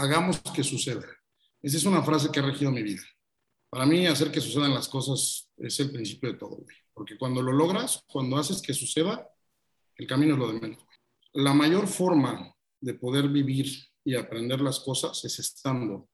hagamos 0.00 0.40
que 0.54 0.64
suceda. 0.64 1.06
Esa 1.62 1.76
es 1.76 1.84
una 1.84 2.02
frase 2.02 2.30
que 2.32 2.40
ha 2.40 2.42
regido 2.42 2.70
mi 2.70 2.82
vida. 2.82 3.02
Para 3.68 3.86
mí, 3.86 4.06
hacer 4.06 4.32
que 4.32 4.40
sucedan 4.40 4.74
las 4.74 4.88
cosas 4.88 5.48
es 5.58 5.78
el 5.80 5.92
principio 5.92 6.32
de 6.32 6.38
todo, 6.38 6.64
Porque 6.92 7.16
cuando 7.16 7.42
lo 7.42 7.52
logras, 7.52 8.02
cuando 8.08 8.36
haces 8.36 8.62
que 8.62 8.74
suceda, 8.74 9.28
el 9.96 10.06
camino 10.06 10.34
es 10.34 10.38
lo 10.40 10.52
de 10.52 10.60
menos. 10.60 10.84
La 11.34 11.52
mayor 11.52 11.86
forma 11.86 12.52
de 12.80 12.94
poder 12.94 13.28
vivir 13.28 13.66
y 14.04 14.16
aprender 14.16 14.60
las 14.60 14.80
cosas 14.80 15.24
es 15.24 15.38
estando 15.38 16.08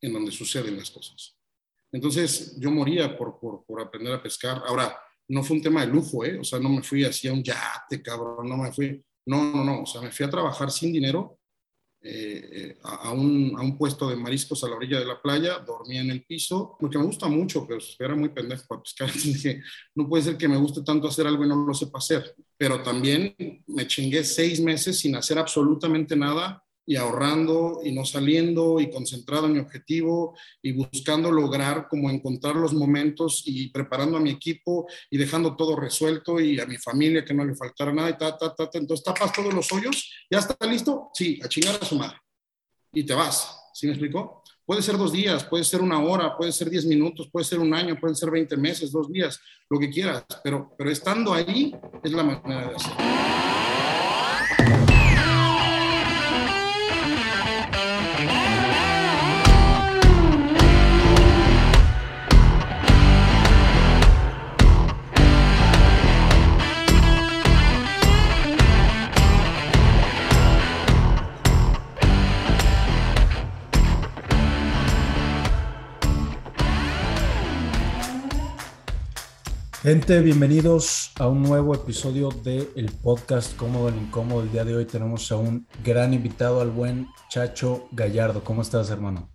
en 0.00 0.12
donde 0.12 0.30
suceden 0.30 0.76
las 0.78 0.90
cosas. 0.90 1.36
Entonces, 1.92 2.56
yo 2.58 2.70
moría 2.70 3.18
por, 3.18 3.38
por, 3.40 3.64
por 3.66 3.82
aprender 3.82 4.14
a 4.14 4.22
pescar. 4.22 4.62
Ahora, 4.64 4.96
no 5.28 5.42
fue 5.42 5.56
un 5.56 5.62
tema 5.62 5.80
de 5.84 5.88
lujo, 5.88 6.24
¿eh? 6.24 6.38
O 6.38 6.44
sea, 6.44 6.60
no 6.60 6.68
me 6.68 6.82
fui 6.82 7.04
así 7.04 7.26
a 7.28 7.32
un 7.32 7.42
yate, 7.42 8.00
cabrón, 8.02 8.48
no 8.48 8.56
me 8.56 8.72
fui. 8.72 9.04
No, 9.26 9.52
no, 9.52 9.64
no. 9.64 9.82
O 9.82 9.86
sea, 9.86 10.00
me 10.00 10.12
fui 10.12 10.24
a 10.24 10.30
trabajar 10.30 10.70
sin 10.70 10.92
dinero 10.92 11.39
eh, 12.02 12.48
eh, 12.52 12.78
a, 12.82 13.12
un, 13.12 13.54
a, 13.56 13.60
un, 13.60 13.76
puesto 13.76 14.08
de 14.08 14.16
mariscos 14.16 14.64
a 14.64 14.68
la 14.68 14.76
orilla 14.76 14.98
de 14.98 15.04
la 15.04 15.20
playa, 15.20 15.58
dormía 15.58 16.00
en 16.00 16.10
el 16.10 16.24
piso, 16.24 16.76
porque 16.80 16.96
me 16.96 17.04
gusta 17.04 17.28
mucho, 17.28 17.66
pero 17.66 17.80
era 17.98 18.14
muy 18.14 18.30
pendejo 18.30 18.64
para 18.66 18.82
pescar. 18.82 19.12
Dije, 19.24 19.62
no 19.94 20.08
puede 20.08 20.24
ser 20.24 20.38
que 20.38 20.48
me 20.48 20.56
guste 20.56 20.82
tanto 20.82 21.08
hacer 21.08 21.26
algo 21.26 21.44
y 21.44 21.48
no 21.48 21.56
lo 21.56 21.74
sepa 21.74 21.98
hacer. 21.98 22.34
Pero 22.56 22.82
también 22.82 23.34
me 23.66 23.86
chingué 23.86 24.24
seis 24.24 24.60
meses 24.60 24.98
sin 24.98 25.14
hacer 25.14 25.38
absolutamente 25.38 26.16
nada 26.16 26.64
y 26.90 26.96
ahorrando 26.96 27.82
y 27.84 27.92
no 27.92 28.04
saliendo 28.04 28.80
y 28.80 28.90
concentrado 28.90 29.46
en 29.46 29.52
mi 29.52 29.58
objetivo 29.60 30.36
y 30.60 30.72
buscando 30.72 31.30
lograr 31.30 31.86
como 31.88 32.10
encontrar 32.10 32.56
los 32.56 32.74
momentos 32.74 33.44
y 33.46 33.68
preparando 33.68 34.16
a 34.16 34.20
mi 34.20 34.30
equipo 34.30 34.88
y 35.08 35.16
dejando 35.16 35.54
todo 35.54 35.76
resuelto 35.76 36.40
y 36.40 36.58
a 36.58 36.66
mi 36.66 36.78
familia 36.78 37.24
que 37.24 37.32
no 37.32 37.44
le 37.44 37.54
faltara 37.54 37.92
nada 37.92 38.10
y 38.10 38.18
ta, 38.18 38.36
ta, 38.36 38.52
ta, 38.56 38.68
ta. 38.68 38.76
Entonces 38.76 39.04
tapas 39.04 39.32
todos 39.32 39.54
los 39.54 39.72
hoyos, 39.72 40.10
¿ya 40.28 40.40
está 40.40 40.66
listo? 40.66 41.10
Sí, 41.14 41.38
a 41.44 41.48
chingar 41.48 41.78
a 41.80 41.86
su 41.86 41.94
madre. 41.94 42.16
Y 42.92 43.04
te 43.04 43.14
vas, 43.14 43.70
¿sí 43.72 43.86
me 43.86 43.92
explicó? 43.92 44.42
Puede 44.66 44.82
ser 44.82 44.98
dos 44.98 45.12
días, 45.12 45.44
puede 45.44 45.62
ser 45.62 45.82
una 45.82 46.02
hora, 46.02 46.36
puede 46.36 46.50
ser 46.50 46.70
diez 46.70 46.86
minutos, 46.86 47.28
puede 47.30 47.44
ser 47.44 47.60
un 47.60 47.72
año, 47.72 48.00
pueden 48.00 48.16
ser 48.16 48.32
veinte 48.32 48.56
meses, 48.56 48.90
dos 48.90 49.08
días, 49.12 49.38
lo 49.68 49.78
que 49.78 49.90
quieras, 49.90 50.24
pero, 50.42 50.74
pero 50.76 50.90
estando 50.90 51.32
ahí 51.32 51.72
es 52.02 52.10
la 52.10 52.24
manera 52.24 52.68
de 52.68 52.74
hacerlo. 52.74 53.39
Gente, 79.82 80.20
bienvenidos 80.20 81.10
a 81.18 81.26
un 81.26 81.42
nuevo 81.42 81.74
episodio 81.74 82.28
del 82.28 82.68
el 82.76 82.92
podcast 82.92 83.56
Cómodo 83.56 83.88
el 83.88 83.96
Incómodo. 83.96 84.42
El 84.42 84.52
día 84.52 84.62
de 84.62 84.76
hoy 84.76 84.84
tenemos 84.84 85.32
a 85.32 85.36
un 85.36 85.66
gran 85.82 86.12
invitado, 86.12 86.60
al 86.60 86.70
buen 86.70 87.08
Chacho 87.30 87.88
Gallardo. 87.90 88.44
¿Cómo 88.44 88.60
estás, 88.60 88.90
hermano? 88.90 89.30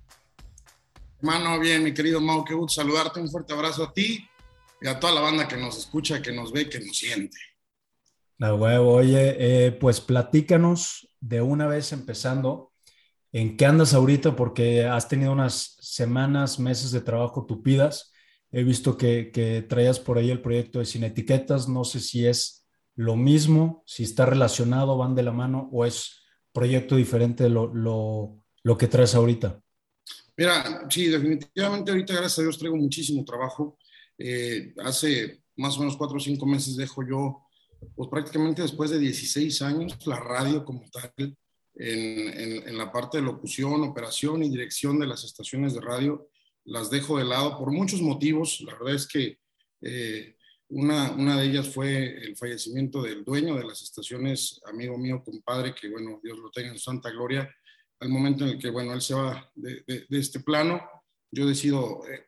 Hermano, 1.17 1.59
bien, 1.59 1.83
mi 1.83 1.95
querido 1.95 2.21
Mau, 2.21 2.45
qué 2.45 2.53
gusto 2.53 2.79
saludarte. 2.79 3.19
Un 3.19 3.31
fuerte 3.31 3.55
abrazo 3.55 3.85
a 3.85 3.91
ti 3.91 4.29
y 4.79 4.87
a 4.87 4.99
toda 4.99 5.13
la 5.13 5.21
banda 5.21 5.47
que 5.47 5.57
nos 5.57 5.79
escucha, 5.79 6.21
que 6.21 6.31
nos 6.31 6.51
ve, 6.51 6.69
que 6.69 6.79
nos 6.79 6.95
siente. 6.95 7.39
La 8.37 8.53
huevo, 8.53 8.93
oye, 8.93 9.37
eh, 9.39 9.71
pues 9.71 9.99
platícanos 9.99 11.09
de 11.21 11.41
una 11.41 11.65
vez 11.65 11.91
empezando. 11.91 12.71
¿En 13.31 13.57
qué 13.57 13.65
andas 13.65 13.95
ahorita? 13.95 14.35
Porque 14.35 14.85
has 14.85 15.07
tenido 15.07 15.31
unas 15.31 15.75
semanas, 15.81 16.59
meses 16.59 16.91
de 16.91 17.01
trabajo 17.01 17.47
tupidas 17.47 18.11
He 18.57 18.63
visto 18.63 18.95
que, 18.97 19.65
traías 19.67 19.99
por 19.99 20.17
ahí 20.17 20.31
el 20.31 20.41
proyecto 20.41 20.79
de 20.79 20.85
Sin 20.85 21.03
Etiquetas. 21.03 21.67
No 21.67 21.83
sé 21.83 21.99
si 21.99 22.25
es 22.25 22.65
lo 22.95 23.17
mismo, 23.17 23.83
si 23.85 24.03
está 24.03 24.25
relacionado, 24.25 24.97
van 24.97 25.13
de 25.13 25.23
la 25.23 25.33
mano 25.33 25.67
o 25.73 25.85
es 25.85 26.21
proyecto 26.53 26.95
diferente 26.95 27.43
de 27.43 27.49
lo, 27.49 27.69
lo, 27.73 28.77
que 28.77 28.87
traes 28.87 29.13
ahorita. 29.13 29.61
Mira, 30.37 30.87
sí, 30.89 31.07
definitivamente 31.07 31.91
ahorita, 31.91 32.13
gracias 32.13 32.39
a 32.39 32.43
Dios, 32.43 32.57
traigo 32.57 32.77
muchísimo 32.77 33.25
trabajo. 33.25 33.77
Eh, 34.17 34.73
hace 34.85 35.43
más 35.57 35.75
o 35.75 35.81
menos 35.81 35.97
cuatro 35.97 36.15
o 36.15 36.21
cinco 36.21 36.45
meses 36.45 36.77
dejo 36.77 37.05
yo, 37.05 37.43
pues 37.93 38.07
prácticamente 38.09 38.61
después 38.61 38.89
de 38.89 38.99
16 38.99 39.61
años, 39.63 39.97
la 40.07 40.21
radio 40.21 40.63
como 40.63 40.85
tal, 40.89 41.11
en, 41.17 42.69
en, 42.69 42.77
la 42.77 42.89
parte 42.89 43.17
de 43.17 43.23
locución, 43.23 43.83
operación 43.83 44.43
y 44.43 44.49
dirección 44.49 44.97
de 44.97 45.07
las 45.07 45.25
estaciones 45.25 45.73
de 45.73 45.81
radio 45.81 46.29
las 46.65 46.89
dejo 46.89 47.17
de 47.17 47.25
lado 47.25 47.57
por 47.57 47.71
muchos 47.71 48.01
motivos. 48.01 48.61
La 48.61 48.73
verdad 48.73 48.95
es 48.95 49.07
que 49.07 49.39
eh, 49.81 50.35
una, 50.69 51.11
una, 51.11 51.39
de 51.39 51.45
ellas 51.45 51.69
fue 51.69 52.17
el 52.23 52.35
fallecimiento 52.35 53.01
del 53.01 53.23
dueño 53.23 53.55
de 53.55 53.65
las 53.65 53.81
estaciones, 53.81 54.59
amigo 54.65 54.97
mío, 54.97 55.23
compadre, 55.23 55.75
que 55.75 55.89
bueno, 55.89 56.19
Dios 56.23 56.39
lo 56.39 56.49
tenga 56.49 56.69
en 56.69 56.79
santa 56.79 57.11
gloria. 57.11 57.49
Al 57.99 58.09
momento 58.09 58.43
en 58.43 58.51
el 58.51 58.59
que, 58.59 58.69
bueno, 58.69 58.93
él 58.93 59.01
se 59.01 59.13
va 59.13 59.49
de, 59.55 59.83
este 60.09 60.39
plano, 60.39 60.81
yo 61.31 61.47
decido 61.47 62.01
eh, 62.07 62.27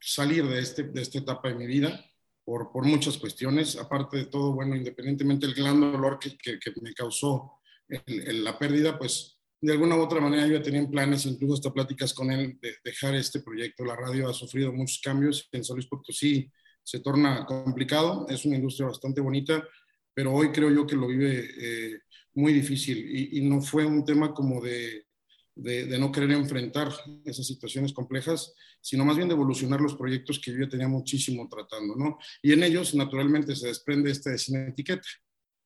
salir 0.00 0.46
de, 0.46 0.60
este, 0.60 0.84
de 0.84 1.02
esta 1.02 1.18
etapa 1.18 1.48
de 1.48 1.56
mi 1.56 1.66
vida 1.66 2.04
por, 2.44 2.70
por 2.72 2.84
muchas 2.84 3.18
cuestiones. 3.18 3.76
Aparte 3.76 4.16
de 4.16 4.26
todo, 4.26 4.52
bueno, 4.52 4.76
independientemente 4.76 5.46
del 5.46 5.56
gran 5.56 5.80
dolor 5.80 6.18
que, 6.18 6.36
que, 6.38 6.72
me 6.80 6.94
causó 6.94 7.58
la 7.88 8.58
pérdida, 8.58 8.98
pues 8.98 9.41
de 9.62 9.72
alguna 9.72 9.96
u 9.96 10.00
otra 10.00 10.20
manera 10.20 10.46
yo 10.48 10.60
tenía 10.60 10.86
planes, 10.88 11.24
incluso 11.24 11.54
hasta 11.54 11.72
pláticas 11.72 12.12
con 12.12 12.32
él, 12.32 12.58
de 12.60 12.74
dejar 12.84 13.14
este 13.14 13.40
proyecto. 13.40 13.84
La 13.84 13.94
radio 13.94 14.28
ha 14.28 14.34
sufrido 14.34 14.72
muchos 14.72 15.00
cambios, 15.00 15.48
en 15.52 15.64
San 15.64 15.76
Luis 15.76 15.86
Potosí 15.86 16.50
se 16.82 16.98
torna 16.98 17.46
complicado, 17.46 18.26
es 18.28 18.44
una 18.44 18.56
industria 18.56 18.88
bastante 18.88 19.20
bonita, 19.20 19.66
pero 20.12 20.32
hoy 20.32 20.50
creo 20.50 20.68
yo 20.68 20.84
que 20.84 20.96
lo 20.96 21.06
vive 21.06 21.48
eh, 21.58 22.00
muy 22.34 22.52
difícil 22.52 22.98
y, 23.32 23.40
no 23.42 23.62
fue 23.62 23.84
un 23.86 24.04
tema 24.04 24.34
como 24.34 24.60
de, 24.60 25.06
no 25.54 26.10
querer 26.10 26.32
enfrentar 26.32 26.92
esas 27.24 27.46
situaciones 27.46 27.92
complejas, 27.92 28.52
sino 28.80 29.04
más 29.04 29.16
bien 29.16 29.28
de 29.28 29.34
evolucionar 29.34 29.80
los 29.80 29.94
proyectos 29.94 30.40
que 30.40 30.50
yo 30.50 30.58
ya 30.58 30.68
tenía 30.68 30.88
muchísimo 30.88 31.48
tratando, 31.48 31.94
¿no? 31.94 32.18
Y 32.42 32.52
en 32.52 32.64
ellos, 32.64 32.96
naturalmente, 32.96 33.54
se 33.54 33.68
desprende 33.68 34.10
este 34.10 34.30
de 34.30 34.38
sin 34.38 34.56
etiqueta. 34.56 35.06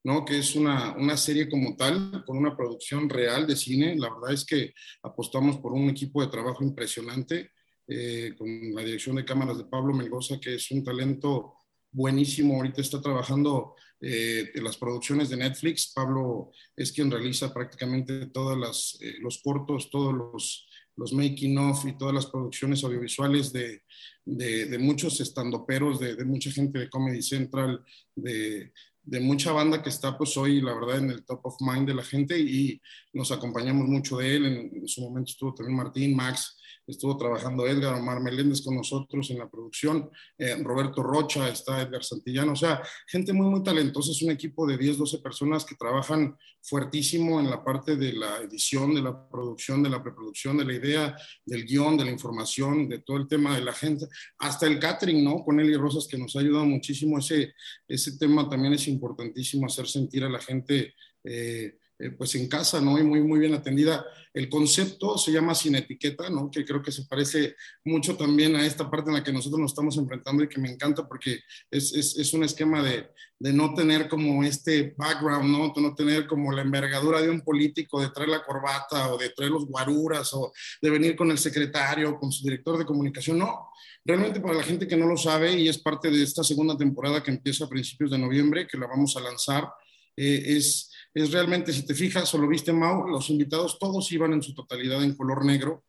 ¿No? 0.07 0.25
que 0.25 0.39
es 0.39 0.55
una, 0.55 0.95
una, 0.97 1.17
serie 1.17 1.51
como 1.51 1.75
tal, 1.75 2.23
con 2.25 2.39
una 2.39 2.57
producción 2.57 3.09
real 3.09 3.45
de 3.45 3.57
cine. 3.57 3.97
La 3.97 4.09
verdad 4.15 4.35
es 4.35 4.45
que 4.45 4.73
apostamos 5.03 5.57
por 5.57 5.73
un 5.73 5.91
equipo 5.91 6.23
de 6.23 6.29
trabajo 6.29 6.63
impresionante, 6.63 7.51
eh, 7.89 8.33
con 8.39 8.49
la 8.73 8.83
dirección 8.83 9.17
de 9.17 9.25
cámaras 9.25 9.59
de 9.59 9.65
Pablo 9.65 9.93
Melgoza, 9.93 10.39
que 10.39 10.55
es 10.55 10.71
un 10.71 10.85
talento 10.85 11.55
buenísimo. 11.91 12.55
Ahorita 12.55 12.83
está 12.83 13.01
trabajando 13.01 13.75
eh, 14.01 14.53
en 14.55 14.63
las 14.63 14.77
producciones 14.77 15.29
de 15.29 15.39
Netflix. 15.39 15.93
Pablo 15.93 16.53
es 16.77 16.93
quien 16.93 17.11
realiza 17.11 17.53
prácticamente 17.53 18.27
todos 18.27 18.99
eh, 19.01 19.15
los 19.21 19.43
cortos, 19.43 19.91
todos 19.91 20.15
los, 20.15 20.69
los 20.95 21.13
making 21.15 21.59
of 21.59 21.85
y 21.85 21.99
todas 21.99 22.15
las 22.15 22.27
producciones 22.27 22.85
audiovisuales 22.85 23.53
de, 23.53 23.83
de, 24.25 24.67
de 24.67 24.79
muchos 24.79 25.21
estandoperos, 25.21 25.99
de, 25.99 26.15
de 26.15 26.25
mucha 26.25 26.53
gente 26.53 26.79
de 26.79 26.89
Comedy 26.89 27.23
Central, 27.23 27.85
de, 28.15 28.73
de 29.07 29.21
mucha 29.21 29.53
banda 29.53 29.83
que 29.83 29.89
está 29.89 30.19
pues 30.19 30.37
hoy, 30.37 30.61
la 30.61 30.75
verdad, 30.75 30.99
en 30.99 31.11
el 31.11 31.25
top 31.25 31.41
of 31.47 31.57
mind 31.61 31.87
de 31.87 31.95
la 31.95 32.03
gente 32.03 32.39
y 32.39 32.81
nos 33.13 33.31
acompañamos 33.31 33.87
mucho 33.87 34.19
de 34.19 34.37
él. 34.37 34.47
En, 34.47 34.89
su 34.89 35.01
momento 35.01 35.31
estuvo 35.31 35.55
también 35.55 35.77
Martín, 35.77 36.17
Max, 36.17 36.59
estuvo 36.87 37.17
trabajando 37.17 37.67
Edgar, 37.67 37.95
Omar 37.95 38.21
Meléndez 38.21 38.63
con 38.63 38.77
nosotros 38.77 39.31
en 39.31 39.39
la 39.39 39.49
producción, 39.49 40.11
eh, 40.39 40.57
Roberto 40.63 41.03
Rocha, 41.03 41.49
está 41.49 41.83
Edgar 41.83 42.05
Santillano, 42.05 42.53
o 42.53 42.57
sea, 42.57 42.83
gente 43.07 43.33
muy, 43.33 43.47
muy 43.47 43.63
talentosa, 43.63 44.13
es 44.13 44.23
un 44.23 44.31
equipo 44.31 44.67
de 44.67 44.77
10, 44.77 44.99
12 44.99 45.19
personas 45.19 45.65
que 45.65 45.75
trabajan 45.75 46.37
fuertísimo 46.63 47.41
en 47.41 47.51
la 47.51 47.63
parte 47.63 47.97
de 47.97 48.13
la 48.13 48.39
edición, 48.39 48.95
de 48.95 49.03
la 49.03 49.29
producción, 49.29 49.83
de 49.83 49.91
la 49.91 50.03
preproducción, 50.03 50.57
de 50.59 50.65
la 50.65 50.75
idea, 50.75 51.17
del 51.45 51.65
guion, 51.65 51.97
de 51.97 52.05
la 52.05 52.11
información, 52.11 52.89
de 52.89 53.01
todo 53.01 53.17
el 53.17 53.29
tema 53.29 53.55
de 53.57 53.65
la 53.65 53.73
gente, 53.73 54.07
hasta 54.39 54.67
el 54.67 54.79
catering, 54.79 55.25
¿no? 55.25 55.45
Con 55.45 55.61
Eli 55.61 55.77
Rosas, 55.77 56.07
que 56.09 56.19
nos 56.19 56.35
ha 56.37 56.41
ayudado 56.41 56.65
muchísimo, 56.65 57.19
ese, 57.19 57.55
ese 57.87 58.19
tema 58.19 58.49
también 58.49 58.75
es 58.75 58.89
importantísimo, 58.89 59.67
hacer 59.67 59.87
sentir 59.87 60.25
a 60.25 60.29
la 60.29 60.41
gente... 60.41 60.95
Eh, 61.25 61.79
eh, 61.99 62.11
pues 62.11 62.35
en 62.35 62.47
casa, 62.47 62.79
¿no? 62.81 62.99
Y 62.99 63.03
muy, 63.03 63.23
muy 63.23 63.39
bien 63.39 63.55
atendida. 63.55 64.05
El 64.35 64.51
concepto 64.51 65.17
se 65.17 65.33
llama 65.33 65.55
sin 65.55 65.77
etiqueta, 65.77 66.29
¿no? 66.29 66.51
Que 66.51 66.63
creo 66.63 66.83
que 66.83 66.93
se 66.93 67.07
parece 67.07 67.57
mucho 67.85 68.19
también 68.19 68.55
a 68.55 68.67
esta 68.67 68.91
parte 68.91 69.09
en 69.09 69.17
la 69.17 69.25
que 69.25 69.33
nosotros 69.33 69.59
nos 69.59 69.71
estamos 69.71 69.97
enfrentando 69.97 70.45
y 70.45 70.49
que 70.49 70.61
me 70.61 70.71
encanta 70.71 71.09
porque 71.09 71.41
es, 71.71 71.95
es, 71.95 72.35
un 72.35 72.45
esquema 72.45 72.83
de, 72.83 73.09
de, 73.39 73.53
no 73.55 73.73
tener 73.73 74.09
como 74.09 74.45
este 74.45 74.95
background, 74.99 75.51
¿no? 75.51 75.73
No 75.75 75.95
tener 75.95 76.27
como 76.27 76.53
la 76.53 76.61
envergadura 76.61 77.23
de 77.23 77.31
un 77.31 77.41
político, 77.41 77.99
de 78.03 78.11
traer 78.11 78.29
la 78.29 78.45
corbata 78.45 79.15
o 79.15 79.17
de 79.17 79.31
traer 79.31 79.53
los 79.53 79.65
guaruras 79.65 80.35
o 80.35 80.53
de 80.83 80.91
venir 80.91 81.17
con 81.17 81.31
el 81.31 81.39
secretario, 81.39 82.19
con 82.19 82.31
su 82.31 82.45
director 82.45 82.77
de 82.77 82.85
comunicación, 82.85 83.39
no. 83.39 83.71
Realmente 84.05 84.41
para 84.41 84.55
la 84.55 84.63
gente 84.63 84.87
que 84.87 84.99
no 84.99 85.07
lo 85.07 85.17
sabe 85.17 85.59
y 85.59 85.67
es 85.67 85.79
parte 85.79 86.11
de 86.11 86.23
esta 86.23 86.45
segunda 86.45 86.77
temporada 86.77 87.23
que 87.23 87.31
empieza 87.31 87.65
a 87.65 87.71
principios 87.71 88.11
de 88.11 88.19
noviembre, 88.19 88.67
que 88.67 88.77
la 88.77 88.87
vamos 88.87 89.17
a 89.17 89.21
lanzar, 89.21 89.67
Eh, 90.19 90.57
es, 90.57 90.91
es 91.17 91.33
realmente, 91.33 91.73
si 91.73 91.87
te 91.87 91.95
fijas 91.95 92.33
o 92.35 92.39
lo 92.39 92.47
viste, 92.47 92.75
Mau, 92.75 93.09
los 93.09 93.31
invitados 93.31 93.79
todos 93.79 94.13
iban 94.13 94.35
en 94.35 94.43
su 94.43 94.55
totalidad 94.55 95.03
en 95.03 95.17
color 95.17 95.47
negro, 95.47 95.83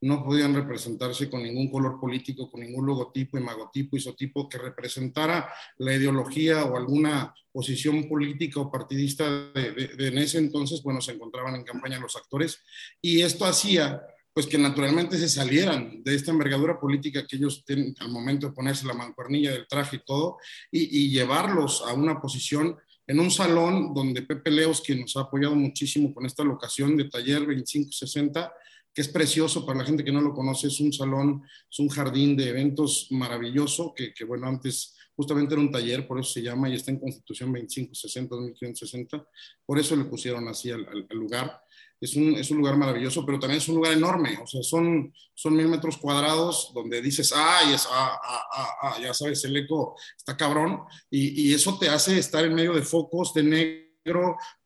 no 0.00 0.24
podían 0.24 0.54
representarse 0.54 1.28
con 1.28 1.42
ningún 1.42 1.70
color 1.70 2.00
político, 2.00 2.50
con 2.50 2.62
ningún 2.62 2.86
logotipo, 2.86 3.36
imagotipo, 3.36 3.98
isotipo 3.98 4.48
que 4.48 4.56
representara 4.56 5.52
la 5.76 5.94
ideología 5.94 6.64
o 6.64 6.78
alguna 6.78 7.34
posición 7.52 8.08
política 8.08 8.58
o 8.58 8.70
partidista 8.70 9.28
de, 9.52 9.90
en 9.98 10.16
ese 10.16 10.38
entonces, 10.38 10.82
bueno, 10.82 11.02
se 11.02 11.12
encontraban 11.12 11.56
en 11.56 11.64
campaña 11.64 12.00
los 12.00 12.16
actores 12.16 12.62
y 13.02 13.20
esto 13.20 13.44
hacía 13.44 14.00
pues 14.32 14.46
que 14.46 14.56
naturalmente 14.56 15.18
se 15.18 15.28
salieran 15.28 16.02
de 16.02 16.14
esta 16.14 16.30
envergadura 16.30 16.80
política 16.80 17.26
que 17.26 17.36
ellos 17.36 17.62
tienen 17.66 17.94
al 17.98 18.08
momento 18.08 18.46
de 18.46 18.54
ponerse 18.54 18.86
la 18.86 18.94
mancuernilla 18.94 19.50
del 19.50 19.66
traje 19.66 19.96
y 19.96 20.04
todo, 20.06 20.38
y 20.70 21.10
llevarlos 21.10 21.82
a 21.82 21.92
una 21.92 22.20
posición 22.20 22.78
en 23.06 23.20
un 23.20 23.30
salón 23.30 23.92
donde 23.94 24.22
Pepe 24.22 24.50
Leos, 24.50 24.80
quien 24.80 25.00
nos 25.00 25.16
ha 25.16 25.22
apoyado 25.22 25.54
muchísimo 25.54 26.14
con 26.14 26.26
esta 26.26 26.44
locación 26.44 26.96
de 26.96 27.04
taller 27.04 27.40
2560, 27.40 28.52
que 28.92 29.02
es 29.02 29.08
precioso 29.08 29.64
para 29.64 29.78
la 29.78 29.84
gente 29.84 30.04
que 30.04 30.12
no 30.12 30.20
lo 30.20 30.34
conoce, 30.34 30.68
es 30.68 30.80
un 30.80 30.92
salón, 30.92 31.42
es 31.70 31.78
un 31.78 31.88
jardín 31.88 32.36
de 32.36 32.48
eventos 32.48 33.08
maravilloso, 33.10 33.92
que, 33.94 34.12
que 34.12 34.24
bueno, 34.24 34.46
antes 34.46 34.96
justamente 35.14 35.54
era 35.54 35.60
un 35.60 35.70
taller, 35.70 36.06
por 36.06 36.18
eso 36.18 36.32
se 36.32 36.42
llama, 36.42 36.68
y 36.68 36.74
está 36.74 36.90
en 36.90 36.98
Constitución 36.98 37.52
2560, 37.52 38.34
2560, 38.34 39.26
por 39.66 39.78
eso 39.78 39.94
le 39.94 40.04
pusieron 40.04 40.48
así 40.48 40.70
al, 40.70 40.86
al, 40.88 41.06
lugar. 41.16 41.62
Es 42.00 42.16
un, 42.16 42.34
es 42.34 42.50
un, 42.50 42.58
lugar 42.58 42.76
maravilloso, 42.76 43.26
pero 43.26 43.38
también 43.38 43.58
es 43.58 43.68
un 43.68 43.76
lugar 43.76 43.92
enorme, 43.92 44.38
o 44.42 44.46
sea, 44.46 44.62
son, 44.62 45.12
son 45.34 45.54
mil 45.54 45.68
metros 45.68 45.98
cuadrados 45.98 46.72
donde 46.74 47.02
dices, 47.02 47.32
ay, 47.36 47.74
es, 47.74 47.86
ah, 47.90 48.18
ah, 48.22 48.44
ah, 48.54 48.70
ah, 48.82 48.96
ya 49.02 49.12
sabes, 49.12 49.44
el 49.44 49.56
eco 49.56 49.96
está 50.16 50.36
cabrón, 50.36 50.80
y, 51.10 51.48
y 51.48 51.54
eso 51.54 51.78
te 51.78 51.90
hace 51.90 52.18
estar 52.18 52.44
en 52.44 52.54
medio 52.54 52.72
de 52.72 52.82
focos 52.82 53.34
de 53.34 53.42
negro 53.42 53.90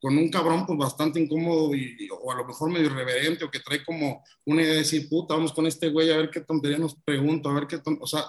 con 0.01 0.17
un 0.17 0.31
cabrón 0.31 0.67
pues 0.67 0.79
bastante 0.79 1.21
incómodo 1.21 1.75
y, 1.75 2.09
o 2.11 2.33
a 2.33 2.37
lo 2.37 2.45
mejor 2.45 2.71
medio 2.71 2.87
irreverente 2.87 3.45
o 3.45 3.51
que 3.51 3.61
trae 3.61 3.85
como 3.85 4.23
una 4.47 4.63
idea 4.63 4.73
de 4.73 4.79
decir, 4.79 5.09
puta, 5.09 5.35
vamos 5.35 5.53
con 5.53 5.67
este 5.67 5.89
güey 5.89 6.11
a 6.11 6.17
ver 6.17 6.31
qué 6.31 6.41
tontería 6.41 6.79
nos 6.79 6.95
pregunta, 6.97 7.51
a 7.51 7.55
ver 7.55 7.67
qué 7.67 7.81
o 8.01 8.07
sea, 8.07 8.25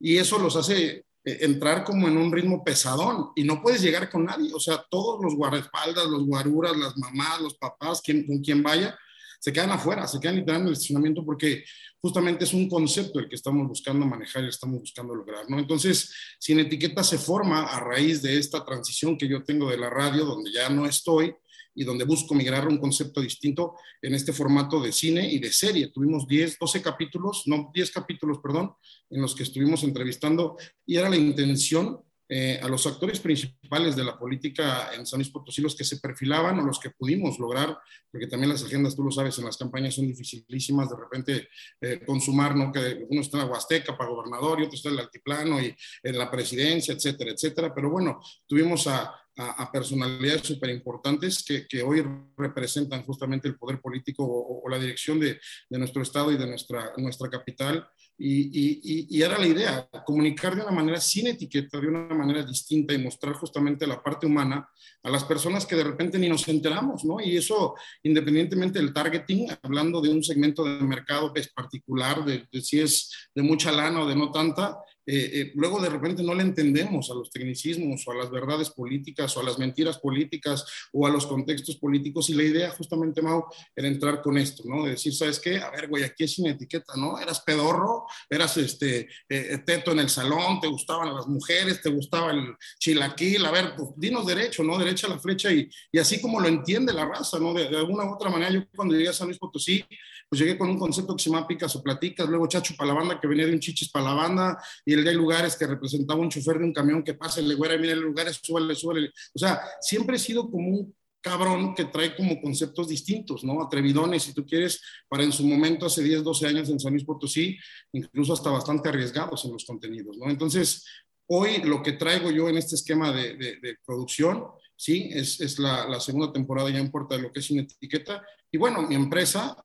y 0.00 0.16
eso 0.16 0.38
los 0.38 0.56
hace 0.56 1.04
entrar 1.40 1.84
como 1.84 2.08
en 2.08 2.16
un 2.16 2.32
ritmo 2.32 2.62
pesadón 2.64 3.30
y 3.34 3.44
no 3.44 3.60
puedes 3.60 3.82
llegar 3.82 4.10
con 4.10 4.24
nadie, 4.24 4.52
o 4.52 4.60
sea, 4.60 4.84
todos 4.90 5.22
los 5.22 5.34
guardaespaldas, 5.34 6.06
los 6.06 6.24
guaruras, 6.26 6.76
las 6.76 6.96
mamás, 6.96 7.40
los 7.40 7.54
papás, 7.54 8.00
quien, 8.02 8.26
con 8.26 8.38
quien 8.40 8.62
vaya, 8.62 8.98
se 9.40 9.52
quedan 9.52 9.70
afuera, 9.70 10.06
se 10.06 10.18
quedan 10.18 10.36
literalmente 10.36 10.68
en 10.68 10.68
el 10.68 10.72
estacionamiento 10.72 11.24
porque 11.24 11.64
justamente 12.00 12.44
es 12.44 12.52
un 12.52 12.68
concepto 12.68 13.18
el 13.18 13.28
que 13.28 13.36
estamos 13.36 13.66
buscando 13.66 14.06
manejar 14.06 14.44
y 14.44 14.48
estamos 14.48 14.80
buscando 14.80 15.14
lograr, 15.14 15.48
¿no? 15.48 15.58
Entonces, 15.58 16.12
Sin 16.38 16.58
Etiqueta 16.58 17.04
se 17.04 17.18
forma 17.18 17.64
a 17.64 17.80
raíz 17.80 18.22
de 18.22 18.38
esta 18.38 18.64
transición 18.64 19.16
que 19.16 19.28
yo 19.28 19.42
tengo 19.42 19.70
de 19.70 19.78
la 19.78 19.90
radio, 19.90 20.24
donde 20.24 20.52
ya 20.52 20.68
no 20.68 20.86
estoy 20.86 21.34
y 21.78 21.84
donde 21.84 22.04
busco 22.04 22.34
migrar 22.34 22.66
un 22.66 22.78
concepto 22.78 23.20
distinto 23.20 23.76
en 24.02 24.14
este 24.14 24.32
formato 24.32 24.80
de 24.80 24.90
cine 24.90 25.30
y 25.30 25.38
de 25.38 25.52
serie. 25.52 25.88
Tuvimos 25.88 26.26
10, 26.26 26.58
12 26.58 26.82
capítulos, 26.82 27.44
no, 27.46 27.70
10 27.72 27.92
capítulos, 27.92 28.38
perdón, 28.42 28.74
en 29.10 29.22
los 29.22 29.34
que 29.34 29.44
estuvimos 29.44 29.84
entrevistando 29.84 30.56
y 30.84 30.96
era 30.96 31.08
la 31.08 31.16
intención 31.16 32.00
eh, 32.30 32.60
a 32.62 32.68
los 32.68 32.86
actores 32.86 33.20
principales 33.20 33.96
de 33.96 34.04
la 34.04 34.18
política 34.18 34.90
en 34.94 35.06
San 35.06 35.18
Luis 35.18 35.30
Potosí, 35.30 35.62
los 35.62 35.74
que 35.74 35.84
se 35.84 35.98
perfilaban 35.98 36.58
o 36.58 36.62
los 36.62 36.78
que 36.78 36.90
pudimos 36.90 37.38
lograr, 37.38 37.78
porque 38.10 38.26
también 38.26 38.50
las 38.50 38.62
agendas, 38.62 38.94
tú 38.94 39.02
lo 39.02 39.10
sabes, 39.10 39.38
en 39.38 39.46
las 39.46 39.56
campañas 39.56 39.94
son 39.94 40.06
dificilísimas 40.06 40.90
de 40.90 40.96
repente 40.96 41.48
eh, 41.80 42.02
consumar, 42.04 42.54
¿no? 42.54 42.70
Que 42.70 43.06
uno 43.08 43.22
está 43.22 43.38
en 43.38 43.44
la 43.44 43.50
Huasteca 43.50 43.96
para 43.96 44.10
gobernador 44.10 44.60
y 44.60 44.64
otro 44.64 44.76
está 44.76 44.90
en 44.90 44.96
el 44.96 45.00
altiplano 45.00 45.58
y 45.58 45.74
en 46.02 46.18
la 46.18 46.30
presidencia, 46.30 46.92
etcétera, 46.92 47.30
etcétera. 47.30 47.74
Pero 47.74 47.88
bueno, 47.88 48.20
tuvimos 48.46 48.86
a, 48.88 49.10
a, 49.38 49.70
personalidades 49.70 50.42
súper 50.42 50.70
importantes 50.70 51.44
que, 51.44 51.66
que, 51.66 51.82
hoy 51.82 52.04
representan 52.36 53.04
justamente 53.04 53.46
el 53.46 53.56
poder 53.56 53.80
político 53.80 54.24
o, 54.24 54.68
la 54.68 54.78
dirección 54.78 55.20
de, 55.20 55.38
de, 55.70 55.78
nuestro 55.78 56.02
estado 56.02 56.32
y 56.32 56.36
de 56.36 56.46
nuestra, 56.46 56.92
nuestra 56.96 57.30
capital. 57.30 57.88
Y, 58.20 58.46
y, 58.46 59.06
y, 59.08 59.22
era 59.22 59.38
la 59.38 59.46
idea, 59.46 59.88
comunicar 60.04 60.56
de 60.56 60.62
una 60.62 60.72
manera 60.72 61.00
sin 61.00 61.28
etiqueta, 61.28 61.78
de 61.78 61.86
una 61.86 62.08
manera 62.08 62.42
distinta 62.44 62.92
y 62.92 62.98
mostrar 62.98 63.34
justamente 63.34 63.86
la 63.86 64.02
parte 64.02 64.26
humana 64.26 64.68
a 65.04 65.10
las 65.10 65.22
personas 65.22 65.64
que 65.64 65.76
de 65.76 65.84
repente 65.84 66.18
ni 66.18 66.28
nos 66.28 66.48
enteramos, 66.48 67.04
¿no? 67.04 67.20
Y 67.20 67.36
eso, 67.36 67.76
independientemente 68.02 68.80
del 68.80 68.92
targeting, 68.92 69.46
hablando 69.62 70.00
de 70.00 70.08
un 70.08 70.24
segmento 70.24 70.64
de 70.64 70.82
mercado 70.82 71.32
que 71.32 71.40
es 71.40 71.52
particular, 71.52 72.24
de, 72.24 72.48
de 72.50 72.60
si 72.60 72.80
es 72.80 73.12
de 73.32 73.42
mucha 73.42 73.70
lana 73.70 74.00
o 74.00 74.08
de 74.08 74.16
no 74.16 74.32
tanta, 74.32 74.78
eh, 75.10 75.40
eh, 75.40 75.52
luego 75.54 75.80
de 75.80 75.88
repente 75.88 76.22
no 76.22 76.34
le 76.34 76.42
entendemos 76.42 77.10
a 77.10 77.14
los 77.14 77.30
tecnicismos 77.30 78.06
o 78.06 78.12
a 78.12 78.16
las 78.16 78.30
verdades 78.30 78.68
políticas 78.68 79.34
o 79.34 79.40
a 79.40 79.42
las 79.42 79.58
mentiras 79.58 79.96
políticas 79.96 80.66
o 80.92 81.06
a 81.06 81.10
los 81.10 81.26
contextos 81.26 81.76
políticos 81.76 82.28
y 82.28 82.34
la 82.34 82.42
idea 82.42 82.70
justamente, 82.72 83.22
Mau, 83.22 83.46
era 83.74 83.88
entrar 83.88 84.20
con 84.20 84.36
esto, 84.36 84.64
¿no? 84.66 84.84
De 84.84 84.90
decir, 84.90 85.14
¿sabes 85.14 85.40
qué? 85.40 85.56
A 85.56 85.70
ver, 85.70 85.88
güey, 85.88 86.04
aquí 86.04 86.24
es 86.24 86.34
sin 86.34 86.46
etiqueta, 86.46 86.92
¿no? 86.96 87.18
Eras 87.18 87.40
pedorro, 87.40 88.04
eras 88.28 88.58
este, 88.58 89.08
eh, 89.30 89.62
teto 89.64 89.92
en 89.92 90.00
el 90.00 90.10
salón, 90.10 90.60
te 90.60 90.66
gustaban 90.66 91.14
las 91.14 91.26
mujeres, 91.26 91.80
te 91.80 91.88
gustaba 91.88 92.32
el 92.32 92.54
chilaquil, 92.78 93.46
a 93.46 93.50
ver, 93.50 93.72
pues 93.78 93.88
dinos 93.96 94.26
derecho, 94.26 94.62
¿no? 94.62 94.76
Derecha 94.76 95.06
a 95.06 95.10
la 95.10 95.18
flecha 95.18 95.50
y, 95.50 95.70
y 95.90 95.98
así 95.98 96.20
como 96.20 96.38
lo 96.38 96.48
entiende 96.48 96.92
la 96.92 97.06
raza, 97.06 97.38
¿no? 97.38 97.54
De, 97.54 97.66
alguna 97.68 98.04
u 98.04 98.14
otra 98.14 98.28
manera, 98.28 98.50
yo 98.50 98.64
cuando 98.76 98.94
llegué 98.94 99.08
a 99.08 99.14
San 99.14 99.28
Luis 99.28 99.38
Potosí, 99.38 99.82
pues 100.28 100.40
llegué 100.40 100.58
con 100.58 100.68
un 100.68 100.78
concepto 100.78 101.16
que 101.16 101.22
se 101.22 101.30
llama 101.30 101.46
Picas 101.46 101.74
o 101.76 101.82
Platicas, 101.82 102.28
luego 102.28 102.46
Chacho 102.46 102.74
para 102.76 102.88
la 102.88 102.94
banda, 102.94 103.20
que 103.20 103.26
venía 103.26 103.46
de 103.46 103.52
un 103.52 103.60
chichis 103.60 103.90
para 103.90 104.58
y 104.84 104.92
el 104.92 105.04
de 105.04 105.14
lugares 105.14 105.56
que 105.56 105.66
representaba 105.66 106.20
un 106.20 106.28
chofer 106.28 106.58
de 106.58 106.64
un 106.64 106.72
camión 106.72 107.02
que 107.02 107.14
pasa, 107.14 107.40
le 107.40 107.54
güera, 107.54 107.78
mira, 107.78 107.92
el 107.94 108.00
lugares, 108.00 108.38
súbale, 108.42 108.74
súbale. 108.74 109.10
O 109.34 109.38
sea, 109.38 109.60
siempre 109.80 110.16
he 110.16 110.18
sido 110.18 110.50
como 110.50 110.68
un 110.68 110.94
cabrón 111.20 111.74
que 111.74 111.86
trae 111.86 112.14
como 112.14 112.40
conceptos 112.40 112.88
distintos, 112.88 113.44
¿no? 113.44 113.62
Atrevidones, 113.62 114.22
si 114.22 114.34
tú 114.34 114.44
quieres, 114.46 114.80
para 115.08 115.24
en 115.24 115.32
su 115.32 115.46
momento, 115.46 115.86
hace 115.86 116.02
10, 116.02 116.22
12 116.22 116.46
años 116.46 116.68
en 116.68 116.80
San 116.80 116.92
Luis 116.92 117.04
Potosí, 117.04 117.58
incluso 117.92 118.32
hasta 118.32 118.50
bastante 118.50 118.88
arriesgados 118.88 119.44
en 119.44 119.52
los 119.52 119.64
contenidos, 119.64 120.16
¿no? 120.18 120.30
Entonces, 120.30 120.84
hoy 121.26 121.62
lo 121.62 121.82
que 121.82 121.92
traigo 121.92 122.30
yo 122.30 122.48
en 122.48 122.56
este 122.56 122.74
esquema 122.74 123.12
de, 123.12 123.76
producción, 123.84 124.44
sí, 124.76 125.10
es, 125.12 125.40
es 125.40 125.58
la, 125.58 126.00
segunda 126.00 126.32
temporada 126.32 126.70
ya 126.70 126.78
en 126.78 126.90
puerta 126.90 127.16
de 127.16 127.22
lo 127.22 127.32
que 127.32 127.40
es 127.40 127.50
una 127.50 127.62
etiqueta. 127.62 128.22
Y 128.50 128.58
bueno, 128.58 128.82
mi 128.82 128.94
empresa, 128.94 129.56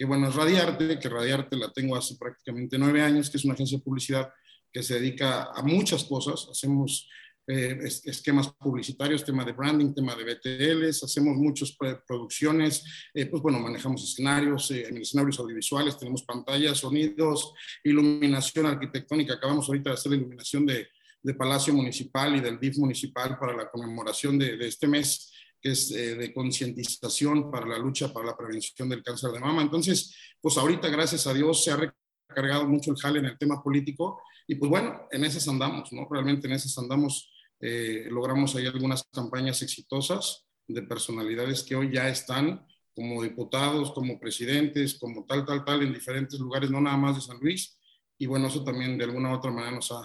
que 0.00 0.06
bueno, 0.06 0.28
es 0.30 0.34
Radiarte, 0.34 0.98
que 0.98 1.10
Radiarte 1.10 1.58
la 1.58 1.70
tengo 1.70 1.94
hace 1.94 2.16
prácticamente 2.16 2.78
nueve 2.78 3.02
años, 3.02 3.28
que 3.28 3.36
es 3.36 3.44
una 3.44 3.52
agencia 3.52 3.76
de 3.76 3.84
publicidad 3.84 4.32
que 4.72 4.82
se 4.82 4.94
dedica 4.94 5.50
a 5.54 5.62
muchas 5.62 6.04
cosas. 6.04 6.48
Hacemos 6.50 7.06
eh, 7.46 7.78
esquemas 8.04 8.48
publicitarios, 8.48 9.22
tema 9.26 9.44
de 9.44 9.52
branding, 9.52 9.92
tema 9.92 10.16
de 10.16 10.24
BTLs, 10.24 11.04
hacemos 11.04 11.36
muchas 11.36 11.76
producciones, 12.06 12.82
eh, 13.12 13.26
pues 13.26 13.42
bueno, 13.42 13.60
manejamos 13.60 14.02
escenarios, 14.02 14.70
eh, 14.70 14.88
escenarios 14.88 15.38
audiovisuales, 15.38 15.98
tenemos 15.98 16.22
pantallas, 16.22 16.78
sonidos, 16.78 17.52
iluminación 17.84 18.64
arquitectónica. 18.64 19.34
Acabamos 19.34 19.68
ahorita 19.68 19.90
de 19.90 19.94
hacer 19.96 20.12
la 20.12 20.16
iluminación 20.16 20.64
de, 20.64 20.88
de 21.22 21.34
Palacio 21.34 21.74
Municipal 21.74 22.36
y 22.36 22.40
del 22.40 22.58
DIF 22.58 22.78
Municipal 22.78 23.38
para 23.38 23.54
la 23.54 23.70
conmemoración 23.70 24.38
de, 24.38 24.56
de 24.56 24.66
este 24.66 24.88
mes 24.88 25.30
que 25.60 25.72
es 25.72 25.90
eh, 25.90 26.14
de 26.14 26.32
concientización 26.32 27.50
para 27.50 27.66
la 27.66 27.78
lucha 27.78 28.12
para 28.12 28.26
la 28.26 28.36
prevención 28.36 28.88
del 28.88 29.02
cáncer 29.02 29.30
de 29.30 29.40
mama. 29.40 29.62
Entonces, 29.62 30.14
pues 30.40 30.56
ahorita, 30.56 30.88
gracias 30.88 31.26
a 31.26 31.34
Dios, 31.34 31.62
se 31.62 31.70
ha 31.70 31.94
recargado 32.28 32.66
mucho 32.66 32.92
el 32.92 32.96
jale 32.96 33.18
en 33.18 33.26
el 33.26 33.38
tema 33.38 33.62
político 33.62 34.22
y 34.46 34.54
pues 34.56 34.70
bueno, 34.70 35.06
en 35.10 35.24
esas 35.24 35.46
andamos, 35.48 35.92
¿no? 35.92 36.08
Realmente 36.10 36.46
en 36.46 36.54
esas 36.54 36.76
andamos, 36.78 37.30
eh, 37.60 38.06
logramos 38.10 38.56
ahí 38.56 38.66
algunas 38.66 39.04
campañas 39.12 39.62
exitosas 39.62 40.46
de 40.66 40.82
personalidades 40.82 41.62
que 41.62 41.76
hoy 41.76 41.92
ya 41.92 42.08
están 42.08 42.66
como 42.94 43.22
diputados, 43.22 43.92
como 43.92 44.18
presidentes, 44.18 44.98
como 44.98 45.24
tal, 45.24 45.44
tal, 45.44 45.64
tal, 45.64 45.82
en 45.82 45.92
diferentes 45.92 46.38
lugares, 46.40 46.70
no 46.70 46.80
nada 46.80 46.96
más 46.96 47.16
de 47.16 47.22
San 47.22 47.38
Luis. 47.38 47.78
Y 48.18 48.26
bueno, 48.26 48.48
eso 48.48 48.64
también 48.64 48.98
de 48.98 49.04
alguna 49.04 49.30
u 49.30 49.36
otra 49.36 49.50
manera 49.50 49.72
nos 49.72 49.92
ha, 49.92 50.02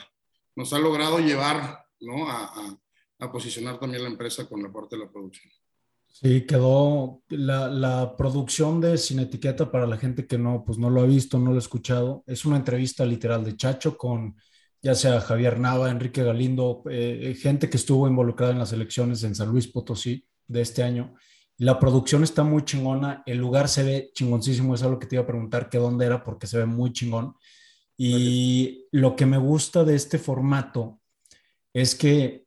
nos 0.55 0.71
ha 0.73 0.79
logrado 0.79 1.19
llevar, 1.19 1.85
¿no? 1.99 2.29
A, 2.29 2.45
a 2.45 2.79
a 3.19 3.31
posicionar 3.31 3.79
también 3.79 4.03
la 4.03 4.09
empresa 4.09 4.45
con 4.47 4.61
la 4.61 4.71
parte 4.71 4.95
de 4.95 5.05
la 5.05 5.11
producción. 5.11 5.51
Sí, 6.07 6.45
quedó 6.45 7.21
la, 7.29 7.67
la, 7.67 8.15
producción 8.15 8.79
de 8.79 8.97
Sin 8.97 9.19
Etiqueta 9.19 9.69
para 9.69 9.85
la 9.85 9.97
gente 9.97 10.25
que 10.25 10.37
no, 10.37 10.63
pues 10.65 10.77
no 10.77 10.89
lo 10.89 11.01
ha 11.01 11.05
visto, 11.05 11.37
no 11.37 11.49
lo 11.49 11.57
ha 11.57 11.59
escuchado. 11.59 12.23
Es 12.25 12.45
una 12.45 12.55
entrevista 12.55 13.05
literal 13.05 13.43
de 13.43 13.57
Chacho 13.57 13.97
con 13.97 14.35
ya 14.85 14.93
sea 14.93 15.19
Javier 15.19 15.59
Nava, 15.59 15.89
Enrique 15.89 16.21
Galindo, 16.21 16.83
eh, 16.91 17.35
gente 17.41 17.71
que 17.71 17.77
estuvo 17.77 18.07
involucrada 18.07 18.51
en 18.51 18.59
las 18.59 18.71
elecciones 18.71 19.23
en 19.23 19.33
San 19.33 19.49
Luis 19.49 19.67
Potosí 19.67 20.27
de 20.45 20.61
este 20.61 20.83
año. 20.83 21.15
La 21.57 21.79
producción 21.79 22.23
está 22.23 22.43
muy 22.43 22.65
chingona, 22.65 23.23
el 23.25 23.39
lugar 23.39 23.67
se 23.67 23.81
ve 23.81 24.11
chingoncísimo, 24.13 24.75
es 24.75 24.83
algo 24.83 24.99
que 24.99 25.07
te 25.07 25.15
iba 25.15 25.23
a 25.23 25.27
preguntar 25.27 25.69
que 25.69 25.79
dónde 25.79 26.05
era 26.05 26.23
porque 26.23 26.45
se 26.45 26.59
ve 26.59 26.67
muy 26.67 26.93
chingón. 26.93 27.33
Y 27.97 28.85
lo 28.91 29.15
que 29.15 29.25
me 29.25 29.39
gusta 29.39 29.83
de 29.83 29.95
este 29.95 30.19
formato 30.19 30.99
es 31.73 31.95
que 31.95 32.44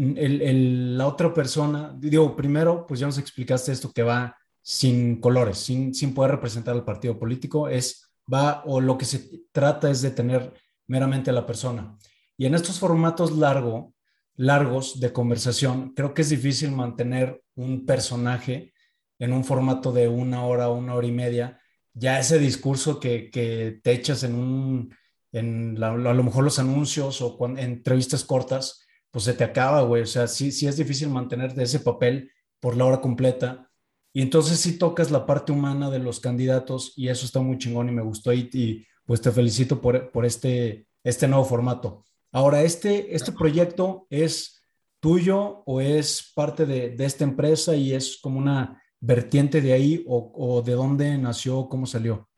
la 0.00 1.06
otra 1.06 1.32
persona, 1.34 1.94
digo, 1.98 2.34
primero, 2.34 2.86
pues 2.86 3.00
ya 3.00 3.06
nos 3.06 3.18
explicaste 3.18 3.72
esto 3.72 3.92
que 3.92 4.02
va 4.02 4.36
sin 4.62 5.20
colores, 5.20 5.58
sin, 5.58 5.94
sin 5.94 6.14
poder 6.14 6.32
representar 6.32 6.74
al 6.74 6.84
partido 6.84 7.18
político, 7.18 7.68
es, 7.68 8.10
va, 8.32 8.62
o 8.64 8.80
lo 8.80 8.96
que 8.96 9.04
se 9.04 9.42
trata 9.52 9.90
es 9.90 10.00
de 10.02 10.10
tener 10.10 10.52
meramente 10.86 11.30
a 11.30 11.34
la 11.34 11.46
persona. 11.46 11.96
Y 12.36 12.46
en 12.46 12.54
estos 12.54 12.78
formatos 12.78 13.36
largo, 13.36 13.94
largos 14.36 15.00
de 15.00 15.12
conversación, 15.12 15.92
creo 15.94 16.14
que 16.14 16.22
es 16.22 16.30
difícil 16.30 16.72
mantener 16.72 17.42
un 17.54 17.84
personaje 17.84 18.72
en 19.18 19.34
un 19.34 19.44
formato 19.44 19.92
de 19.92 20.08
una 20.08 20.44
hora, 20.46 20.70
una 20.70 20.94
hora 20.94 21.06
y 21.06 21.12
media. 21.12 21.60
Ya 21.92 22.18
ese 22.18 22.38
discurso 22.38 22.98
que, 22.98 23.30
que 23.30 23.80
te 23.82 23.92
echas 23.92 24.22
en 24.22 24.34
un, 24.34 24.94
en 25.32 25.82
a 25.82 25.92
lo 25.92 26.22
mejor 26.24 26.44
los 26.44 26.58
anuncios 26.58 27.20
o 27.20 27.36
en 27.46 27.58
entrevistas 27.58 28.24
cortas, 28.24 28.79
pues 29.10 29.24
se 29.24 29.34
te 29.34 29.44
acaba, 29.44 29.82
güey. 29.82 30.02
O 30.02 30.06
sea, 30.06 30.26
sí, 30.26 30.52
sí 30.52 30.66
es 30.66 30.76
difícil 30.76 31.08
mantener 31.08 31.58
ese 31.58 31.80
papel 31.80 32.30
por 32.60 32.76
la 32.76 32.84
hora 32.84 33.00
completa. 33.00 33.70
Y 34.12 34.22
entonces 34.22 34.58
sí 34.58 34.78
tocas 34.78 35.10
la 35.10 35.26
parte 35.26 35.52
humana 35.52 35.90
de 35.90 36.00
los 36.00 36.20
candidatos 36.20 36.92
y 36.96 37.08
eso 37.08 37.26
está 37.26 37.40
muy 37.40 37.58
chingón 37.58 37.88
y 37.88 37.92
me 37.92 38.02
gustó 38.02 38.32
y, 38.32 38.50
y 38.52 38.86
pues 39.04 39.20
te 39.20 39.30
felicito 39.30 39.80
por, 39.80 40.10
por 40.10 40.26
este, 40.26 40.86
este 41.04 41.28
nuevo 41.28 41.44
formato. 41.44 42.04
Ahora, 42.32 42.62
¿este, 42.62 43.14
este 43.14 43.32
proyecto 43.32 44.06
es 44.10 44.64
tuyo 45.00 45.62
o 45.64 45.80
es 45.80 46.32
parte 46.34 46.66
de, 46.66 46.90
de 46.90 47.04
esta 47.04 47.24
empresa 47.24 47.74
y 47.74 47.92
es 47.92 48.18
como 48.20 48.38
una 48.38 48.82
vertiente 49.00 49.60
de 49.60 49.72
ahí 49.72 50.04
o, 50.06 50.32
o 50.34 50.62
de 50.62 50.72
dónde 50.72 51.16
nació, 51.18 51.68
cómo 51.68 51.86
salió? 51.86 52.28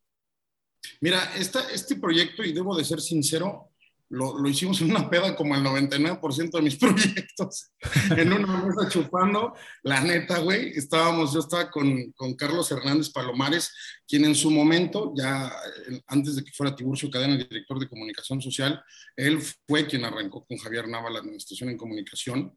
Mira, 1.00 1.34
esta, 1.36 1.70
este 1.70 1.96
proyecto, 1.96 2.44
y 2.44 2.52
debo 2.52 2.76
de 2.76 2.84
ser 2.84 3.00
sincero, 3.00 3.71
lo, 4.12 4.38
lo, 4.38 4.48
hicimos 4.48 4.80
en 4.82 4.90
una 4.90 5.08
peda 5.08 5.34
como 5.34 5.54
el 5.54 5.62
99% 5.62 6.50
de 6.50 6.62
mis 6.62 6.76
proyectos, 6.78 7.72
en 8.10 8.32
una 8.32 8.62
mesa 8.62 8.88
chupando, 8.88 9.54
la 9.82 10.02
neta, 10.02 10.38
güey, 10.40 10.70
estábamos, 10.76 11.32
yo 11.32 11.40
estaba 11.40 11.70
con, 11.70 12.12
con, 12.12 12.34
Carlos 12.34 12.70
Hernández 12.70 13.10
Palomares, 13.10 13.72
quien 14.06 14.26
en 14.26 14.34
su 14.34 14.50
momento, 14.50 15.14
ya 15.16 15.50
antes 16.08 16.36
de 16.36 16.44
que 16.44 16.52
fuera 16.52 16.76
Tiburcio 16.76 17.10
Cadena, 17.10 17.34
el 17.34 17.48
director 17.48 17.78
de 17.78 17.88
comunicación 17.88 18.42
social, 18.42 18.82
él 19.16 19.40
fue 19.66 19.86
quien 19.86 20.04
arrancó 20.04 20.44
con 20.44 20.58
Javier 20.58 20.88
Nava 20.88 21.08
la 21.08 21.20
administración 21.20 21.70
en 21.70 21.78
comunicación, 21.78 22.52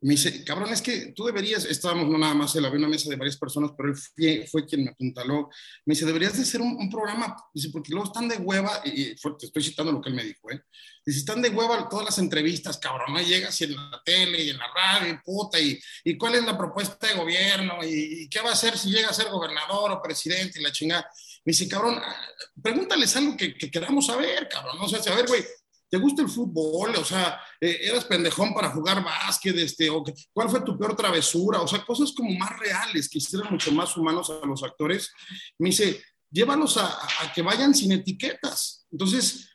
me 0.00 0.12
dice, 0.12 0.44
cabrón, 0.44 0.72
es 0.72 0.80
que 0.80 1.12
tú 1.12 1.24
deberías, 1.24 1.64
estábamos 1.64 2.08
no 2.08 2.18
nada 2.18 2.34
más, 2.34 2.54
él 2.54 2.64
había 2.64 2.78
una 2.78 2.88
mesa 2.88 3.10
de 3.10 3.16
varias 3.16 3.36
personas, 3.36 3.72
pero 3.76 3.88
él 3.88 3.96
fue, 3.96 4.46
fue 4.46 4.64
quien 4.64 4.84
me 4.84 4.90
apuntaló. 4.90 5.50
Me 5.84 5.94
dice, 5.94 6.06
deberías 6.06 6.36
de 6.36 6.42
hacer 6.42 6.60
un, 6.60 6.88
programa, 6.88 7.36
dice, 7.52 7.70
porque 7.72 7.92
luego 7.92 8.06
están 8.06 8.28
de 8.28 8.36
hueva, 8.36 8.80
y, 8.84 9.16
te 9.16 9.46
estoy 9.46 9.62
citando 9.62 9.90
lo 9.90 10.00
que 10.00 10.10
él 10.10 10.14
me 10.14 10.22
dijo, 10.22 10.50
¿eh? 10.50 10.62
Dice, 11.04 11.18
están 11.18 11.42
de 11.42 11.48
hueva 11.48 11.88
todas 11.88 12.04
las 12.04 12.18
entrevistas, 12.18 12.78
cabrón, 12.78 13.12
¿no? 13.12 13.20
Llegas 13.20 13.60
y 13.60 13.64
en 13.64 13.74
la 13.74 14.00
tele 14.04 14.44
y 14.44 14.50
en 14.50 14.58
la 14.58 14.68
radio, 14.72 15.14
y 15.14 15.18
puta, 15.24 15.58
y, 15.58 15.78
y 16.04 16.16
cuál 16.16 16.36
es 16.36 16.44
la 16.44 16.56
propuesta 16.56 17.08
de 17.08 17.14
gobierno, 17.14 17.78
y, 17.84 18.28
qué 18.28 18.40
va 18.40 18.50
a 18.50 18.52
hacer 18.52 18.78
si 18.78 18.90
llega 18.90 19.08
a 19.08 19.14
ser 19.14 19.28
gobernador 19.30 19.90
o 19.90 20.02
presidente 20.02 20.60
y 20.60 20.62
la 20.62 20.70
chingada. 20.70 21.10
Me 21.44 21.50
dice, 21.50 21.66
cabrón, 21.66 21.98
ah, 22.00 22.16
pregúntales 22.62 23.16
algo 23.16 23.36
que, 23.36 23.56
que 23.56 23.70
queramos 23.70 24.06
saber, 24.06 24.48
cabrón, 24.48 24.78
¿no? 24.78 24.84
O 24.84 24.88
sea, 24.88 25.00
a 25.12 25.16
ver, 25.16 25.26
güey, 25.26 25.44
¿Te 25.90 25.96
gusta 25.96 26.22
el 26.22 26.28
fútbol? 26.28 26.94
O 26.96 27.04
sea, 27.04 27.40
eh, 27.60 27.78
¿eras 27.82 28.04
pendejón 28.04 28.52
para 28.54 28.70
jugar 28.70 29.02
básquet? 29.02 29.56
Este, 29.56 29.88
o 29.88 30.04
¿Cuál 30.32 30.50
fue 30.50 30.60
tu 30.60 30.78
peor 30.78 30.94
travesura? 30.94 31.60
O 31.60 31.68
sea, 31.68 31.84
cosas 31.84 32.12
como 32.12 32.30
más 32.32 32.58
reales, 32.58 33.08
que 33.08 33.18
hicieran 33.18 33.50
mucho 33.50 33.72
más 33.72 33.96
humanos 33.96 34.30
a 34.30 34.46
los 34.46 34.62
actores. 34.62 35.10
Me 35.58 35.70
dice, 35.70 36.02
llévalos 36.30 36.76
a, 36.76 36.86
a 36.86 37.32
que 37.34 37.42
vayan 37.42 37.74
sin 37.74 37.92
etiquetas. 37.92 38.86
Entonces, 38.90 39.48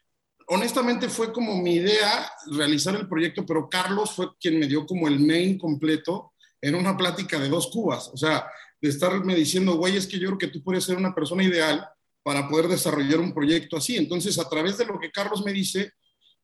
honestamente 0.47 1.09
fue 1.09 1.31
como 1.31 1.61
mi 1.61 1.75
idea 1.75 2.31
realizar 2.51 2.95
el 2.95 3.07
proyecto, 3.07 3.45
pero 3.45 3.69
Carlos 3.69 4.11
fue 4.11 4.27
quien 4.39 4.59
me 4.59 4.67
dio 4.67 4.85
como 4.85 5.07
el 5.07 5.19
main 5.19 5.57
completo 5.57 6.33
en 6.61 6.75
una 6.75 6.95
plática 6.95 7.39
de 7.39 7.49
dos 7.49 7.67
cubas. 7.67 8.09
O 8.13 8.17
sea, 8.17 8.47
de 8.81 8.89
estarme 8.89 9.35
diciendo, 9.35 9.75
güey, 9.75 9.97
es 9.97 10.07
que 10.07 10.19
yo 10.19 10.27
creo 10.27 10.37
que 10.37 10.47
tú 10.47 10.63
puedes 10.63 10.83
ser 10.83 10.97
una 10.97 11.13
persona 11.13 11.43
ideal 11.43 11.87
para 12.23 12.47
poder 12.47 12.67
desarrollar 12.67 13.19
un 13.19 13.33
proyecto 13.33 13.77
así. 13.77 13.97
Entonces, 13.97 14.39
a 14.39 14.49
través 14.49 14.77
de 14.77 14.85
lo 14.85 14.99
que 14.99 15.11
Carlos 15.11 15.43
me 15.43 15.51
dice, 15.51 15.91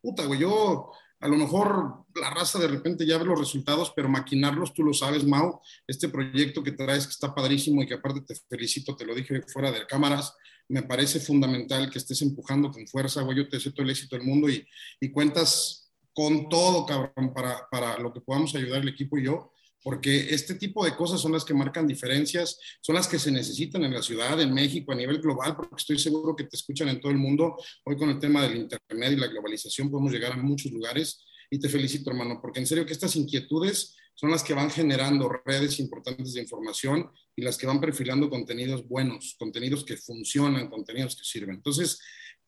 puta, 0.02 0.26
güey, 0.26 0.40
yo 0.40 0.92
a 1.22 1.28
lo 1.28 1.36
mejor 1.36 2.06
la 2.16 2.30
raza 2.30 2.60
de 2.60 2.68
repente 2.68 3.06
ya 3.06 3.18
ve 3.18 3.26
los 3.26 3.40
resultados, 3.40 3.92
pero 3.96 4.08
maquinarlos, 4.08 4.74
tú 4.74 4.84
lo 4.84 4.94
sabes, 4.94 5.26
Mau, 5.26 5.60
este 5.88 6.08
proyecto 6.10 6.64
que 6.64 6.72
traes 6.72 7.06
que 7.06 7.12
está 7.12 7.36
padrísimo 7.36 7.84
y 7.84 7.88
que 7.88 7.96
aparte 7.96 8.22
te 8.22 8.36
felicito, 8.50 8.96
te 8.96 9.06
lo 9.06 9.14
dije 9.14 9.42
fuera 9.48 9.72
de 9.72 9.86
cámaras, 9.86 10.34
me 10.70 10.84
parece 10.84 11.20
fundamental 11.20 11.90
que 11.90 11.98
estés 11.98 12.22
empujando 12.22 12.72
con 12.72 12.88
fuerza, 12.88 13.22
güey, 13.24 13.38
yo 13.38 13.50
te 13.50 13.58
deseo 13.58 13.74
todo 13.74 13.84
el 13.84 13.90
éxito 13.90 14.16
del 14.16 14.26
mundo 14.26 14.50
y, 14.50 14.66
y 15.02 15.12
cuentas 15.12 15.92
con 16.14 16.48
todo, 16.48 16.86
cabrón, 16.86 17.34
para, 17.34 17.68
para 17.70 17.98
lo 17.98 18.14
que 18.14 18.22
podamos 18.22 18.56
ayudar 18.56 18.82
el 18.82 18.90
equipo 18.90 19.18
y 19.18 19.26
yo 19.26 19.52
porque 19.84 20.34
este 20.34 20.56
tipo 20.56 20.84
de 20.84 20.96
cosas 20.96 21.22
son 21.22 21.32
las 21.32 21.46
que 21.46 21.54
marcan 21.54 21.88
diferencias, 21.88 22.60
son 22.82 22.96
las 22.96 23.08
que 23.08 23.20
se 23.20 23.32
necesitan 23.32 23.84
en 23.84 23.94
la 23.94 24.02
ciudad, 24.02 24.40
en 24.42 24.54
México, 24.54 24.92
a 24.92 24.96
nivel 24.96 25.20
global, 25.20 25.56
porque 25.56 25.76
estoy 25.78 26.00
seguro 26.00 26.36
que 26.36 26.44
te 26.44 26.56
escuchan 26.56 26.90
en 26.90 27.00
todo 27.00 27.12
el 27.12 27.18
mundo. 27.18 27.56
Hoy 27.86 27.98
con 27.98 28.10
el 28.10 28.20
tema 28.20 28.44
del 28.44 28.58
Internet 28.58 29.14
y 29.14 29.16
la 29.16 29.28
globalización 29.28 29.90
podemos 29.90 30.12
llegar 30.12 30.34
a 30.34 30.38
muchos 30.38 30.72
lugares 30.72 31.24
y 31.50 31.60
te 31.60 31.70
felicito, 31.70 32.12
hermano, 32.12 32.40
porque 32.42 32.60
en 32.60 32.68
serio 32.68 32.86
que 32.86 32.94
estas 32.94 33.16
inquietudes 33.16 33.96
son 34.14 34.32
las 34.32 34.44
que 34.44 34.54
van 34.54 34.70
generando 34.70 35.30
redes 35.46 35.80
importantes 35.80 36.34
de 36.34 36.42
información 36.42 37.10
y 37.36 37.42
las 37.42 37.58
que 37.58 37.66
van 37.66 37.80
perfilando 37.80 38.30
contenidos 38.30 38.86
buenos, 38.86 39.36
contenidos 39.40 39.86
que 39.86 39.96
funcionan, 39.96 40.70
contenidos 40.70 41.16
que 41.16 41.24
sirven. 41.24 41.56
Entonces, 41.56 42.00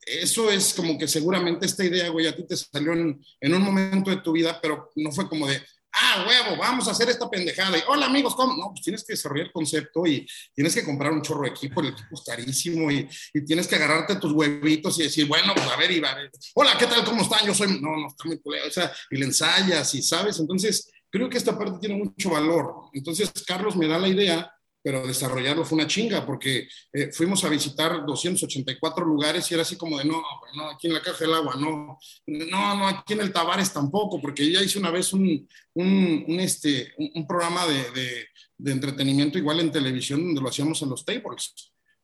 eso 0.04 0.50
es 0.50 0.74
como 0.74 0.98
que 0.98 1.08
seguramente 1.08 1.64
esta 1.64 1.84
idea, 1.84 2.10
güey, 2.10 2.26
a 2.26 2.36
ti 2.36 2.44
te 2.46 2.56
salió 2.56 2.92
en, 2.92 3.24
en 3.40 3.54
un 3.54 3.62
momento 3.62 4.10
de 4.10 4.18
tu 4.18 4.32
vida, 4.32 4.58
pero 4.60 4.90
no 4.96 5.12
fue 5.12 5.28
como 5.28 5.46
de, 5.46 5.62
ah, 5.92 6.26
huevo, 6.26 6.56
vamos 6.58 6.88
a 6.88 6.92
hacer 6.92 7.08
esta 7.08 7.28
pendejada. 7.28 7.78
Y, 7.78 7.82
hola 7.88 8.06
amigos, 8.06 8.34
¿cómo? 8.34 8.56
No, 8.56 8.70
pues 8.70 8.82
tienes 8.82 9.04
que 9.04 9.12
desarrollar 9.12 9.46
el 9.46 9.52
concepto 9.52 10.06
y 10.06 10.26
tienes 10.54 10.74
que 10.74 10.84
comprar 10.84 11.12
un 11.12 11.22
chorro 11.22 11.42
de 11.42 11.50
equipo, 11.50 11.80
el 11.80 11.88
equipo 11.88 12.14
es 12.14 12.22
carísimo 12.22 12.90
y, 12.90 13.08
y 13.34 13.44
tienes 13.44 13.66
que 13.66 13.76
agarrarte 13.76 14.16
tus 14.16 14.32
huevitos 14.32 14.98
y 14.98 15.04
decir, 15.04 15.26
bueno, 15.26 15.54
pues 15.54 15.66
a 15.66 15.76
ver, 15.76 16.02
va, 16.02 16.16
hola, 16.54 16.76
¿qué 16.78 16.86
tal? 16.86 17.04
¿Cómo 17.04 17.22
están? 17.22 17.46
Yo 17.46 17.54
soy, 17.54 17.80
no, 17.80 17.96
no, 17.96 18.08
está 18.08 18.24
muy 18.24 18.38
culero, 18.38 18.66
o 18.66 18.70
sea, 18.70 18.92
y 19.10 19.16
le 19.16 19.26
ensayas 19.26 19.94
y 19.94 20.02
sabes, 20.02 20.38
entonces 20.38 20.90
creo 21.10 21.28
que 21.28 21.38
esta 21.38 21.56
parte 21.56 21.78
tiene 21.78 21.96
mucho 21.96 22.30
valor. 22.30 22.88
Entonces, 22.94 23.30
Carlos 23.46 23.76
me 23.76 23.86
da 23.86 23.98
la 23.98 24.08
idea 24.08 24.51
pero 24.82 25.06
desarrollarlo 25.06 25.64
fue 25.64 25.78
una 25.78 25.86
chinga 25.86 26.26
porque 26.26 26.68
eh, 26.92 27.12
fuimos 27.12 27.44
a 27.44 27.48
visitar 27.48 28.04
284 28.04 29.04
lugares 29.04 29.50
y 29.50 29.54
era 29.54 29.62
así 29.62 29.76
como 29.76 29.98
de 29.98 30.04
no, 30.04 30.22
no, 30.56 30.70
aquí 30.70 30.88
en 30.88 30.94
la 30.94 31.02
caja 31.02 31.24
del 31.24 31.34
agua, 31.34 31.54
no, 31.56 31.98
no, 32.26 32.74
no, 32.76 32.88
aquí 32.88 33.12
en 33.12 33.20
el 33.20 33.32
Tavares 33.32 33.72
tampoco, 33.72 34.20
porque 34.20 34.50
ya 34.50 34.60
hice 34.60 34.78
una 34.78 34.90
vez 34.90 35.12
un, 35.12 35.48
un, 35.74 36.24
un 36.26 36.40
este, 36.40 36.92
un, 36.98 37.26
programa 37.26 37.66
de, 37.66 37.90
de, 37.92 38.26
de, 38.58 38.72
entretenimiento 38.72 39.38
igual 39.38 39.60
en 39.60 39.70
televisión 39.70 40.22
donde 40.24 40.40
lo 40.40 40.48
hacíamos 40.48 40.82
en 40.82 40.90
los 40.90 41.04
tables. 41.04 41.54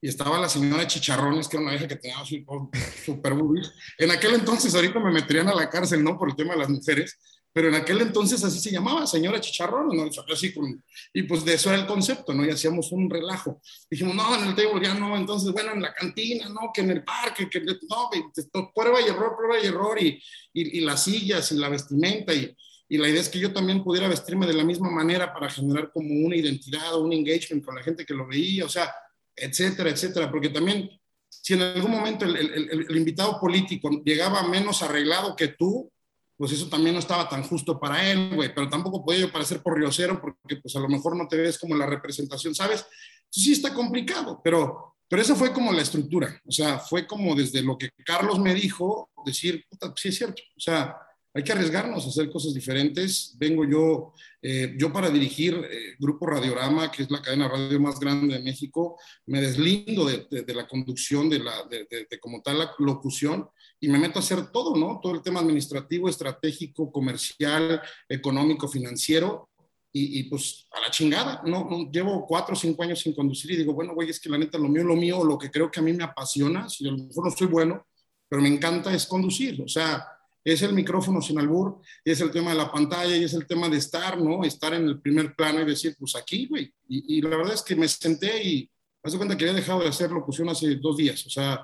Y 0.00 0.08
estaba 0.08 0.38
la 0.38 0.48
señora 0.48 0.86
Chicharrones, 0.86 1.48
que 1.48 1.56
era 1.56 1.64
una 1.64 1.72
vieja 1.72 1.88
que 1.88 1.96
tenía 1.96 2.18
súper 2.24 3.34
boobies. 3.34 3.72
En 3.98 4.12
aquel 4.12 4.34
entonces, 4.34 4.72
ahorita 4.72 5.00
me 5.00 5.10
meterían 5.10 5.48
a 5.48 5.54
la 5.56 5.68
cárcel, 5.68 6.04
¿no? 6.04 6.16
Por 6.16 6.30
el 6.30 6.36
tema 6.36 6.52
de 6.52 6.60
las 6.60 6.68
mujeres 6.68 7.18
pero 7.52 7.68
en 7.68 7.74
aquel 7.74 8.00
entonces 8.00 8.42
así 8.44 8.60
se 8.60 8.70
llamaba, 8.70 9.06
señora 9.06 9.40
Chicharrón, 9.40 9.88
¿no? 9.96 10.08
Así 10.32 10.52
con, 10.52 10.82
y 11.12 11.22
pues 11.22 11.44
de 11.44 11.54
eso 11.54 11.70
era 11.70 11.80
el 11.80 11.86
concepto, 11.86 12.32
¿no? 12.32 12.44
Y 12.44 12.50
hacíamos 12.50 12.92
un 12.92 13.08
relajo. 13.08 13.60
Dijimos, 13.90 14.14
no, 14.14 14.36
en 14.36 14.48
el 14.48 14.54
table 14.54 14.84
ya 14.84 14.94
no, 14.94 15.16
entonces, 15.16 15.52
bueno, 15.52 15.72
en 15.72 15.82
la 15.82 15.92
cantina, 15.94 16.48
no, 16.48 16.70
que 16.72 16.82
en 16.82 16.90
el 16.90 17.04
parque, 17.04 17.48
que 17.48 17.60
no, 17.60 18.72
prueba 18.74 19.00
y 19.00 19.08
error, 19.08 19.34
prueba 19.36 19.62
y 19.62 19.66
error, 19.66 20.00
y, 20.00 20.22
y, 20.52 20.78
y 20.78 20.80
las 20.82 21.04
sillas 21.04 21.50
y 21.52 21.56
la 21.56 21.68
vestimenta, 21.68 22.32
y, 22.32 22.54
y 22.88 22.96
la 22.96 23.08
idea 23.08 23.20
es 23.20 23.28
que 23.28 23.38
yo 23.38 23.52
también 23.52 23.82
pudiera 23.82 24.08
vestirme 24.08 24.46
de 24.46 24.54
la 24.54 24.64
misma 24.64 24.90
manera 24.90 25.32
para 25.32 25.50
generar 25.50 25.90
como 25.92 26.08
una 26.26 26.36
identidad 26.36 26.94
o 26.94 27.02
un 27.02 27.12
engagement 27.12 27.64
con 27.64 27.74
la 27.76 27.82
gente 27.82 28.06
que 28.06 28.14
lo 28.14 28.26
veía, 28.26 28.64
o 28.64 28.68
sea, 28.68 28.92
etcétera, 29.34 29.90
etcétera, 29.90 30.30
porque 30.30 30.48
también 30.48 30.90
si 31.28 31.54
en 31.54 31.62
algún 31.62 31.90
momento 31.90 32.24
el, 32.24 32.36
el, 32.36 32.54
el, 32.54 32.86
el 32.88 32.96
invitado 32.96 33.38
político 33.40 33.90
llegaba 34.04 34.48
menos 34.48 34.82
arreglado 34.82 35.36
que 35.36 35.48
tú, 35.48 35.90
pues 36.38 36.52
eso 36.52 36.68
también 36.68 36.94
no 36.94 37.00
estaba 37.00 37.28
tan 37.28 37.42
justo 37.42 37.78
para 37.78 38.10
él, 38.10 38.34
güey, 38.34 38.54
pero 38.54 38.68
tampoco 38.68 39.04
podía 39.04 39.20
yo 39.20 39.32
parecer 39.32 39.60
por 39.60 39.76
riosero 39.76 40.20
porque 40.20 40.56
pues 40.56 40.74
a 40.76 40.80
lo 40.80 40.88
mejor 40.88 41.16
no 41.16 41.28
te 41.28 41.36
ves 41.36 41.58
como 41.58 41.74
la 41.74 41.84
representación, 41.84 42.54
¿sabes? 42.54 42.86
sí 43.30 43.52
está 43.52 43.74
complicado, 43.74 44.40
pero, 44.42 44.96
pero 45.08 45.22
eso 45.22 45.36
fue 45.36 45.52
como 45.52 45.72
la 45.72 45.82
estructura, 45.82 46.40
o 46.46 46.52
sea, 46.52 46.78
fue 46.78 47.06
como 47.06 47.34
desde 47.34 47.62
lo 47.62 47.76
que 47.76 47.90
Carlos 48.04 48.38
me 48.38 48.54
dijo, 48.54 49.10
decir, 49.24 49.64
puta, 49.68 49.88
pues 49.88 50.00
sí 50.00 50.08
es 50.08 50.16
cierto, 50.16 50.42
o 50.56 50.60
sea, 50.60 50.96
hay 51.34 51.44
que 51.44 51.52
arriesgarnos 51.52 52.04
a 52.04 52.08
hacer 52.08 52.30
cosas 52.30 52.54
diferentes. 52.54 53.36
Vengo 53.38 53.64
yo, 53.64 54.12
eh, 54.42 54.74
yo 54.76 54.92
para 54.92 55.10
dirigir 55.10 55.54
eh, 55.54 55.94
Grupo 55.98 56.26
Radiorama, 56.26 56.90
que 56.90 57.02
es 57.02 57.10
la 57.10 57.22
cadena 57.22 57.46
radio 57.46 57.78
más 57.78 58.00
grande 58.00 58.34
de 58.34 58.42
México, 58.42 58.98
me 59.26 59.40
deslindo 59.40 60.06
de, 60.06 60.26
de, 60.30 60.42
de 60.42 60.54
la 60.54 60.66
conducción, 60.66 61.28
de, 61.28 61.38
la, 61.38 61.52
de, 61.70 62.18
como 62.18 62.42
tal 62.42 62.58
la 62.58 62.72
locución, 62.78 63.48
y 63.80 63.88
me 63.88 63.98
meto 63.98 64.18
a 64.18 64.22
hacer 64.22 64.50
todo, 64.50 64.76
¿no? 64.76 65.00
Todo 65.02 65.14
el 65.14 65.22
tema 65.22 65.40
administrativo, 65.40 66.08
estratégico, 66.08 66.90
comercial, 66.90 67.80
económico, 68.08 68.68
financiero, 68.68 69.48
y, 69.92 70.20
y 70.20 70.22
pues 70.24 70.66
a 70.72 70.80
la 70.80 70.90
chingada, 70.90 71.42
¿no? 71.44 71.90
Llevo 71.90 72.26
cuatro 72.26 72.54
o 72.54 72.56
cinco 72.56 72.82
años 72.82 73.00
sin 73.00 73.14
conducir 73.14 73.52
y 73.52 73.56
digo, 73.56 73.72
bueno, 73.72 73.94
güey, 73.94 74.10
es 74.10 74.20
que 74.20 74.28
la 74.28 74.38
neta, 74.38 74.58
lo 74.58 74.68
mío, 74.68 74.84
lo 74.84 74.96
mío, 74.96 75.24
lo 75.24 75.38
que 75.38 75.50
creo 75.50 75.70
que 75.70 75.80
a 75.80 75.82
mí 75.82 75.92
me 75.92 76.04
apasiona, 76.04 76.68
si 76.68 76.86
a 76.86 76.92
lo 76.92 76.98
mejor 76.98 77.24
no 77.24 77.30
soy 77.30 77.46
bueno, 77.46 77.86
pero 78.28 78.42
me 78.42 78.48
encanta 78.48 78.92
es 78.94 79.06
conducir, 79.06 79.62
o 79.62 79.68
sea, 79.68 80.04
es 80.44 80.62
el 80.62 80.72
micrófono 80.72 81.20
sin 81.20 81.38
albur, 81.38 81.80
es 82.04 82.20
el 82.20 82.30
tema 82.30 82.50
de 82.50 82.56
la 82.56 82.70
pantalla 82.70 83.16
y 83.16 83.24
es 83.24 83.34
el 83.34 83.46
tema 83.46 83.68
de 83.68 83.78
estar, 83.78 84.20
¿no? 84.20 84.44
Estar 84.44 84.74
en 84.74 84.84
el 84.84 85.00
primer 85.00 85.34
plano 85.34 85.60
y 85.60 85.64
decir, 85.64 85.96
pues 85.98 86.14
aquí, 86.16 86.46
güey. 86.46 86.72
Y, 86.88 87.18
y, 87.18 87.22
la 87.22 87.36
verdad 87.36 87.54
es 87.54 87.62
que 87.62 87.76
me 87.76 87.88
senté 87.88 88.42
y 88.42 88.70
me 89.02 89.16
cuenta 89.16 89.36
que 89.36 89.44
había 89.44 89.56
dejado 89.56 89.80
de 89.80 89.88
hacer 89.88 90.10
locución 90.10 90.48
hace 90.48 90.76
dos 90.76 90.96
días, 90.96 91.26
o 91.26 91.30
sea, 91.30 91.60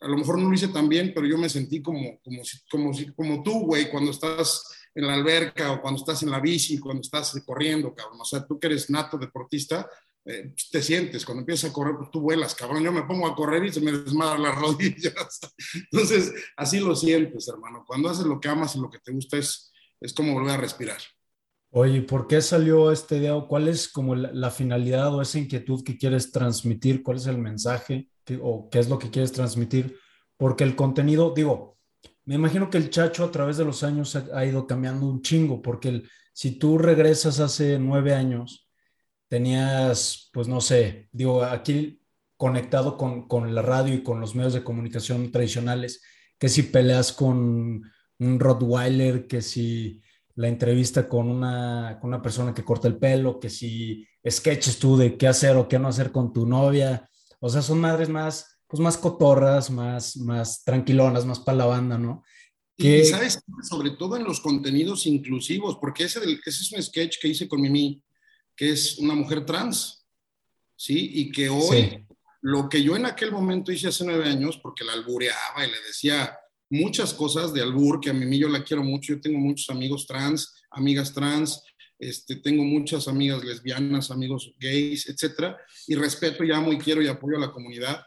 a 0.00 0.08
lo 0.08 0.16
mejor 0.16 0.38
no 0.38 0.48
lo 0.48 0.54
hice 0.54 0.68
tan 0.68 0.88
bien, 0.88 1.12
pero 1.14 1.26
yo 1.26 1.38
me 1.38 1.48
sentí 1.48 1.80
como, 1.80 2.20
como, 2.22 2.92
como, 3.14 3.42
tú, 3.42 3.60
güey, 3.66 3.90
cuando 3.90 4.10
estás 4.10 4.62
en 4.94 5.06
la 5.06 5.14
alberca 5.14 5.72
o 5.72 5.80
cuando 5.80 6.00
estás 6.00 6.22
en 6.22 6.30
la 6.30 6.40
bici, 6.40 6.78
cuando 6.78 7.00
estás 7.00 7.40
corriendo, 7.44 7.94
cabrón. 7.94 8.20
O 8.20 8.24
sea, 8.24 8.46
tú 8.46 8.58
que 8.58 8.66
eres 8.66 8.90
nato 8.90 9.16
deportista, 9.18 9.88
eh, 10.26 10.54
te 10.70 10.82
sientes, 10.82 11.24
cuando 11.24 11.40
empiezas 11.40 11.70
a 11.70 11.72
correr, 11.72 11.96
pues 11.96 12.10
tú 12.10 12.20
vuelas, 12.20 12.54
cabrón. 12.54 12.82
Yo 12.82 12.92
me 12.92 13.02
pongo 13.02 13.26
a 13.26 13.34
correr 13.34 13.64
y 13.64 13.72
se 13.72 13.80
me 13.80 13.92
desmadran 13.92 14.42
las 14.42 14.54
rodillas. 14.60 15.40
Entonces, 15.90 16.32
así 16.56 16.80
lo 16.80 16.94
sientes, 16.94 17.48
hermano. 17.48 17.84
Cuando 17.86 18.08
haces 18.08 18.26
lo 18.26 18.40
que 18.40 18.48
amas 18.48 18.76
y 18.76 18.80
lo 18.80 18.90
que 18.90 18.98
te 18.98 19.12
gusta 19.12 19.36
es, 19.36 19.72
es 20.00 20.12
como 20.12 20.32
volver 20.34 20.52
a 20.52 20.56
respirar. 20.58 20.98
Oye, 21.70 22.02
¿por 22.02 22.28
qué 22.28 22.40
salió 22.40 22.92
este 22.92 23.18
video? 23.18 23.48
¿Cuál 23.48 23.66
es 23.66 23.88
como 23.88 24.14
la, 24.14 24.50
finalidad 24.50 25.12
o 25.12 25.20
esa 25.20 25.40
inquietud 25.40 25.82
que 25.82 25.98
quieres 25.98 26.30
transmitir? 26.30 27.02
¿Cuál 27.02 27.16
es 27.16 27.26
el 27.26 27.38
mensaje 27.38 28.08
o 28.42 28.68
qué 28.70 28.78
es 28.78 28.88
lo 28.88 28.98
que 28.98 29.10
quieres 29.10 29.32
transmitir? 29.32 29.98
Porque 30.36 30.64
el 30.64 30.76
contenido, 30.76 31.32
digo, 31.34 31.78
me 32.24 32.36
imagino 32.36 32.70
que 32.70 32.78
el 32.78 32.90
chacho 32.90 33.24
a 33.24 33.30
través 33.30 33.56
de 33.56 33.64
los 33.64 33.82
años 33.82 34.16
ha, 34.16 34.44
ido 34.44 34.66
cambiando 34.66 35.06
un 35.06 35.22
chingo, 35.22 35.62
porque 35.62 36.02
si 36.32 36.58
tú 36.58 36.78
regresas 36.78 37.40
hace 37.40 37.78
nueve 37.78 38.14
años, 38.14 38.68
tenías, 39.28 40.30
pues 40.32 40.48
no 40.48 40.60
sé, 40.60 41.08
digo, 41.12 41.44
aquí 41.44 42.00
conectado 42.36 42.96
con, 42.96 43.28
con 43.28 43.54
la 43.54 43.62
radio 43.62 43.94
y 43.94 44.02
con 44.02 44.20
los 44.20 44.34
medios 44.34 44.54
de 44.54 44.64
comunicación 44.64 45.30
tradicionales, 45.30 46.02
que 46.38 46.48
si 46.48 46.64
peleas 46.64 47.12
con 47.12 47.82
un 48.18 48.40
Rottweiler, 48.40 49.26
que 49.26 49.42
si 49.42 50.02
la 50.36 50.48
entrevista 50.48 51.08
con 51.08 51.28
una, 51.28 51.98
con 52.00 52.08
una 52.08 52.22
persona 52.22 52.52
que 52.54 52.64
corta 52.64 52.88
el 52.88 52.96
pelo, 52.96 53.38
que 53.38 53.50
si 53.50 54.06
sketches 54.28 54.78
tú 54.78 54.96
de 54.96 55.16
qué 55.16 55.28
hacer 55.28 55.56
o 55.56 55.68
qué 55.68 55.78
no 55.78 55.88
hacer 55.88 56.10
con 56.10 56.32
tu 56.32 56.46
novia. 56.46 57.08
O 57.46 57.50
sea, 57.50 57.60
son 57.60 57.78
madres 57.78 58.08
más, 58.08 58.58
pues 58.66 58.80
más 58.80 58.96
cotorras, 58.96 59.70
más, 59.70 60.16
más 60.16 60.64
tranquilonas, 60.64 61.26
más 61.26 61.38
para 61.38 61.58
la 61.58 61.66
banda, 61.66 61.98
¿no? 61.98 62.24
Que... 62.74 63.00
Y 63.00 63.04
sabes, 63.04 63.38
sobre 63.68 63.90
todo 63.90 64.16
en 64.16 64.24
los 64.24 64.40
contenidos 64.40 65.04
inclusivos, 65.04 65.76
porque 65.78 66.04
ese, 66.04 66.20
del, 66.20 66.40
ese 66.42 66.62
es 66.62 66.72
un 66.72 66.82
sketch 66.82 67.18
que 67.20 67.28
hice 67.28 67.46
con 67.46 67.60
Mimi, 67.60 68.02
que 68.56 68.70
es 68.70 68.96
una 68.96 69.14
mujer 69.14 69.44
trans, 69.44 70.06
¿sí? 70.74 71.10
Y 71.16 71.32
que 71.32 71.50
hoy, 71.50 72.06
lo 72.40 72.66
que 72.66 72.82
yo 72.82 72.96
en 72.96 73.04
aquel 73.04 73.30
momento 73.30 73.70
hice 73.70 73.88
hace 73.88 74.06
nueve 74.06 74.26
años, 74.26 74.58
porque 74.62 74.82
la 74.82 74.94
albureaba 74.94 75.66
y 75.66 75.70
le 75.70 75.80
decía, 75.86 76.34
muchas 76.70 77.12
cosas 77.12 77.52
de 77.52 77.60
albur, 77.60 78.00
que 78.00 78.08
a 78.08 78.14
mí 78.14 78.38
yo 78.38 78.48
la 78.48 78.64
quiero 78.64 78.82
mucho, 78.82 79.12
yo 79.12 79.20
tengo 79.20 79.38
muchos 79.38 79.68
amigos 79.68 80.06
trans, 80.06 80.54
amigas 80.70 81.12
trans, 81.12 81.62
este, 81.98 82.36
tengo 82.36 82.64
muchas 82.64 83.08
amigas 83.08 83.44
lesbianas, 83.44 84.10
amigos 84.10 84.52
gays, 84.58 85.08
etcétera, 85.08 85.56
y 85.86 85.94
respeto 85.94 86.44
y 86.44 86.52
amo 86.52 86.72
y 86.72 86.78
quiero 86.78 87.02
y 87.02 87.08
apoyo 87.08 87.36
a 87.36 87.40
la 87.40 87.52
comunidad. 87.52 88.04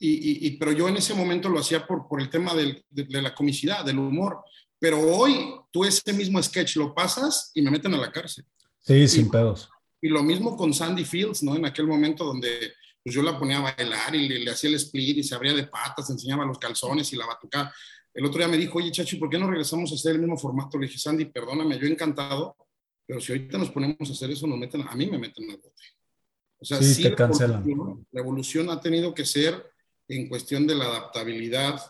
Y, 0.00 0.46
y, 0.46 0.50
pero 0.58 0.72
yo 0.72 0.88
en 0.88 0.96
ese 0.96 1.12
momento 1.14 1.48
lo 1.48 1.58
hacía 1.58 1.86
por, 1.86 2.06
por 2.06 2.20
el 2.20 2.30
tema 2.30 2.54
del, 2.54 2.84
de, 2.88 3.20
la 3.20 3.34
comicidad, 3.34 3.84
del 3.84 3.98
humor. 3.98 4.40
Pero 4.78 5.00
hoy 5.00 5.54
tú 5.72 5.84
ese 5.84 6.12
mismo 6.12 6.40
sketch 6.40 6.76
lo 6.76 6.94
pasas 6.94 7.50
y 7.54 7.62
me 7.62 7.70
meten 7.70 7.94
a 7.94 7.98
la 7.98 8.12
cárcel. 8.12 8.44
Sí, 8.78 9.08
sin 9.08 9.28
pedos. 9.28 9.68
Y 10.00 10.08
lo 10.08 10.22
mismo 10.22 10.56
con 10.56 10.72
Sandy 10.72 11.04
Fields, 11.04 11.42
¿no? 11.42 11.56
En 11.56 11.66
aquel 11.66 11.88
momento 11.88 12.24
donde 12.24 12.74
pues 13.02 13.14
yo 13.14 13.22
la 13.22 13.38
ponía 13.38 13.58
a 13.58 13.74
bailar 13.74 14.14
y 14.14 14.28
le, 14.28 14.38
le 14.38 14.50
hacía 14.52 14.70
el 14.70 14.76
split 14.76 15.18
y 15.18 15.22
se 15.24 15.34
abría 15.34 15.52
de 15.52 15.66
patas, 15.66 16.10
enseñaba 16.10 16.44
los 16.44 16.58
calzones 16.58 17.12
y 17.12 17.16
la 17.16 17.26
batucada. 17.26 17.74
El 18.14 18.24
otro 18.24 18.38
día 18.38 18.48
me 18.48 18.56
dijo, 18.56 18.78
oye, 18.78 18.90
Chachi, 18.90 19.16
¿por 19.16 19.28
qué 19.28 19.38
no 19.38 19.48
regresamos 19.48 19.90
a 19.90 19.94
hacer 19.94 20.12
el 20.12 20.20
mismo 20.20 20.36
formato? 20.36 20.78
Le 20.78 20.86
dije, 20.86 20.98
Sandy, 20.98 21.26
perdóname, 21.26 21.78
yo 21.78 21.86
encantado, 21.86 22.56
pero 23.08 23.22
si 23.22 23.32
ahorita 23.32 23.56
nos 23.56 23.70
ponemos 23.70 23.96
a 24.06 24.12
hacer 24.12 24.30
eso, 24.30 24.46
nos 24.46 24.58
meten, 24.58 24.82
a 24.82 24.94
mí 24.94 25.06
me 25.06 25.16
meten 25.16 25.50
al 25.50 25.56
bote. 25.56 25.82
O 26.58 26.64
sea, 26.66 26.82
sí, 26.82 27.02
te 27.02 27.14
cancelan. 27.14 27.64
La 28.12 28.20
evolución 28.20 28.68
ha 28.68 28.82
tenido 28.82 29.14
que 29.14 29.24
ser 29.24 29.72
en 30.08 30.28
cuestión 30.28 30.66
de 30.66 30.74
la 30.74 30.84
adaptabilidad 30.84 31.80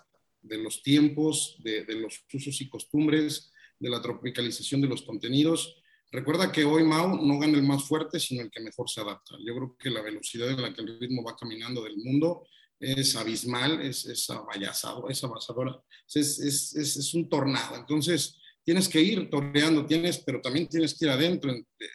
de 0.42 0.58
los 0.58 0.80
tiempos, 0.80 1.56
de, 1.64 1.84
de, 1.84 1.96
los 1.96 2.24
usos 2.32 2.60
y 2.60 2.68
costumbres, 2.68 3.50
de 3.80 3.90
la 3.90 4.00
tropicalización 4.00 4.80
de 4.80 4.86
los 4.86 5.02
contenidos. 5.02 5.82
Recuerda 6.12 6.52
que 6.52 6.64
hoy 6.64 6.84
Mau 6.84 7.20
no 7.20 7.36
gana 7.40 7.58
el 7.58 7.64
más 7.64 7.82
fuerte, 7.82 8.20
sino 8.20 8.42
el 8.42 8.50
que 8.52 8.60
mejor 8.60 8.88
se 8.88 9.00
adapta. 9.00 9.34
Yo 9.44 9.56
creo 9.56 9.76
que 9.76 9.90
la 9.90 10.02
velocidad 10.02 10.48
en 10.48 10.62
la 10.62 10.72
que 10.72 10.82
el 10.82 11.00
ritmo 11.00 11.24
va 11.24 11.36
caminando 11.36 11.82
del 11.82 11.96
mundo 11.96 12.46
es 12.78 13.16
abismal, 13.16 13.80
es, 13.82 14.06
es 14.06 14.30
abayazado, 14.30 15.08
es 15.08 15.24
abasadora, 15.24 15.82
es, 16.14 16.38
es, 16.38 16.76
es, 16.76 17.14
un 17.14 17.28
tornado. 17.28 17.74
Entonces, 17.74 18.36
tienes 18.68 18.86
que 18.86 19.00
ir 19.00 19.30
toreando, 19.30 19.86
tienes, 19.86 20.18
pero 20.18 20.42
también 20.42 20.68
tienes 20.68 20.94
que 20.94 21.06
ir 21.06 21.10
adentro, 21.10 21.50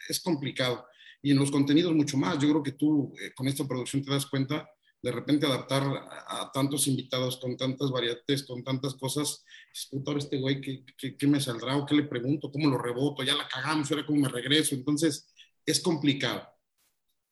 es 0.08 0.18
complicado. 0.18 0.84
Y 1.22 1.30
en 1.30 1.38
los 1.38 1.52
contenidos 1.52 1.94
mucho 1.94 2.16
más. 2.16 2.36
Yo 2.40 2.48
creo 2.50 2.64
que 2.64 2.72
tú 2.72 3.14
eh, 3.22 3.30
con 3.32 3.46
esta 3.46 3.64
producción 3.64 4.02
te 4.02 4.10
das 4.10 4.26
cuenta, 4.26 4.68
de 5.00 5.12
repente 5.12 5.46
adaptar 5.46 5.84
a, 5.84 6.50
tantos 6.52 6.88
invitados 6.88 7.36
con 7.36 7.56
tantas 7.56 7.92
variantes, 7.92 8.42
con 8.42 8.64
tantas 8.64 8.96
cosas, 8.96 9.44
es 9.72 9.86
puto, 9.88 10.18
este 10.18 10.40
güey, 10.40 10.60
¿qué, 10.60 10.84
¿qué, 10.98 11.16
qué, 11.16 11.26
me 11.28 11.40
saldrá 11.40 11.76
o 11.76 11.86
qué 11.86 11.94
le 11.94 12.08
pregunto? 12.08 12.50
¿Cómo 12.50 12.68
lo 12.68 12.76
reboto? 12.76 13.22
Ya 13.22 13.36
la 13.36 13.46
cagamos, 13.46 13.88
ahora 13.92 14.04
cómo 14.04 14.22
me 14.22 14.28
regreso. 14.28 14.74
Entonces, 14.74 15.32
es 15.64 15.78
complicado. 15.78 16.42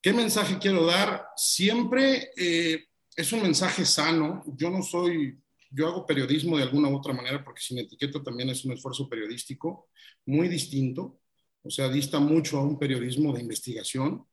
¿Qué 0.00 0.12
mensaje 0.12 0.56
quiero 0.60 0.86
dar? 0.86 1.26
Siempre... 1.34 2.30
Eh, 2.36 2.84
es 3.14 3.32
un 3.32 3.42
mensaje 3.42 3.84
sano. 3.84 4.42
Yo 4.56 4.70
no 4.70 4.82
soy, 4.82 5.38
yo 5.72 5.88
hago 5.88 6.06
periodismo 6.06 6.56
de 6.56 6.64
alguna 6.64 6.88
u 6.88 6.96
otra 6.96 7.12
manera 7.12 7.42
porque 7.42 7.62
sin 7.62 7.78
etiqueta 7.78 8.22
también 8.22 8.50
es 8.50 8.64
un 8.64 8.72
esfuerzo 8.72 9.08
periodístico 9.08 9.88
muy 10.26 10.48
distinto. 10.48 11.20
O 11.62 11.70
sea, 11.70 11.88
dista 11.88 12.18
mucho 12.18 12.58
a 12.58 12.62
un 12.62 12.78
periodismo 12.78 13.32
de 13.32 13.40
investigación, 13.40 14.24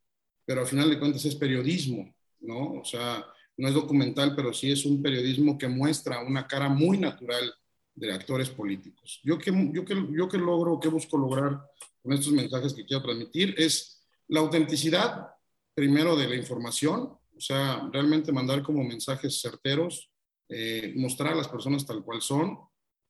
pero 0.45 0.61
al 0.61 0.67
final 0.67 0.89
de 0.89 0.99
cuentas 0.99 1.23
es 1.25 1.35
periodismo, 1.35 2.13
¿no? 2.41 2.73
O 2.73 2.83
sea, 2.83 3.25
no 3.57 3.67
es 3.67 3.73
documental, 3.73 4.35
pero 4.35 4.53
sí 4.53 4.71
es 4.71 4.85
un 4.85 5.01
periodismo 5.01 5.57
que 5.57 5.67
muestra 5.67 6.21
una 6.21 6.47
cara 6.47 6.69
muy 6.69 6.97
natural 6.97 7.53
de 7.93 8.13
actores 8.13 8.49
políticos. 8.49 9.19
Yo 9.23 9.37
que, 9.37 9.51
yo 9.73 9.85
que, 9.85 9.95
yo 10.11 10.27
que 10.27 10.37
logro, 10.37 10.79
que 10.79 10.87
busco 10.87 11.17
lograr 11.17 11.61
con 12.01 12.13
estos 12.13 12.31
mensajes 12.31 12.73
que 12.73 12.85
quiero 12.85 13.03
transmitir 13.03 13.53
es 13.57 14.01
la 14.27 14.39
autenticidad, 14.39 15.27
primero, 15.73 16.15
de 16.15 16.29
la 16.29 16.35
información, 16.35 17.01
o 17.39 17.41
sea, 17.41 17.89
realmente 17.91 18.31
mandar 18.31 18.63
como 18.63 18.83
mensajes 18.83 19.41
certeros, 19.41 20.09
eh, 20.49 20.93
mostrar 20.95 21.33
a 21.33 21.37
las 21.37 21.47
personas 21.47 21.85
tal 21.85 22.03
cual 22.03 22.21
son 22.21 22.57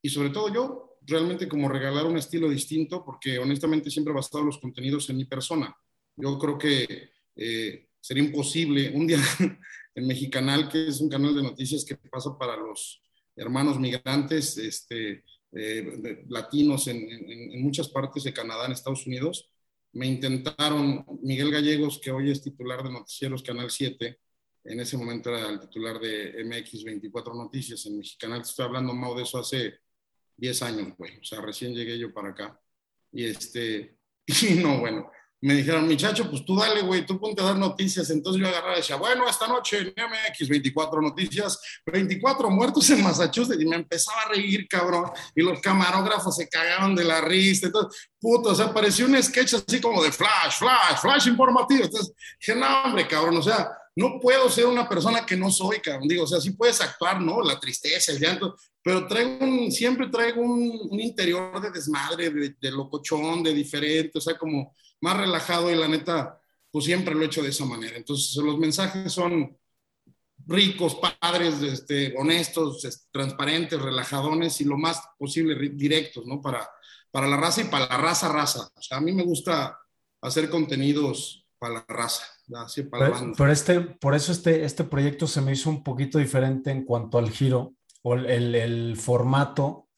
y 0.02 0.10
sobre 0.10 0.30
todo 0.30 0.54
yo, 0.54 0.98
realmente 1.02 1.48
como 1.48 1.70
regalar 1.70 2.06
un 2.06 2.18
estilo 2.18 2.50
distinto, 2.50 3.04
porque 3.04 3.40
honestamente 3.40 3.90
siempre 3.90 4.12
he 4.12 4.16
basado 4.16 4.44
los 4.44 4.60
contenidos 4.60 5.10
en 5.10 5.18
mi 5.18 5.26
persona. 5.26 5.76
Yo 6.16 6.38
creo 6.38 6.58
que 6.58 7.12
eh, 7.36 7.88
sería 8.00 8.24
imposible 8.24 8.92
un 8.94 9.08
día 9.08 9.20
en 9.96 10.08
Mexicanal, 10.08 10.70
que 10.70 10.88
es 10.88 11.00
un 11.02 11.10
canal 11.10 11.36
de 11.36 11.44
noticias 11.44 11.84
que 11.86 11.96
pasa 11.96 12.38
para 12.38 12.56
los 12.56 13.02
hermanos 13.36 13.80
migrantes 13.80 14.58
este, 14.58 15.24
eh, 15.52 16.26
latinos 16.28 16.88
en, 16.88 17.10
en, 17.10 17.62
muchas 17.62 17.90
partes 17.90 18.24
de 18.24 18.34
Canadá, 18.34 18.66
en 18.66 18.74
Estados 18.74 19.08
Unidos, 19.08 19.50
me 19.94 20.08
intentaron, 20.08 21.06
Miguel 21.24 21.52
Gallegos, 21.52 22.00
que 22.00 22.12
hoy 22.12 22.30
es 22.30 22.44
titular 22.44 22.84
de 22.84 22.92
Noticieros 22.92 23.42
Canal 23.42 23.72
7, 23.72 24.20
en 24.64 24.80
ese 24.80 24.98
momento 24.98 25.30
era 25.30 25.50
el 25.50 25.60
titular 25.60 26.00
de 26.00 26.44
MX 26.44 26.84
24 26.84 27.34
Noticias 27.34 27.86
en 27.86 27.98
Mexicanal, 27.98 28.42
estoy 28.42 28.66
hablando, 28.66 28.94
Mau, 28.94 29.16
de 29.16 29.24
eso 29.24 29.40
hace 29.40 29.80
10 30.38 30.62
años, 30.64 30.98
güey, 30.98 31.20
o 31.20 31.24
sea, 31.24 31.42
recién 31.42 31.74
llegué 31.74 31.98
yo 31.98 32.14
para 32.14 32.30
acá, 32.30 32.60
y 33.12 33.26
este, 33.26 33.98
y 34.26 34.56
no, 34.56 34.80
bueno, 34.80 35.10
me 35.42 35.54
dijeron, 35.54 35.88
muchacho, 35.88 36.30
pues 36.30 36.44
tú 36.44 36.58
dale, 36.58 36.82
güey, 36.82 37.06
tú 37.06 37.18
ponte 37.18 37.42
a 37.42 37.46
dar 37.46 37.58
noticias. 37.58 38.10
Entonces 38.10 38.42
yo 38.42 38.48
agarraba 38.48 38.74
y 38.74 38.78
decía, 38.78 38.98
bueno, 38.98 39.28
esta 39.28 39.48
noche 39.48 39.78
en 39.80 39.88
MX 39.88 40.50
24 40.50 41.02
noticias, 41.02 41.62
24 41.86 42.50
muertos 42.50 42.90
en 42.90 43.02
Massachusetts. 43.02 43.62
Y 43.62 43.66
me 43.66 43.78
empezaba 43.78 44.24
a 44.24 44.30
reír, 44.30 44.68
cabrón. 44.68 45.10
Y 45.34 45.42
los 45.42 45.62
camarógrafos 45.62 46.36
se 46.36 46.50
cagaban 46.50 46.94
de 46.94 47.06
la 47.06 47.22
risa. 47.22 47.68
Entonces, 47.68 48.10
puto, 48.20 48.50
o 48.50 48.56
sea, 48.56 48.74
parecía 48.74 49.06
un 49.06 49.22
sketch 49.22 49.54
así 49.54 49.80
como 49.80 50.04
de 50.04 50.12
flash, 50.12 50.58
flash, 50.58 51.00
flash 51.02 51.28
informativo. 51.28 51.86
Entonces 51.86 52.14
dije, 52.40 52.60
no, 52.60 52.84
hombre, 52.84 53.08
cabrón, 53.08 53.38
o 53.38 53.42
sea, 53.42 53.70
no 54.00 54.18
puedo 54.18 54.50
ser 54.50 54.66
una 54.66 54.88
persona 54.88 55.26
que 55.26 55.36
no 55.36 55.52
soy, 55.52 55.82
cabrón. 55.82 56.08
Digo, 56.08 56.24
o 56.24 56.28
sea, 56.28 56.40
sí 56.40 56.52
puedes 56.52 56.80
actuar, 56.80 57.22
¿no? 57.22 57.42
La 57.42 57.60
tristeza, 57.60 58.14
el 58.14 58.20
llanto, 58.20 58.56
pero 58.82 59.06
traigo 59.06 59.44
un, 59.44 59.70
siempre 59.74 60.08
traigo 60.08 60.42
un, 60.42 60.98
interior 60.98 61.62
de 61.62 61.70
desmadre, 61.70 62.30
de, 62.30 62.56
de 62.62 62.72
locochón, 62.72 63.44
de 63.44 63.54
diferente, 63.54 64.18
o 64.18 64.22
sea, 64.22 64.38
como 64.38 64.74
más 65.02 65.18
relajado 65.18 65.70
y 65.70 65.76
la 65.76 65.90
neta, 65.90 66.40
pues 66.72 66.86
siempre 66.86 67.14
lo 67.14 67.24
he 67.24 67.26
hecho 67.26 67.44
de 67.44 67.50
esa 67.50 67.66
manera. 67.66 67.98
Entonces, 67.98 68.34
los 68.38 68.58
mensajes 68.58 69.12
son 69.12 69.58
ricos, 70.48 70.98
padres, 71.20 71.62
este, 71.62 72.16
honestos, 72.18 72.82
transparentes, 73.12 73.82
relajadones 73.82 74.62
y 74.62 74.64
lo 74.64 74.78
más 74.78 75.02
posible 75.18 75.58
directos, 75.74 76.26
¿no? 76.26 76.42
Para, 76.42 76.70
para 77.12 77.28
la 77.28 77.36
raza 77.36 77.62
y 77.62 77.66
para 77.66 77.86
la 77.86 77.98
raza, 77.98 78.30
raza. 78.30 78.72
O 78.74 78.82
sea, 78.82 79.00
a 79.00 79.02
mí 79.02 79.12
me 79.12 79.24
gusta 79.24 79.78
hacer 80.22 80.50
contenidos 80.50 81.46
para 81.58 81.74
la 81.74 81.86
raza, 81.86 82.24
así 82.56 82.84
para 82.84 83.14
Pero 83.38 83.52
este, 83.52 83.80
por 83.82 84.16
eso 84.16 84.32
este, 84.32 84.64
este 84.64 84.84
proyecto 84.84 85.28
se 85.28 85.42
me 85.42 85.52
hizo 85.52 85.70
un 85.70 85.84
poquito 85.84 86.18
diferente 86.18 86.72
en 86.72 86.86
cuanto 86.86 87.18
al 87.18 87.30
giro 87.30 87.76
o 88.02 88.14
el, 88.16 88.56
el 88.56 88.98
formato 88.98 89.90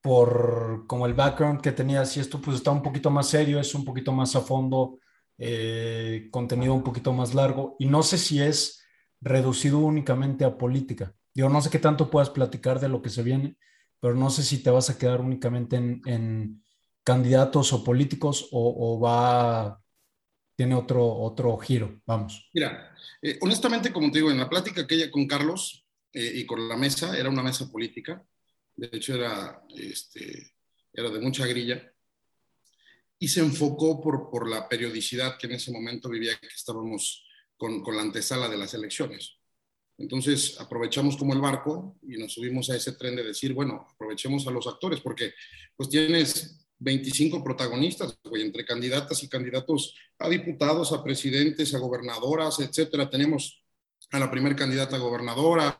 por 0.00 0.86
como 0.86 1.06
el 1.06 1.14
background 1.14 1.60
que 1.60 1.72
tenías 1.72 2.16
y 2.16 2.20
esto 2.20 2.40
pues 2.40 2.56
está 2.56 2.70
un 2.70 2.82
poquito 2.82 3.10
más 3.10 3.28
serio, 3.28 3.60
es 3.60 3.74
un 3.74 3.84
poquito 3.84 4.12
más 4.12 4.34
a 4.36 4.40
fondo, 4.40 4.98
eh, 5.36 6.28
contenido 6.30 6.74
un 6.74 6.82
poquito 6.82 7.12
más 7.12 7.34
largo 7.34 7.76
y 7.78 7.86
no 7.86 8.02
sé 8.02 8.18
si 8.18 8.40
es 8.40 8.84
reducido 9.20 9.78
únicamente 9.78 10.44
a 10.44 10.56
política. 10.56 11.14
Yo 11.34 11.48
no 11.48 11.60
sé 11.60 11.70
qué 11.70 11.78
tanto 11.78 12.10
puedas 12.10 12.30
platicar 12.30 12.80
de 12.80 12.88
lo 12.88 13.02
que 13.02 13.10
se 13.10 13.22
viene, 13.22 13.56
pero 14.00 14.14
no 14.14 14.30
sé 14.30 14.42
si 14.42 14.62
te 14.62 14.70
vas 14.70 14.90
a 14.90 14.98
quedar 14.98 15.20
únicamente 15.20 15.76
en, 15.76 16.62
candidatos 17.04 17.72
o 17.72 17.84
políticos 17.84 18.48
o, 18.52 19.00
va, 19.00 19.80
tiene 20.58 20.74
otro, 20.74 21.06
otro 21.06 21.56
giro? 21.58 22.02
Vamos. 22.04 22.50
Mira, 22.52 22.92
eh, 23.22 23.38
honestamente, 23.42 23.92
como 23.92 24.10
te 24.10 24.18
digo, 24.18 24.32
en 24.32 24.38
la 24.38 24.50
plática 24.50 24.88
que 24.88 24.96
ella 24.96 25.08
con 25.08 25.28
Carlos 25.28 25.86
eh, 26.12 26.32
y 26.34 26.46
con 26.46 26.68
la 26.68 26.76
mesa, 26.76 27.16
era 27.16 27.28
una 27.28 27.44
mesa 27.44 27.70
política, 27.70 28.20
de 28.74 28.90
hecho 28.90 29.14
era, 29.14 29.62
este, 29.76 30.56
era 30.92 31.10
de 31.10 31.20
mucha 31.20 31.46
grilla, 31.46 31.80
y 33.20 33.28
se 33.28 33.38
enfocó 33.38 34.00
por, 34.00 34.30
por 34.30 34.50
la 34.50 34.68
periodicidad 34.68 35.38
que 35.38 35.46
en 35.46 35.52
ese 35.52 35.70
momento 35.70 36.08
vivía, 36.08 36.36
que 36.40 36.48
estábamos 36.48 37.24
con, 37.56 37.80
con 37.80 37.94
la 37.94 38.02
antesala 38.02 38.48
de 38.48 38.56
las 38.56 38.74
elecciones. 38.74 39.38
Entonces 39.96 40.60
aprovechamos 40.60 41.16
como 41.16 41.34
el 41.34 41.40
barco 41.40 42.00
y 42.02 42.16
nos 42.16 42.32
subimos 42.32 42.68
a 42.70 42.74
ese 42.74 42.94
tren 42.94 43.14
de 43.14 43.22
decir, 43.22 43.52
bueno, 43.52 43.86
aprovechemos 43.94 44.44
a 44.48 44.50
los 44.50 44.66
actores, 44.66 45.00
porque 45.02 45.34
pues 45.76 45.88
tienes 45.88 46.67
25 46.78 47.42
protagonistas, 47.42 48.18
entre 48.32 48.64
candidatas 48.64 49.22
y 49.22 49.28
candidatos 49.28 49.94
a 50.18 50.28
diputados, 50.28 50.92
a 50.92 51.02
presidentes, 51.02 51.74
a 51.74 51.78
gobernadoras, 51.78 52.60
etcétera. 52.60 53.10
Tenemos 53.10 53.62
a 54.10 54.18
la 54.18 54.30
primera 54.30 54.56
candidata 54.56 54.96
a 54.96 55.00
gobernadora, 55.00 55.76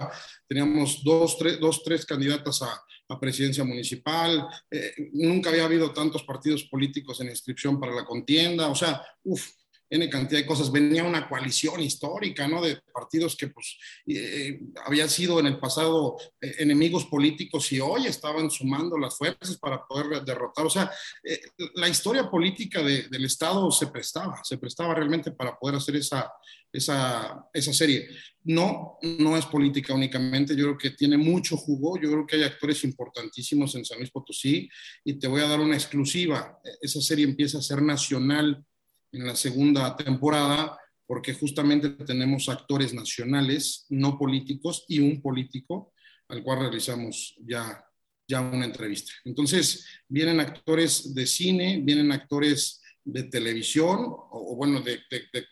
teníamos 0.46 1.02
dos, 1.02 1.38
tres, 1.38 1.58
dos, 1.58 1.82
tres 1.82 2.04
candidatas 2.04 2.62
a, 2.62 2.82
a 3.08 3.18
presidencia 3.18 3.64
municipal, 3.64 4.46
eh, 4.70 5.10
nunca 5.12 5.50
había 5.50 5.64
habido 5.64 5.92
tantos 5.92 6.24
partidos 6.24 6.64
políticos 6.64 7.20
en 7.20 7.30
inscripción 7.30 7.80
para 7.80 7.94
la 7.94 8.04
contienda, 8.04 8.68
o 8.68 8.74
sea, 8.74 9.02
uff, 9.24 9.48
N 9.90 10.08
cantidad 10.08 10.40
de 10.40 10.46
cosas. 10.46 10.70
Venía 10.70 11.04
una 11.04 11.28
coalición 11.28 11.80
histórica, 11.80 12.46
¿no? 12.46 12.62
De 12.62 12.80
partidos 12.92 13.36
que, 13.36 13.48
pues, 13.48 13.78
eh, 14.06 14.60
habían 14.84 15.08
sido 15.08 15.40
en 15.40 15.46
el 15.46 15.58
pasado 15.58 16.16
eh, 16.40 16.56
enemigos 16.58 17.06
políticos 17.06 17.72
y 17.72 17.80
hoy 17.80 18.06
estaban 18.06 18.50
sumando 18.50 18.98
las 18.98 19.16
fuerzas 19.16 19.56
para 19.58 19.86
poder 19.86 20.24
derrotar. 20.24 20.66
O 20.66 20.70
sea, 20.70 20.90
eh, 21.24 21.40
la 21.74 21.88
historia 21.88 22.30
política 22.30 22.82
del 22.82 23.24
Estado 23.24 23.70
se 23.70 23.86
prestaba, 23.86 24.42
se 24.44 24.58
prestaba 24.58 24.94
realmente 24.94 25.32
para 25.32 25.58
poder 25.58 25.76
hacer 25.76 25.96
esa, 25.96 26.30
esa, 26.72 27.48
esa 27.52 27.72
serie. 27.72 28.08
No, 28.44 28.98
no 29.02 29.36
es 29.36 29.44
política 29.46 29.94
únicamente, 29.94 30.56
yo 30.56 30.64
creo 30.64 30.78
que 30.78 30.90
tiene 30.90 31.18
mucho 31.18 31.56
jugo, 31.56 31.98
yo 32.00 32.10
creo 32.10 32.26
que 32.26 32.36
hay 32.36 32.44
actores 32.44 32.82
importantísimos 32.84 33.74
en 33.74 33.84
San 33.84 33.98
Luis 33.98 34.10
Potosí 34.10 34.68
y 35.04 35.18
te 35.18 35.28
voy 35.28 35.42
a 35.42 35.48
dar 35.48 35.60
una 35.60 35.74
exclusiva. 35.74 36.58
Esa 36.80 37.00
serie 37.00 37.24
empieza 37.26 37.58
a 37.58 37.62
ser 37.62 37.82
nacional 37.82 38.64
en 39.12 39.26
la 39.26 39.36
segunda 39.36 39.96
temporada, 39.96 40.78
porque 41.06 41.34
justamente 41.34 41.90
tenemos 42.04 42.48
actores 42.48 42.92
nacionales, 42.92 43.86
no 43.88 44.18
políticos, 44.18 44.84
y 44.88 45.00
un 45.00 45.22
político, 45.22 45.92
al 46.28 46.42
cual 46.42 46.60
realizamos 46.60 47.36
ya, 47.46 47.82
ya 48.28 48.40
una 48.40 48.66
entrevista. 48.66 49.12
Entonces, 49.24 49.86
vienen 50.06 50.40
actores 50.40 51.14
de 51.14 51.26
cine, 51.26 51.80
vienen 51.82 52.12
actores 52.12 52.82
de 53.04 53.24
televisión, 53.24 53.98
o, 54.00 54.54
bueno, 54.54 54.82
de, 54.82 55.00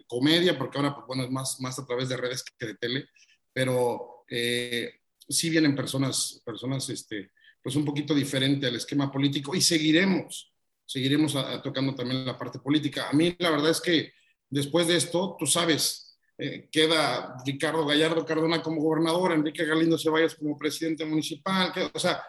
comedia, 0.07 0.59
porque 0.59 0.77
ahora, 0.77 0.95
pues, 0.95 1.07
bueno, 1.07 1.25
es 1.25 1.31
más, 1.31 1.61
más 1.61 1.79
a 1.79 1.87
través 1.87 2.11
de 2.11 2.19
redes 2.19 2.45
que 2.45 2.66
de 2.66 2.75
tele, 2.75 3.07
pero 3.53 4.25
eh, 4.29 5.01
sí 5.27 5.49
vienen 5.49 5.75
personas, 5.75 6.42
personas, 6.45 6.88
este, 6.90 7.33
pues 7.62 7.75
un 7.77 7.85
poquito 7.85 8.14
diferente 8.14 8.66
al 8.66 8.77
esquema 8.77 9.11
político 9.11 9.55
y 9.55 9.62
seguiremos 9.62 10.53
seguiremos 10.87 11.37
tocando 11.62 11.94
también 11.94 12.25
la 12.25 12.38
parte 12.38 12.59
política. 12.61 13.09
A 13.11 13.12
mí 13.12 13.35
la 13.38 13.51
verdad 13.51 13.70
es 13.70 13.81
que 13.81 14.12
después 14.49 14.87
de 14.87 14.96
esto, 14.96 15.37
tú 15.38 15.46
sabes, 15.46 16.18
eh, 16.38 16.68
queda 16.70 17.37
Ricardo 17.44 17.87
Gallardo 17.87 18.25
Cardona 18.25 18.62
como 18.62 18.81
gobernador, 18.81 19.33
Enrique 19.33 19.64
Galindo 19.64 19.99
Ceballos 19.99 20.35
como 20.35 20.57
presidente 20.57 21.05
municipal, 21.05 21.72
o 21.92 21.99
sea, 21.99 22.22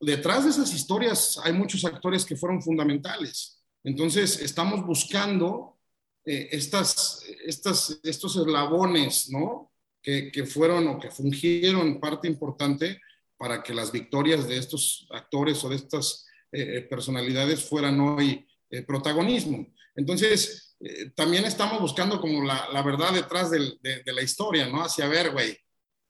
detrás 0.00 0.44
de 0.44 0.50
esas 0.50 0.72
historias 0.72 1.38
hay 1.42 1.52
muchos 1.52 1.84
actores 1.84 2.24
que 2.24 2.36
fueron 2.36 2.62
fundamentales. 2.62 3.60
Entonces, 3.82 4.40
estamos 4.40 4.86
buscando 4.86 5.78
eh, 6.24 6.48
estas, 6.52 7.24
estas, 7.44 7.98
estos 8.02 8.36
eslabones, 8.36 9.30
¿no? 9.30 9.72
Que, 10.00 10.30
que 10.30 10.46
fueron 10.46 10.86
o 10.86 11.00
que 11.00 11.10
fungieron 11.10 11.98
parte 11.98 12.28
importante 12.28 13.00
para 13.36 13.62
que 13.62 13.74
las 13.74 13.90
victorias 13.90 14.46
de 14.46 14.58
estos 14.58 15.08
actores 15.10 15.62
o 15.64 15.68
de 15.68 15.76
estas 15.76 16.27
eh, 16.52 16.82
personalidades 16.82 17.64
fueran 17.64 18.00
hoy 18.00 18.46
eh, 18.70 18.82
protagonismo. 18.82 19.66
Entonces, 19.94 20.76
eh, 20.80 21.10
también 21.14 21.44
estamos 21.44 21.80
buscando 21.80 22.20
como 22.20 22.44
la, 22.44 22.68
la 22.72 22.82
verdad 22.82 23.12
detrás 23.12 23.50
de, 23.50 23.78
la 24.04 24.22
historia, 24.22 24.68
¿no? 24.68 24.82
Hacia 24.82 25.08
ver, 25.08 25.32
güey, 25.32 25.56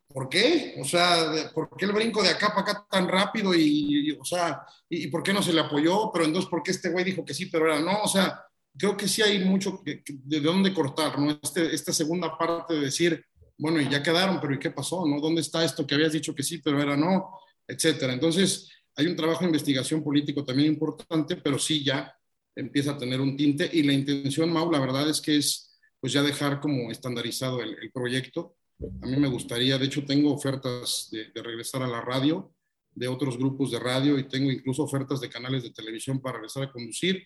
¿por 0.06 0.28
qué? 0.28 0.74
O 0.80 0.84
sea, 0.84 1.50
¿por 1.54 1.70
qué 1.76 1.86
el 1.86 1.92
brinco 1.92 2.22
de 2.22 2.30
acá 2.30 2.48
para 2.48 2.60
acá 2.60 2.86
tan 2.90 3.08
rápido? 3.08 3.54
Y, 3.54 4.12
o 4.12 4.24
sea, 4.24 4.62
y, 4.88 5.06
por 5.08 5.22
qué 5.22 5.32
no 5.32 5.42
se 5.42 5.52
le 5.52 5.60
apoyó? 5.60 6.10
Pero 6.12 6.24
entonces, 6.24 6.50
¿por 6.50 6.62
qué 6.62 6.72
este 6.72 6.90
güey 6.90 7.04
dijo 7.04 7.24
que 7.24 7.34
sí, 7.34 7.46
pero 7.46 7.66
era 7.66 7.80
no? 7.80 8.02
O 8.02 8.08
sea, 8.08 8.42
creo 8.76 8.96
que 8.96 9.08
sí 9.08 9.22
hay 9.22 9.44
mucho 9.44 9.82
de 9.84 10.40
dónde 10.40 10.74
cortar, 10.74 11.18
¿no? 11.18 11.38
Este, 11.42 11.74
esta 11.74 11.92
segunda 11.92 12.36
parte 12.36 12.74
de 12.74 12.80
decir, 12.80 13.24
bueno, 13.58 13.80
y 13.80 13.88
ya 13.88 14.02
quedaron, 14.02 14.40
pero 14.40 14.54
¿y 14.54 14.58
qué 14.58 14.70
pasó? 14.70 15.04
¿No? 15.06 15.20
¿Dónde 15.20 15.40
está 15.40 15.64
esto 15.64 15.86
que 15.86 15.94
habías 15.94 16.12
dicho 16.12 16.34
que 16.34 16.44
sí, 16.44 16.58
pero 16.58 16.80
era 16.80 16.96
no? 16.96 17.40
Etcétera. 17.66 18.12
Entonces, 18.12 18.70
hay 18.98 19.06
un 19.06 19.14
trabajo 19.14 19.40
de 19.40 19.46
investigación 19.46 20.02
político 20.02 20.44
también 20.44 20.72
importante, 20.72 21.36
pero 21.36 21.56
sí 21.56 21.84
ya 21.84 22.12
empieza 22.56 22.90
a 22.90 22.98
tener 22.98 23.20
un 23.20 23.36
tinte 23.36 23.70
y 23.72 23.84
la 23.84 23.92
intención, 23.92 24.52
Mau, 24.52 24.70
la 24.72 24.80
verdad 24.80 25.08
es 25.08 25.20
que 25.20 25.36
es 25.36 25.78
pues 26.00 26.12
ya 26.12 26.22
dejar 26.22 26.60
como 26.60 26.90
estandarizado 26.90 27.62
el, 27.62 27.76
el 27.80 27.92
proyecto. 27.92 28.56
A 29.00 29.06
mí 29.06 29.16
me 29.16 29.28
gustaría, 29.28 29.78
de 29.78 29.86
hecho 29.86 30.04
tengo 30.04 30.32
ofertas 30.32 31.08
de, 31.12 31.30
de, 31.32 31.42
regresar 31.42 31.82
a 31.84 31.86
la 31.86 32.00
radio, 32.00 32.52
de 32.92 33.06
otros 33.06 33.38
grupos 33.38 33.70
de 33.70 33.78
radio 33.78 34.18
y 34.18 34.26
tengo 34.26 34.50
incluso 34.50 34.82
ofertas 34.82 35.20
de 35.20 35.28
canales 35.28 35.62
de 35.62 35.70
televisión 35.70 36.20
para 36.20 36.38
regresar 36.38 36.64
a 36.64 36.72
conducir. 36.72 37.24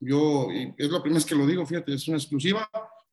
Yo, 0.00 0.48
es 0.50 0.90
la 0.90 1.00
primera 1.00 1.20
vez 1.20 1.24
que 1.24 1.34
lo 1.34 1.46
digo, 1.46 1.64
fíjate, 1.64 1.94
es 1.94 2.06
una 2.08 2.18
exclusiva 2.18 2.68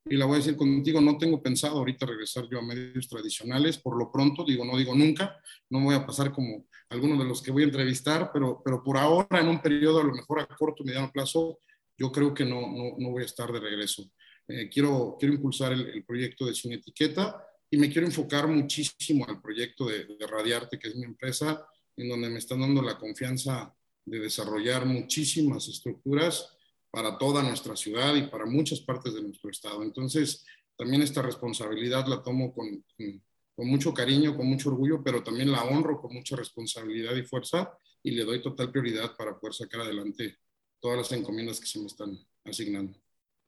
y 0.05 0.17
la 0.17 0.25
voy 0.25 0.35
a 0.35 0.37
decir 0.37 0.55
contigo, 0.55 0.99
no 0.99 1.17
tengo 1.17 1.41
pensado 1.41 1.77
ahorita 1.77 2.05
regresar 2.05 2.47
yo 2.49 2.59
a 2.59 2.63
medios 2.63 3.07
tradicionales, 3.07 3.77
por 3.77 3.97
lo 3.97 4.11
pronto, 4.11 4.43
digo, 4.43 4.65
no 4.65 4.77
digo 4.77 4.95
nunca, 4.95 5.39
no 5.69 5.81
voy 5.81 5.95
a 5.95 6.05
pasar 6.05 6.31
como 6.31 6.65
algunos 6.89 7.19
de 7.19 7.25
los 7.25 7.41
que 7.41 7.51
voy 7.51 7.63
a 7.63 7.65
entrevistar, 7.65 8.31
pero, 8.33 8.61
pero 8.63 8.83
por 8.83 8.97
ahora, 8.97 9.39
en 9.39 9.47
un 9.47 9.61
periodo 9.61 10.01
a 10.01 10.03
lo 10.03 10.13
mejor 10.13 10.39
a 10.39 10.47
corto, 10.47 10.83
mediano 10.83 11.11
plazo, 11.11 11.59
yo 11.97 12.11
creo 12.11 12.33
que 12.33 12.43
no, 12.43 12.61
no, 12.61 12.95
no 12.97 13.11
voy 13.11 13.23
a 13.23 13.27
estar 13.27 13.51
de 13.51 13.59
regreso. 13.59 14.11
Eh, 14.47 14.69
quiero, 14.69 15.15
quiero 15.19 15.35
impulsar 15.35 15.71
el, 15.71 16.03
proyecto 16.03 16.45
de 16.45 16.55
Sin 16.55 16.73
Etiqueta 16.73 17.45
y 17.69 17.77
me 17.77 17.89
quiero 17.89 18.07
enfocar 18.07 18.47
muchísimo 18.47 19.25
al 19.27 19.39
proyecto 19.39 19.85
de, 19.85 20.05
de 20.05 20.27
Radiarte, 20.27 20.79
que 20.79 20.89
es 20.89 20.95
mi 20.95 21.05
empresa, 21.05 21.65
en 21.95 22.09
donde 22.09 22.29
me 22.29 22.39
están 22.39 22.59
dando 22.59 22.81
la 22.81 22.97
confianza 22.97 23.73
de 24.03 24.19
desarrollar 24.19 24.85
muchísimas 24.85 25.67
estructuras 25.67 26.57
para 26.91 27.17
toda 27.17 27.41
nuestra 27.41 27.75
ciudad 27.75 28.15
y 28.15 28.27
para 28.27 28.45
muchas 28.45 28.81
partes 28.81 29.13
de 29.13 29.23
nuestro 29.23 29.49
estado. 29.49 29.81
Entonces, 29.81 30.45
también 30.77 31.01
esta 31.01 31.21
responsabilidad 31.21 32.05
la 32.07 32.21
tomo 32.21 32.53
con, 32.53 32.83
con 32.97 33.21
con 33.55 33.69
mucho 33.69 33.93
cariño, 33.93 34.35
con 34.35 34.47
mucho 34.47 34.69
orgullo, 34.69 35.03
pero 35.03 35.23
también 35.23 35.51
la 35.51 35.63
honro 35.63 36.01
con 36.01 36.13
mucha 36.13 36.35
responsabilidad 36.35 37.15
y 37.15 37.21
fuerza 37.23 37.71
y 38.01 38.11
le 38.11 38.23
doy 38.23 38.41
total 38.41 38.71
prioridad 38.71 39.15
para 39.15 39.37
poder 39.39 39.53
sacar 39.53 39.81
adelante 39.81 40.37
todas 40.79 40.97
las 40.97 41.11
encomiendas 41.11 41.59
que 41.59 41.67
se 41.67 41.79
me 41.79 41.85
están 41.85 42.17
asignando. 42.43 42.97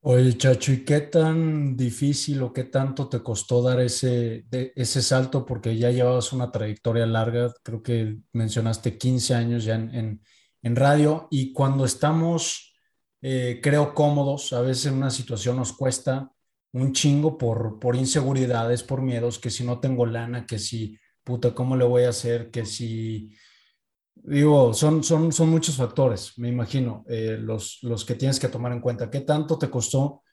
Oye, 0.01 0.37
Chacho, 0.37 0.73
¿y 0.73 0.83
qué 0.83 0.99
tan 0.99 1.77
difícil 1.77 2.43
o 2.43 2.51
qué 2.51 2.65
tanto 2.65 3.07
te 3.07 3.23
costó 3.23 3.63
dar 3.63 3.79
ese, 3.79 4.43
de, 4.49 4.73
ese 4.75 5.01
salto? 5.01 5.45
Porque 5.45 5.77
ya 5.77 5.89
llevabas 5.89 6.33
una 6.33 6.51
trayectoria 6.51 7.05
larga, 7.05 7.51
creo 7.63 7.81
que 7.81 8.17
mencionaste 8.33 8.97
15 8.97 9.33
años 9.33 9.63
ya 9.63 9.75
en, 9.75 9.95
en, 9.95 10.21
en 10.61 10.75
radio, 10.75 11.27
y 11.31 11.53
cuando 11.53 11.85
estamos, 11.85 12.72
eh, 13.23 13.61
creo, 13.63 13.93
cómodos, 13.93 14.51
a 14.51 14.61
veces 14.61 14.87
en 14.87 14.95
una 14.95 15.09
situación 15.09 15.55
nos 15.55 15.71
cuesta 15.71 16.29
un 16.73 16.91
chingo 16.91 17.37
por, 17.37 17.79
por 17.79 17.95
inseguridades, 17.95 18.83
por 18.83 19.01
miedos, 19.01 19.39
que 19.39 19.49
si 19.49 19.63
no 19.63 19.79
tengo 19.79 20.05
lana, 20.05 20.45
que 20.45 20.59
si, 20.59 20.99
puta, 21.23 21.55
¿cómo 21.55 21.77
le 21.77 21.85
voy 21.85 22.03
a 22.03 22.09
hacer? 22.09 22.51
Que 22.51 22.65
si, 22.65 23.33
digo, 24.15 24.73
son, 24.73 25.03
son, 25.03 25.31
son 25.31 25.49
muchos 25.49 25.77
factores, 25.77 26.37
me 26.37 26.49
imagino, 26.49 27.05
eh, 27.07 27.37
los, 27.39 27.79
los 27.83 28.03
que 28.03 28.15
tienes 28.15 28.39
que 28.39 28.49
tomar 28.49 28.73
en 28.73 28.81
cuenta. 28.81 29.09
¿Qué 29.09 29.21
tanto 29.21 29.57
te 29.57 29.69
costó 29.69 30.23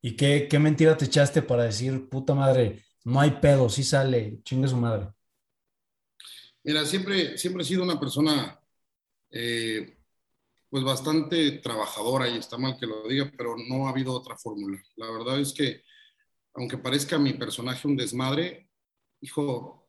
y 0.00 0.16
qué, 0.16 0.48
qué 0.48 0.58
mentira 0.58 0.96
te 0.96 1.04
echaste 1.04 1.42
para 1.42 1.64
decir, 1.64 2.08
puta 2.08 2.34
madre, 2.34 2.84
no 3.04 3.20
hay 3.20 3.32
pedo, 3.32 3.68
sí 3.68 3.84
sale, 3.84 4.40
chingue 4.44 4.68
su 4.68 4.76
madre? 4.76 5.08
Mira, 6.62 6.86
siempre, 6.86 7.36
siempre 7.36 7.62
he 7.62 7.66
sido 7.66 7.82
una 7.82 8.00
persona 8.00 8.58
eh, 9.30 9.99
pues 10.70 10.84
bastante 10.84 11.50
trabajadora 11.58 12.28
y 12.28 12.38
está 12.38 12.56
mal 12.56 12.76
que 12.78 12.86
lo 12.86 13.06
diga, 13.08 13.30
pero 13.36 13.56
no 13.68 13.86
ha 13.86 13.90
habido 13.90 14.14
otra 14.14 14.36
fórmula. 14.36 14.80
La 14.96 15.10
verdad 15.10 15.40
es 15.40 15.52
que, 15.52 15.82
aunque 16.54 16.78
parezca 16.78 17.18
mi 17.18 17.32
personaje 17.32 17.88
un 17.88 17.96
desmadre, 17.96 18.68
hijo, 19.20 19.88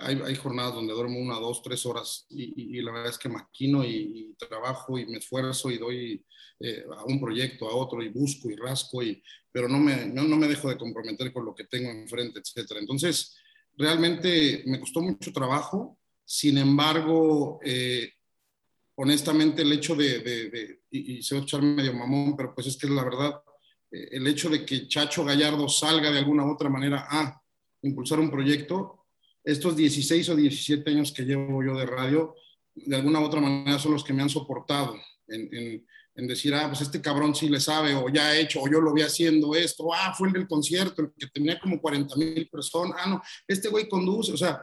hay, 0.00 0.20
hay 0.24 0.34
jornadas 0.36 0.74
donde 0.74 0.94
duermo 0.94 1.18
una, 1.18 1.38
dos, 1.38 1.62
tres 1.62 1.84
horas 1.84 2.26
y, 2.30 2.78
y, 2.78 2.80
la 2.80 2.92
verdad 2.92 3.10
es 3.10 3.18
que 3.18 3.28
maquino 3.28 3.84
y, 3.84 4.30
y, 4.30 4.34
trabajo 4.34 4.98
y 4.98 5.06
me 5.06 5.18
esfuerzo 5.18 5.70
y 5.70 5.78
doy 5.78 6.24
eh, 6.60 6.84
a 6.96 7.04
un 7.04 7.20
proyecto, 7.20 7.68
a 7.68 7.74
otro 7.74 8.02
y 8.02 8.08
busco 8.08 8.48
y 8.50 8.56
rasco, 8.56 9.02
y, 9.02 9.22
pero 9.52 9.68
no 9.68 9.78
me, 9.78 10.06
no, 10.06 10.24
no 10.24 10.36
me 10.36 10.48
dejo 10.48 10.68
de 10.68 10.78
comprometer 10.78 11.32
con 11.32 11.44
lo 11.44 11.54
que 11.54 11.64
tengo 11.64 11.90
enfrente, 11.90 12.40
etcétera. 12.40 12.80
Entonces, 12.80 13.36
realmente 13.76 14.62
me 14.66 14.80
costó 14.80 15.00
mucho 15.00 15.32
trabajo, 15.32 15.98
sin 16.24 16.56
embargo, 16.56 17.60
eh, 17.62 18.13
honestamente 18.96 19.62
el 19.62 19.72
hecho 19.72 19.94
de, 19.94 20.80
y, 20.90 21.22
se 21.22 21.34
va 21.34 21.40
a 21.40 21.44
echar 21.44 21.62
medio 21.62 21.94
mamón, 21.94 22.36
pero 22.36 22.54
pues 22.54 22.66
es 22.66 22.76
que 22.76 22.86
es 22.86 22.92
la 22.92 23.04
verdad, 23.04 23.42
eh, 23.90 24.08
el 24.12 24.26
hecho 24.26 24.48
de 24.48 24.64
que 24.64 24.86
Chacho 24.88 25.24
Gallardo 25.24 25.68
salga 25.68 26.10
de 26.10 26.18
alguna 26.18 26.44
u 26.44 26.52
otra 26.52 26.68
manera 26.68 27.06
a 27.08 27.40
impulsar 27.82 28.20
un 28.20 28.30
proyecto, 28.30 29.06
estos 29.42 29.76
16 29.76 30.28
o 30.30 30.36
17 30.36 30.90
años 30.90 31.12
que 31.12 31.24
llevo 31.24 31.62
yo 31.62 31.76
de 31.76 31.86
radio, 31.86 32.34
de 32.74 32.96
alguna 32.96 33.20
u 33.20 33.24
otra 33.24 33.40
manera 33.40 33.78
son 33.78 33.92
los 33.92 34.04
que 34.04 34.12
me 34.12 34.22
han 34.22 34.30
soportado 34.30 34.96
en, 35.28 35.84
en 36.16 36.28
decir, 36.28 36.54
ah, 36.54 36.68
pues 36.68 36.80
este 36.80 37.00
cabrón 37.00 37.34
sí 37.34 37.48
le 37.48 37.60
sabe, 37.60 37.94
o 37.94 38.08
ya 38.08 38.28
ha 38.28 38.36
hecho, 38.36 38.62
o 38.62 38.68
yo 38.68 38.80
lo 38.80 38.92
vi 38.92 39.02
haciendo 39.02 39.54
esto, 39.54 39.92
ah, 39.92 40.14
fue 40.16 40.28
el 40.28 40.34
del 40.34 40.46
concierto, 40.46 41.02
el 41.02 41.12
que 41.18 41.26
tenía 41.26 41.58
como 41.58 41.80
40 41.80 42.14
mil 42.16 42.48
personas, 42.48 42.96
ah, 43.00 43.08
no, 43.08 43.22
este 43.48 43.68
güey 43.68 43.88
conduce, 43.88 44.32
o 44.32 44.36
sea, 44.36 44.60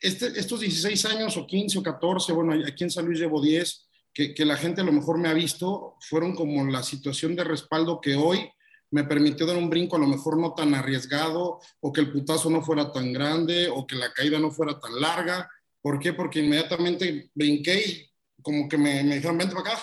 este, 0.00 0.38
estos 0.38 0.60
16 0.60 1.04
años 1.06 1.36
o 1.36 1.46
15 1.46 1.78
o 1.78 1.82
14, 1.82 2.32
bueno, 2.32 2.54
aquí 2.66 2.84
en 2.84 2.90
San 2.90 3.06
Luis 3.06 3.18
llevo 3.18 3.40
10, 3.40 3.88
que, 4.12 4.44
la 4.44 4.56
gente 4.56 4.80
a 4.80 4.84
lo 4.84 4.92
mejor 4.92 5.18
me 5.18 5.28
ha 5.28 5.34
visto, 5.34 5.96
fueron 6.00 6.34
como 6.34 6.64
la 6.64 6.82
situación 6.82 7.36
de 7.36 7.44
respaldo 7.44 8.00
que 8.00 8.16
hoy 8.16 8.50
me 8.90 9.04
permitió 9.04 9.46
dar 9.46 9.56
un 9.56 9.70
brinco 9.70 9.96
a 9.96 10.00
lo 10.00 10.08
mejor 10.08 10.38
no 10.38 10.54
tan 10.54 10.74
arriesgado, 10.74 11.60
o 11.80 11.92
que 11.92 12.00
el 12.00 12.10
putazo 12.10 12.50
no 12.50 12.62
fuera 12.62 12.90
tan 12.90 13.12
grande, 13.12 13.68
o 13.68 13.86
que 13.86 13.96
la 13.96 14.12
caída 14.12 14.38
no 14.38 14.50
fuera 14.50 14.80
tan 14.80 15.00
larga. 15.00 15.48
¿Por 15.80 16.00
qué? 16.00 16.14
Porque 16.14 16.40
inmediatamente 16.40 17.30
brinqué 17.34 17.80
y 17.86 18.42
como 18.42 18.68
que 18.68 18.78
me, 18.78 19.04
me 19.04 19.16
dijeron, 19.16 19.38
vente 19.38 19.54
para 19.54 19.72
acá 19.72 19.82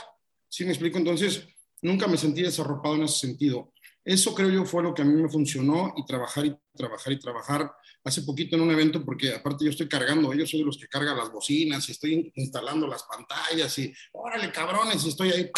¿Sí 0.49 0.63
me 0.63 0.71
explico? 0.71 0.97
Entonces, 0.97 1.45
nunca 1.81 2.07
me 2.07 2.15
sentí 2.15 2.41
desarropado 2.41 2.95
en 2.95 3.03
ese 3.03 3.19
sentido. 3.19 3.73
Eso 4.05 4.33
creo 4.33 4.49
yo 4.49 4.63
fue 4.63 4.83
lo 4.83 4.93
que 4.93 5.01
a 5.01 5.05
mí 5.05 5.21
me 5.21 5.27
funcionó 5.27 5.93
y 5.97 6.05
trabajar 6.05 6.45
y 6.45 6.55
trabajar 6.73 7.11
y 7.11 7.19
trabajar. 7.19 7.71
Hace 8.05 8.21
poquito 8.21 8.55
en 8.55 8.61
un 8.61 8.69
evento, 8.69 9.03
porque 9.03 9.33
aparte 9.33 9.65
yo 9.65 9.71
estoy 9.71 9.89
cargando, 9.89 10.31
yo 10.31 10.45
soy 10.45 10.59
de 10.59 10.65
los 10.67 10.77
que 10.77 10.87
cargan 10.87 11.17
las 11.17 11.31
bocinas 11.31 11.89
y 11.89 11.91
estoy 11.91 12.31
instalando 12.35 12.85
las 12.85 13.01
pantallas 13.01 13.79
y 13.79 13.91
órale 14.11 14.51
cabrones, 14.51 15.03
y 15.03 15.09
estoy 15.09 15.31
ahí 15.31 15.49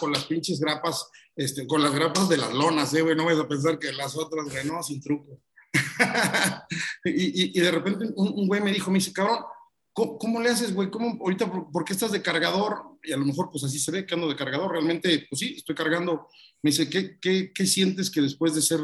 con 0.00 0.10
las 0.10 0.24
pinches 0.24 0.58
grapas, 0.58 1.10
este, 1.36 1.66
con 1.66 1.82
las 1.82 1.94
grapas 1.94 2.26
de 2.30 2.38
las 2.38 2.54
lonas, 2.54 2.94
¿eh, 2.94 3.02
güey? 3.02 3.14
No 3.14 3.26
vayas 3.26 3.42
a 3.42 3.48
pensar 3.48 3.78
que 3.78 3.92
las 3.92 4.16
otras, 4.16 4.46
güey, 4.50 4.64
no, 4.64 4.82
sin 4.82 5.02
truco. 5.02 5.42
y, 7.04 7.60
de 7.60 7.70
repente 7.70 8.06
un, 8.16 8.48
güey 8.48 8.62
me 8.62 8.72
dijo, 8.72 8.90
me 8.90 8.98
dice, 8.98 9.12
cabrón, 9.12 9.44
¿Cómo, 9.92 10.40
le 10.40 10.48
haces, 10.48 10.72
güey? 10.72 10.90
¿Cómo 10.90 11.18
ahorita, 11.20 11.50
por, 11.50 11.84
qué 11.84 11.92
estás 11.92 12.12
de 12.12 12.22
cargador? 12.22 12.98
Y 13.02 13.12
a 13.12 13.18
lo 13.18 13.26
mejor, 13.26 13.50
pues 13.50 13.64
así 13.64 13.78
se 13.78 13.90
ve 13.90 14.06
que 14.06 14.14
ando 14.14 14.28
de 14.28 14.36
cargador. 14.36 14.72
Realmente, 14.72 15.26
pues 15.28 15.40
sí, 15.40 15.56
estoy 15.58 15.74
cargando. 15.74 16.28
Me 16.62 16.70
dice, 16.70 16.88
¿qué, 16.88 17.18
qué, 17.20 17.52
qué 17.52 17.66
sientes 17.66 18.10
que 18.10 18.22
después 18.22 18.54
de 18.54 18.62
ser 18.62 18.80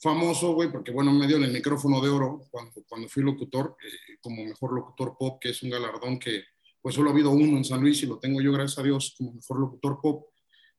famoso, 0.00 0.54
güey? 0.54 0.70
Porque, 0.70 0.90
bueno, 0.92 1.12
me 1.12 1.26
dio 1.26 1.36
el 1.36 1.52
micrófono 1.52 2.00
de 2.00 2.08
oro 2.08 2.46
cuando, 2.50 2.72
cuando 2.88 3.08
fui 3.08 3.22
locutor, 3.22 3.76
eh, 3.82 4.16
como 4.20 4.44
mejor 4.44 4.72
locutor 4.74 5.16
pop, 5.18 5.38
que 5.40 5.50
es 5.50 5.62
un 5.62 5.70
galardón 5.70 6.18
que, 6.18 6.44
pues 6.80 6.94
solo 6.94 7.10
ha 7.10 7.12
habido 7.12 7.30
uno 7.30 7.56
en 7.56 7.64
San 7.64 7.80
Luis 7.80 8.02
y 8.02 8.06
lo 8.06 8.18
tengo 8.18 8.40
yo, 8.40 8.52
gracias 8.52 8.78
a 8.78 8.82
Dios, 8.82 9.14
como 9.16 9.32
mejor 9.32 9.60
locutor 9.60 10.00
pop. 10.00 10.26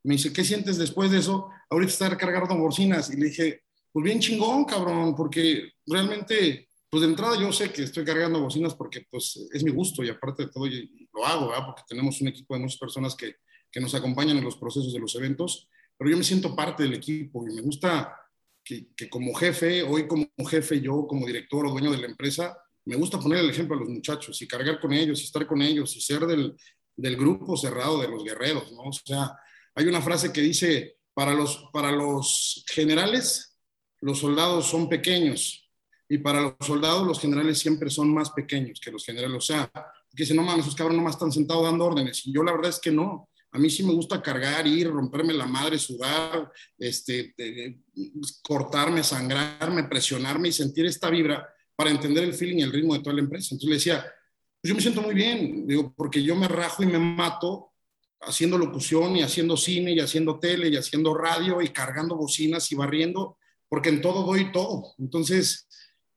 Me 0.02 0.14
dice, 0.14 0.32
¿qué 0.32 0.44
sientes 0.44 0.78
después 0.78 1.10
de 1.10 1.18
eso? 1.18 1.50
Ahorita 1.68 1.92
estar 1.92 2.16
cargando 2.16 2.56
bocinas. 2.56 3.10
Y 3.10 3.16
le 3.16 3.26
dije, 3.26 3.64
pues 3.92 4.04
bien 4.04 4.18
chingón, 4.20 4.64
cabrón, 4.64 5.14
porque 5.14 5.72
realmente 5.86 6.70
pues 6.90 7.02
de 7.02 7.08
entrada 7.08 7.40
yo 7.40 7.52
sé 7.52 7.70
que 7.70 7.84
estoy 7.84 8.04
cargando 8.04 8.40
bocinas 8.40 8.74
porque 8.74 9.06
pues 9.08 9.48
es 9.52 9.62
mi 9.62 9.70
gusto 9.70 10.02
y 10.02 10.08
aparte 10.08 10.46
de 10.46 10.50
todo 10.50 10.66
lo 10.66 11.26
hago, 11.26 11.48
¿verdad? 11.48 11.66
Porque 11.66 11.82
tenemos 11.88 12.20
un 12.20 12.28
equipo 12.28 12.54
de 12.54 12.60
muchas 12.60 12.78
personas 12.78 13.14
que, 13.14 13.36
que, 13.70 13.80
nos 13.80 13.94
acompañan 13.94 14.36
en 14.38 14.44
los 14.44 14.56
procesos 14.56 14.92
de 14.92 14.98
los 14.98 15.14
eventos, 15.14 15.68
pero 15.96 16.10
yo 16.10 16.16
me 16.16 16.24
siento 16.24 16.56
parte 16.56 16.82
del 16.82 16.94
equipo 16.94 17.46
y 17.48 17.54
me 17.54 17.62
gusta 17.62 18.19
que, 18.96 19.08
como 19.08 19.34
jefe, 19.34 19.82
hoy 19.82 20.06
como 20.06 20.28
jefe, 20.48 20.80
yo 20.80 21.06
como 21.06 21.26
director 21.26 21.66
o 21.66 21.70
dueño 21.70 21.90
de 21.90 21.98
la 21.98 22.06
empresa, 22.06 22.56
me 22.84 22.96
gusta 22.96 23.18
poner 23.18 23.38
el 23.38 23.50
ejemplo 23.50 23.76
a 23.76 23.80
los 23.80 23.88
muchachos 23.88 24.40
y 24.42 24.48
cargar 24.48 24.80
con 24.80 24.92
ellos 24.92 25.20
y 25.20 25.24
estar 25.24 25.46
con 25.46 25.60
ellos 25.62 25.96
y 25.96 26.00
ser 26.00 26.26
del, 26.26 26.56
del 26.96 27.16
grupo 27.16 27.56
cerrado 27.56 28.00
de 28.00 28.08
los 28.08 28.24
guerreros, 28.24 28.72
¿no? 28.72 28.82
O 28.82 28.92
sea, 28.92 29.32
hay 29.74 29.86
una 29.86 30.00
frase 30.00 30.32
que 30.32 30.40
dice, 30.40 30.98
para 31.14 31.34
los, 31.34 31.68
para 31.72 31.92
los 31.92 32.64
generales, 32.68 33.58
los 34.00 34.18
soldados 34.18 34.66
son 34.66 34.88
pequeños, 34.88 35.70
y 36.12 36.18
para 36.18 36.40
los 36.40 36.54
soldados, 36.60 37.06
los 37.06 37.20
generales 37.20 37.60
siempre 37.60 37.88
son 37.88 38.12
más 38.12 38.30
pequeños 38.30 38.80
que 38.80 38.90
los 38.90 39.04
generales. 39.06 39.36
O 39.36 39.40
sea, 39.40 39.70
que 39.72 40.24
dicen, 40.24 40.36
no 40.36 40.42
mames, 40.42 40.66
esos 40.66 40.74
cabrones 40.74 40.98
nomás 40.98 41.14
están 41.14 41.30
sentados 41.30 41.62
dando 41.62 41.84
órdenes. 41.84 42.26
Y 42.26 42.32
yo 42.34 42.42
la 42.42 42.50
verdad 42.50 42.70
es 42.70 42.80
que 42.80 42.90
no. 42.90 43.29
A 43.52 43.58
mí 43.58 43.68
sí 43.68 43.82
me 43.82 43.92
gusta 43.92 44.22
cargar, 44.22 44.66
ir, 44.66 44.88
romperme 44.88 45.32
la 45.32 45.46
madre, 45.46 45.78
sudar, 45.78 46.50
este, 46.78 47.34
cortarme, 48.42 49.02
sangrarme, 49.02 49.84
presionarme 49.84 50.48
y 50.48 50.52
sentir 50.52 50.86
esta 50.86 51.10
vibra 51.10 51.48
para 51.74 51.90
entender 51.90 52.24
el 52.24 52.34
feeling 52.34 52.58
y 52.58 52.62
el 52.62 52.72
ritmo 52.72 52.94
de 52.94 53.00
toda 53.00 53.14
la 53.14 53.22
empresa. 53.22 53.54
Entonces 53.54 53.68
le 53.68 53.74
decía, 53.74 54.12
pues 54.60 54.68
yo 54.68 54.74
me 54.74 54.82
siento 54.82 55.02
muy 55.02 55.14
bien, 55.14 55.66
digo, 55.66 55.92
porque 55.96 56.22
yo 56.22 56.36
me 56.36 56.46
rajo 56.46 56.82
y 56.82 56.86
me 56.86 56.98
mato 56.98 57.72
haciendo 58.20 58.58
locución 58.58 59.16
y 59.16 59.22
haciendo 59.22 59.56
cine 59.56 59.92
y 59.92 60.00
haciendo 60.00 60.38
tele 60.38 60.68
y 60.68 60.76
haciendo 60.76 61.14
radio 61.14 61.62
y 61.62 61.70
cargando 61.70 62.16
bocinas 62.16 62.70
y 62.70 62.74
barriendo, 62.74 63.38
porque 63.68 63.88
en 63.88 64.00
todo 64.02 64.24
doy 64.24 64.52
todo. 64.52 64.94
Entonces, 64.98 65.66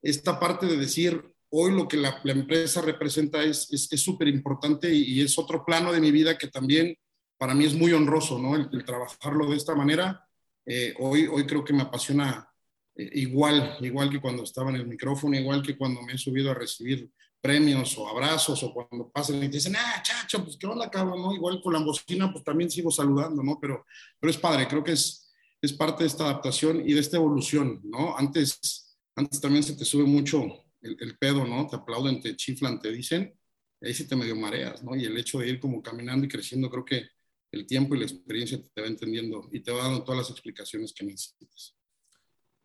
esta 0.01 0.39
parte 0.39 0.65
de 0.65 0.75
decir, 0.75 1.33
hoy 1.49 1.71
lo 1.71 1.87
que 1.87 1.97
la, 1.97 2.19
empresa 2.25 2.81
representa 2.81 3.43
es 3.43 3.69
súper 3.95 4.27
es, 4.27 4.33
importante 4.33 4.93
y, 4.93 5.21
es 5.21 5.37
otro 5.37 5.63
plano 5.63 5.93
de 5.93 6.01
mi 6.01 6.11
vida 6.11 6.37
que 6.37 6.47
también 6.47 6.97
para 7.43 7.53
mí 7.53 7.65
es 7.65 7.73
muy 7.73 7.91
honroso, 7.91 8.39
¿no? 8.39 8.55
El, 8.55 8.85
trabajarlo 8.85 9.49
de 9.49 9.57
esta 9.57 9.75
manera. 9.75 10.25
Eh, 10.65 10.93
hoy, 10.99 11.27
hoy 11.27 11.45
creo 11.45 11.61
que 11.61 11.73
me 11.73 11.81
apasiona 11.81 12.49
eh, 12.95 13.09
igual, 13.15 13.75
igual 13.81 14.09
que 14.09 14.21
cuando 14.21 14.43
estaba 14.43 14.69
en 14.69 14.77
el 14.77 14.87
micrófono, 14.87 15.37
igual 15.37 15.61
que 15.61 15.77
cuando 15.77 16.01
me 16.03 16.13
he 16.13 16.17
subido 16.17 16.51
a 16.51 16.53
recibir 16.53 17.11
premios 17.41 17.97
o 17.97 18.07
abrazos 18.07 18.63
o 18.63 18.73
cuando 18.73 19.09
pasan 19.09 19.43
y 19.43 19.49
te 19.49 19.57
dicen, 19.57 19.75
ah, 19.75 20.01
chacho, 20.01 20.41
pues 20.41 20.55
qué 20.55 20.67
onda, 20.67 20.89
cabrón, 20.89 21.21
¿no? 21.21 21.35
Igual 21.35 21.59
con 21.61 21.73
la 21.73 21.79
bocina, 21.79 22.31
pues 22.31 22.45
también 22.45 22.71
sigo 22.71 22.89
saludando, 22.89 23.43
¿no? 23.43 23.59
Pero, 23.59 23.85
pero 24.21 24.31
es 24.31 24.37
padre, 24.37 24.65
creo 24.65 24.81
que 24.81 24.93
es, 24.93 25.29
es 25.61 25.73
parte 25.73 26.05
de 26.05 26.07
esta 26.07 26.23
adaptación 26.23 26.81
y 26.87 26.93
de 26.93 27.01
esta 27.01 27.17
evolución, 27.17 27.81
¿no? 27.83 28.17
Antes 28.17 28.95
antes 29.17 29.41
también 29.41 29.63
se 29.63 29.75
te 29.75 29.83
sube 29.83 30.05
mucho 30.05 30.65
el, 30.81 31.17
pedo, 31.17 31.45
¿no? 31.45 31.67
Te 31.67 31.75
aplauden, 31.75 32.21
te 32.21 32.37
chiflan, 32.37 32.79
te 32.79 32.89
dicen, 32.89 33.37
ahí 33.81 33.93
sí 33.93 34.07
te 34.07 34.15
medio 34.15 34.37
mareas, 34.37 34.81
¿no? 34.81 34.95
Y 34.95 35.03
el 35.03 35.17
hecho 35.17 35.39
de 35.39 35.49
ir 35.49 35.59
como 35.59 35.83
caminando 35.83 36.25
y 36.25 36.29
creciendo, 36.29 36.69
creo 36.69 36.85
que 36.85 37.09
el 37.53 37.67
tiempo 37.67 37.95
y 37.95 37.99
la 37.99 38.05
experiencia 38.05 38.59
te, 38.73 38.81
va 38.81 38.87
entendiendo 38.87 39.47
y 39.51 39.61
te 39.61 39.71
va 39.71 39.83
dando 39.83 40.03
todas 40.03 40.21
las 40.21 40.31
explicaciones 40.31 40.93
que 40.93 41.05
necesitas. 41.05 41.77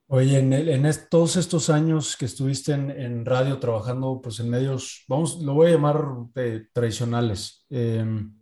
Oye, 0.07 0.39
en, 0.39 0.53
en 0.55 0.91
todos 1.11 1.37
estos 1.37 1.69
años 1.69 2.17
que 2.17 2.25
estuviste 2.25 2.73
en, 2.73 3.27
radio 3.27 3.59
trabajando 3.59 4.21
pues 4.23 4.41
en 4.41 4.49
medios, 4.49 5.05
vamos, 5.07 5.43
lo 5.43 5.53
voy 5.53 5.69
a 5.69 5.73
llamar 5.73 6.03
eh, 6.35 6.67
tradicionales, 6.73 7.67
em, 7.69 8.35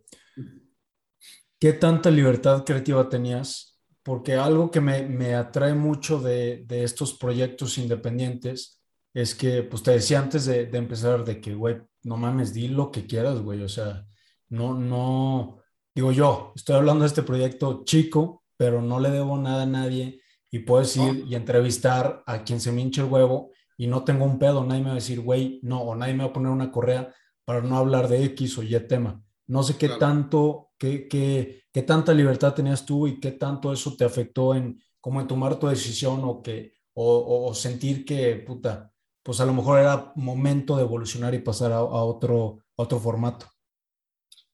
¿qué 1.59 1.73
tanta 1.73 2.09
libertad 2.09 2.63
creativa 2.63 3.09
tenías 3.09 3.77
porque 4.07 4.35
algo 4.35 4.71
que 4.71 4.79
me, 4.79 5.05
me 5.05 5.35
atrae 5.35 5.73
mucho 5.73 6.21
de, 6.21 6.63
de, 6.65 6.85
estos 6.85 7.15
proyectos 7.15 7.77
independientes 7.77 8.81
es 9.13 9.35
que, 9.35 9.63
pues 9.63 9.83
te 9.83 9.91
decía 9.91 10.19
antes 10.19 10.45
de, 10.45 10.67
de 10.67 10.77
empezar, 10.77 11.25
de 11.25 11.41
que, 11.41 11.53
güey, 11.53 11.81
no 12.03 12.15
mames, 12.15 12.53
di 12.53 12.69
lo 12.69 12.89
que 12.89 13.05
quieras, 13.05 13.41
güey, 13.41 13.61
o 13.63 13.67
sea, 13.67 14.07
no, 14.47 14.73
no, 14.75 15.61
digo 15.97 16.11
yo, 16.11 16.53
estoy 16.55 16.75
hablando 16.75 17.01
de 17.01 17.07
este 17.07 17.23
proyecto 17.23 17.81
chico, 17.83 18.43
pero 18.55 18.83
no 18.83 18.99
le 18.99 19.09
debo 19.09 19.35
nada 19.35 19.63
a 19.63 19.65
nadie 19.65 20.21
y 20.51 20.59
puedes 20.59 20.95
ir 20.95 21.25
y 21.27 21.33
entrevistar 21.33 22.21
a 22.27 22.43
quien 22.43 22.61
se 22.61 22.71
me 22.71 22.81
hinche 22.81 23.01
el 23.01 23.07
huevo 23.07 23.49
y 23.75 23.87
no 23.87 24.03
tengo 24.03 24.23
un 24.23 24.37
pedo, 24.37 24.63
nadie 24.63 24.81
me 24.81 24.89
va 24.89 24.91
a 24.91 25.01
decir, 25.01 25.21
güey, 25.21 25.59
no, 25.63 25.81
o 25.81 25.95
nadie 25.95 26.13
me 26.13 26.23
va 26.23 26.29
a 26.29 26.33
poner 26.33 26.51
una 26.51 26.71
correa 26.71 27.11
para 27.45 27.61
no 27.61 27.77
hablar 27.77 28.07
de 28.09 28.23
X 28.25 28.59
o 28.59 28.63
Y 28.63 28.79
tema. 28.81 29.23
No 29.47 29.63
sé 29.63 29.75
qué 29.75 29.89
tanto, 29.89 30.69
qué, 30.77 31.07
qué, 31.07 31.63
qué 31.73 31.81
tanta 31.81 32.13
libertad 32.13 32.53
tenías 32.53 32.85
tú 32.85 33.07
y 33.07 33.19
qué 33.19 33.31
tanto 33.31 33.73
eso 33.73 33.95
te 33.97 34.05
afectó 34.05 34.53
en 34.53 34.79
cómo 35.01 35.19
en 35.19 35.27
tomar 35.27 35.57
tu 35.57 35.65
decisión 35.65 36.21
o 36.25 36.43
que 36.43 36.73
o, 36.93 37.51
sentir 37.55 38.05
que 38.05 38.35
puta, 38.35 38.93
pues 39.23 39.39
a 39.39 39.45
lo 39.45 39.53
mejor 39.53 39.79
era 39.79 40.11
momento 40.15 40.77
de 40.77 40.83
evolucionar 40.83 41.33
y 41.33 41.39
pasar 41.39 41.71
a, 41.71 41.81
otro 41.81 42.59
otro 42.75 42.99
formato. 42.99 43.47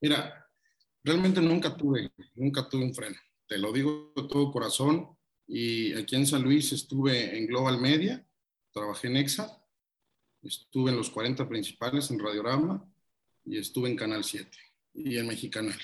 Mira, 0.00 0.43
realmente 1.04 1.40
nunca 1.40 1.76
tuve 1.76 2.10
nunca 2.34 2.68
tuve 2.68 2.84
un 2.84 2.94
freno. 2.94 3.16
Te 3.46 3.58
lo 3.58 3.72
digo 3.72 4.12
de 4.16 4.24
todo 4.24 4.50
corazón 4.50 5.16
y 5.46 5.92
aquí 5.92 6.16
en 6.16 6.26
San 6.26 6.42
Luis 6.42 6.72
estuve 6.72 7.36
en 7.36 7.46
Global 7.46 7.78
Media, 7.78 8.26
trabajé 8.72 9.08
en 9.08 9.18
EXA, 9.18 9.62
estuve 10.42 10.90
en 10.90 10.96
los 10.96 11.10
40 11.10 11.46
principales 11.48 12.10
en 12.10 12.18
Radiorama 12.18 12.90
y 13.44 13.58
estuve 13.58 13.90
en 13.90 13.96
Canal 13.96 14.24
7 14.24 14.50
y 14.94 15.18
en 15.18 15.26
Mexicanal. 15.26 15.78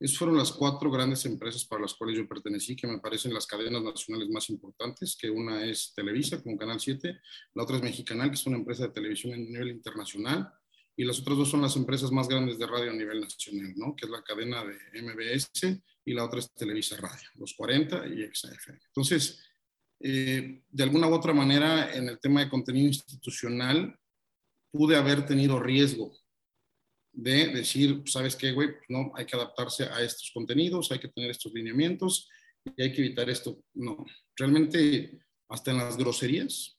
Esas 0.00 0.16
fueron 0.16 0.36
las 0.36 0.52
cuatro 0.52 0.92
grandes 0.92 1.24
empresas 1.24 1.64
para 1.64 1.82
las 1.82 1.94
cuales 1.94 2.16
yo 2.16 2.28
pertenecí, 2.28 2.76
que 2.76 2.86
me 2.86 3.00
parecen 3.00 3.34
las 3.34 3.48
cadenas 3.48 3.82
nacionales 3.82 4.28
más 4.28 4.48
importantes, 4.48 5.16
que 5.20 5.28
una 5.28 5.64
es 5.64 5.92
Televisa, 5.92 6.40
como 6.40 6.56
Canal 6.56 6.78
7, 6.78 7.20
la 7.54 7.62
otra 7.64 7.78
es 7.78 7.82
Mexicanal, 7.82 8.28
que 8.28 8.36
es 8.36 8.46
una 8.46 8.58
empresa 8.58 8.84
de 8.84 8.92
televisión 8.92 9.34
a 9.34 9.36
nivel 9.36 9.70
internacional, 9.70 10.52
y 10.98 11.04
las 11.04 11.20
otras 11.20 11.38
dos 11.38 11.48
son 11.48 11.62
las 11.62 11.76
empresas 11.76 12.10
más 12.10 12.26
grandes 12.26 12.58
de 12.58 12.66
radio 12.66 12.90
a 12.90 12.94
nivel 12.94 13.20
nacional, 13.20 13.72
¿no? 13.76 13.94
que 13.94 14.06
es 14.06 14.10
la 14.10 14.20
cadena 14.20 14.64
de 14.64 15.00
MBS 15.00 15.80
y 16.04 16.12
la 16.12 16.24
otra 16.24 16.40
es 16.40 16.52
Televisa 16.52 16.96
Radio, 16.96 17.28
los 17.36 17.54
40 17.54 18.04
y 18.08 18.26
XFM. 18.26 18.80
Entonces, 18.88 19.40
eh, 20.00 20.64
de 20.68 20.82
alguna 20.82 21.06
u 21.06 21.14
otra 21.14 21.32
manera, 21.32 21.94
en 21.94 22.08
el 22.08 22.18
tema 22.18 22.40
de 22.40 22.50
contenido 22.50 22.88
institucional, 22.88 23.96
pude 24.72 24.96
haber 24.96 25.24
tenido 25.24 25.60
riesgo 25.60 26.12
de 27.12 27.46
decir, 27.46 28.02
¿sabes 28.06 28.34
qué, 28.34 28.50
güey? 28.50 28.70
No, 28.88 29.12
hay 29.14 29.24
que 29.24 29.36
adaptarse 29.36 29.84
a 29.84 30.02
estos 30.02 30.32
contenidos, 30.34 30.90
hay 30.90 30.98
que 30.98 31.08
tener 31.08 31.30
estos 31.30 31.52
lineamientos 31.52 32.28
y 32.76 32.82
hay 32.82 32.92
que 32.92 33.04
evitar 33.04 33.30
esto. 33.30 33.62
No, 33.74 34.04
realmente 34.34 35.16
hasta 35.48 35.70
en 35.70 35.76
las 35.78 35.96
groserías, 35.96 36.76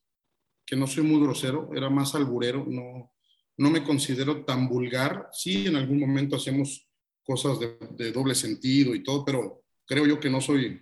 que 0.65 0.75
no 0.75 0.87
soy 0.87 1.03
muy 1.03 1.21
grosero, 1.21 1.69
era 1.73 1.89
más 1.89 2.13
alburero, 2.15 2.65
no, 2.67 3.13
no 3.59 3.69
me 3.69 3.83
considero 3.83 4.45
tan 4.45 4.69
vulgar. 4.69 5.29
Sí, 5.33 5.67
en 5.67 5.75
algún 5.75 5.99
momento 5.99 6.37
hacemos 6.37 6.87
cosas 7.23 7.59
de, 7.59 8.11
doble 8.11 8.33
sentido 8.33 8.95
y 8.95 9.03
todo, 9.03 9.23
pero 9.25 9.63
creo 9.85 10.07
yo 10.07 10.19
que 10.19 10.29
no 10.29 10.39
soy, 10.39 10.81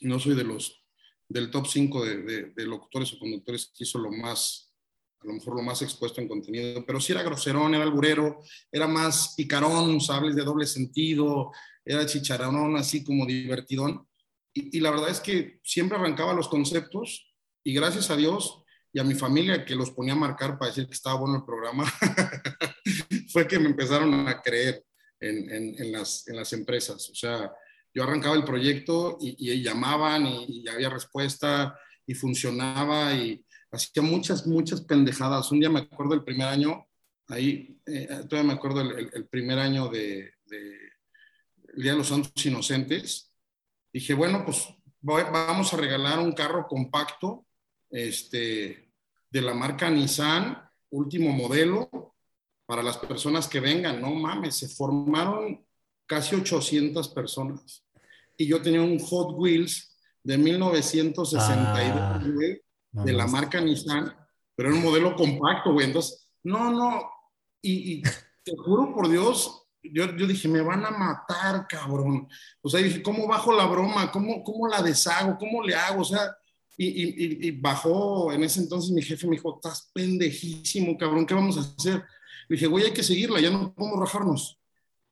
no 0.00 0.18
soy 0.18 0.34
de 0.34 0.44
los 0.44 0.82
del 1.28 1.50
top 1.50 1.66
5 1.66 2.04
de, 2.04 2.66
locutores 2.66 3.12
o 3.12 3.18
conductores 3.18 3.70
que 3.76 3.84
hizo 3.84 3.98
lo 3.98 4.10
más, 4.10 4.72
a 5.20 5.26
lo 5.26 5.34
mejor 5.34 5.54
lo 5.54 5.62
más 5.62 5.82
expuesto 5.82 6.20
en 6.20 6.26
contenido, 6.26 6.84
pero 6.84 7.00
sí 7.00 7.12
era 7.12 7.22
groserón, 7.22 7.74
era 7.74 7.84
alburero, 7.84 8.40
era 8.72 8.88
más 8.88 9.34
picarón, 9.36 10.00
sables 10.00 10.34
de 10.34 10.42
doble 10.42 10.66
sentido, 10.66 11.52
era 11.84 12.06
chicharrón, 12.06 12.76
así 12.76 13.04
como 13.04 13.26
divertidón. 13.26 14.08
Y, 14.54 14.80
la 14.80 14.90
verdad 14.90 15.10
es 15.10 15.20
que 15.20 15.60
siempre 15.62 15.98
arrancaba 15.98 16.32
los 16.32 16.48
conceptos 16.48 17.32
y 17.62 17.74
gracias 17.74 18.10
a 18.10 18.16
Dios 18.16 18.59
y 18.92 18.98
a 18.98 19.04
mi 19.04 19.14
familia 19.14 19.64
que 19.64 19.74
los 19.74 19.90
ponía 19.90 20.14
a 20.14 20.16
marcar 20.16 20.58
para 20.58 20.70
decir 20.70 20.86
que 20.86 20.94
estaba 20.94 21.20
bueno 21.20 21.36
el 21.36 21.44
programa, 21.44 21.84
fue 23.32 23.46
que 23.46 23.58
me 23.58 23.66
empezaron 23.66 24.26
a 24.26 24.40
creer 24.40 24.84
en, 25.20 25.76
en, 25.78 25.92
las, 25.92 26.26
en 26.28 26.36
las 26.36 26.52
empresas. 26.52 27.08
O 27.10 27.14
sea, 27.14 27.52
yo 27.94 28.02
arrancaba 28.02 28.34
el 28.34 28.44
proyecto 28.44 29.18
y, 29.20 29.36
y 29.38 29.62
llamaban 29.62 30.26
y, 30.26 30.66
había 30.68 30.88
respuesta 30.88 31.78
y 32.06 32.14
funcionaba 32.14 33.12
y 33.14 33.44
hacía 33.70 34.02
muchas, 34.02 34.46
muchas 34.46 34.80
pendejadas. 34.80 35.52
Un 35.52 35.60
día 35.60 35.70
me 35.70 35.80
acuerdo 35.80 36.14
el 36.14 36.24
primer 36.24 36.48
año, 36.48 36.86
ahí, 37.28 37.78
eh, 37.86 38.08
todavía 38.28 38.52
me 38.52 38.54
acuerdo 38.54 38.80
el, 38.80 39.10
el, 39.12 39.28
primer 39.28 39.58
año 39.58 39.88
de, 39.88 40.32
de, 40.46 40.76
el 41.74 41.82
Día 41.82 41.92
de 41.92 41.98
los 41.98 42.08
Santos 42.08 42.44
Inocentes. 42.44 43.32
Dije, 43.92 44.14
bueno, 44.14 44.44
pues 44.44 44.68
vamos 45.00 45.72
a 45.72 45.76
regalar 45.76 46.18
un 46.18 46.32
carro 46.32 46.66
compacto 46.66 47.46
este, 47.90 48.92
de 49.30 49.42
la 49.42 49.54
marca 49.54 49.90
Nissan, 49.90 50.58
último 50.90 51.30
modelo, 51.30 52.14
para 52.66 52.82
las 52.82 52.98
personas 52.98 53.48
que 53.48 53.60
vengan. 53.60 54.00
No 54.00 54.10
mames, 54.14 54.56
se 54.56 54.68
formaron 54.68 55.64
casi 56.06 56.36
800 56.36 57.08
personas. 57.08 57.84
Y 58.36 58.46
yo 58.46 58.62
tenía 58.62 58.82
un 58.82 58.98
Hot 58.98 59.34
Wheels 59.36 59.96
de 60.22 60.38
1962, 60.38 61.40
ah, 61.76 62.20
de 63.04 63.12
la 63.12 63.26
marca 63.26 63.60
Nissan, 63.60 64.14
pero 64.54 64.68
era 64.68 64.78
un 64.78 64.84
modelo 64.84 65.14
compacto, 65.16 65.72
güey. 65.72 65.86
Entonces, 65.86 66.28
no, 66.42 66.70
no. 66.70 67.10
Y, 67.62 68.02
te 68.42 68.56
juro 68.56 68.94
por 68.94 69.08
Dios, 69.08 69.66
yo, 69.82 70.16
yo, 70.16 70.26
dije, 70.26 70.48
me 70.48 70.62
van 70.62 70.84
a 70.84 70.90
matar, 70.90 71.66
cabrón. 71.68 72.28
O 72.62 72.68
sea, 72.68 72.80
dije, 72.80 73.02
¿cómo 73.02 73.26
bajo 73.26 73.52
la 73.52 73.66
broma? 73.66 74.10
¿Cómo, 74.10 74.42
cómo 74.42 74.66
la 74.66 74.82
deshago? 74.82 75.36
¿Cómo 75.38 75.62
le 75.62 75.74
hago? 75.74 76.02
O 76.02 76.04
sea, 76.04 76.36
y, 76.76 77.50
bajó 77.50 78.32
en 78.32 78.44
ese 78.44 78.60
entonces 78.60 78.90
mi 78.90 79.02
jefe 79.02 79.26
me 79.26 79.36
dijo, 79.36 79.56
estás 79.56 79.90
pendejísimo, 79.92 80.96
cabrón, 80.96 81.26
¿qué 81.26 81.34
vamos 81.34 81.56
a 81.58 81.60
hacer? 81.60 82.04
Le 82.48 82.56
dije, 82.56 82.66
güey, 82.66 82.86
hay 82.86 82.92
que 82.92 83.02
seguirla, 83.02 83.40
ya 83.40 83.50
no 83.50 83.74
podemos 83.74 84.00
rajarnos. 84.00 84.58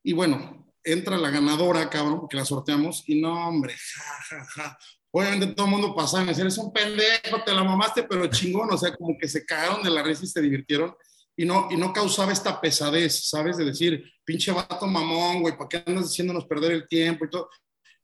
Y 0.02 0.12
bueno, 0.12 0.66
entra 0.82 1.18
la 1.18 1.30
ganadora, 1.30 1.90
cabrón, 1.90 2.26
que 2.28 2.36
la 2.36 2.44
sorteamos, 2.44 3.04
y 3.06 3.20
no, 3.20 3.48
hombre, 3.48 3.74
ja, 3.74 4.14
ja, 4.28 4.44
ja. 4.44 4.78
Obviamente 5.10 5.48
todo 5.48 5.66
el 5.66 5.72
mundo 5.72 5.94
pasaba 5.94 6.22
y 6.22 6.26
me 6.26 6.32
decía, 6.32 6.44
eres 6.44 6.58
un 6.58 6.72
pendejo, 6.72 7.42
te 7.44 7.52
la 7.52 7.64
mamaste, 7.64 8.04
pero 8.04 8.26
chingón, 8.28 8.72
o 8.72 8.76
sea, 8.78 8.94
como 8.94 9.16
que 9.18 9.28
se 9.28 9.44
cagaron 9.44 9.82
de 9.82 9.90
la 9.90 10.02
risa 10.02 10.24
y 10.24 10.28
se 10.28 10.40
divirtieron. 10.40 10.94
Y 11.36 11.44
no, 11.44 11.68
y 11.70 11.76
no 11.76 11.92
causaba 11.92 12.32
esta 12.32 12.60
pesadez, 12.60 13.28
¿sabes? 13.28 13.56
De 13.56 13.64
decir, 13.64 14.04
pinche 14.24 14.50
vato 14.50 14.86
mamón, 14.86 15.42
güey, 15.42 15.56
¿para 15.56 15.68
qué 15.68 15.82
andas 15.86 16.06
haciéndonos 16.06 16.46
perder 16.46 16.72
el 16.72 16.88
tiempo 16.88 17.24
y 17.24 17.30
todo? 17.30 17.48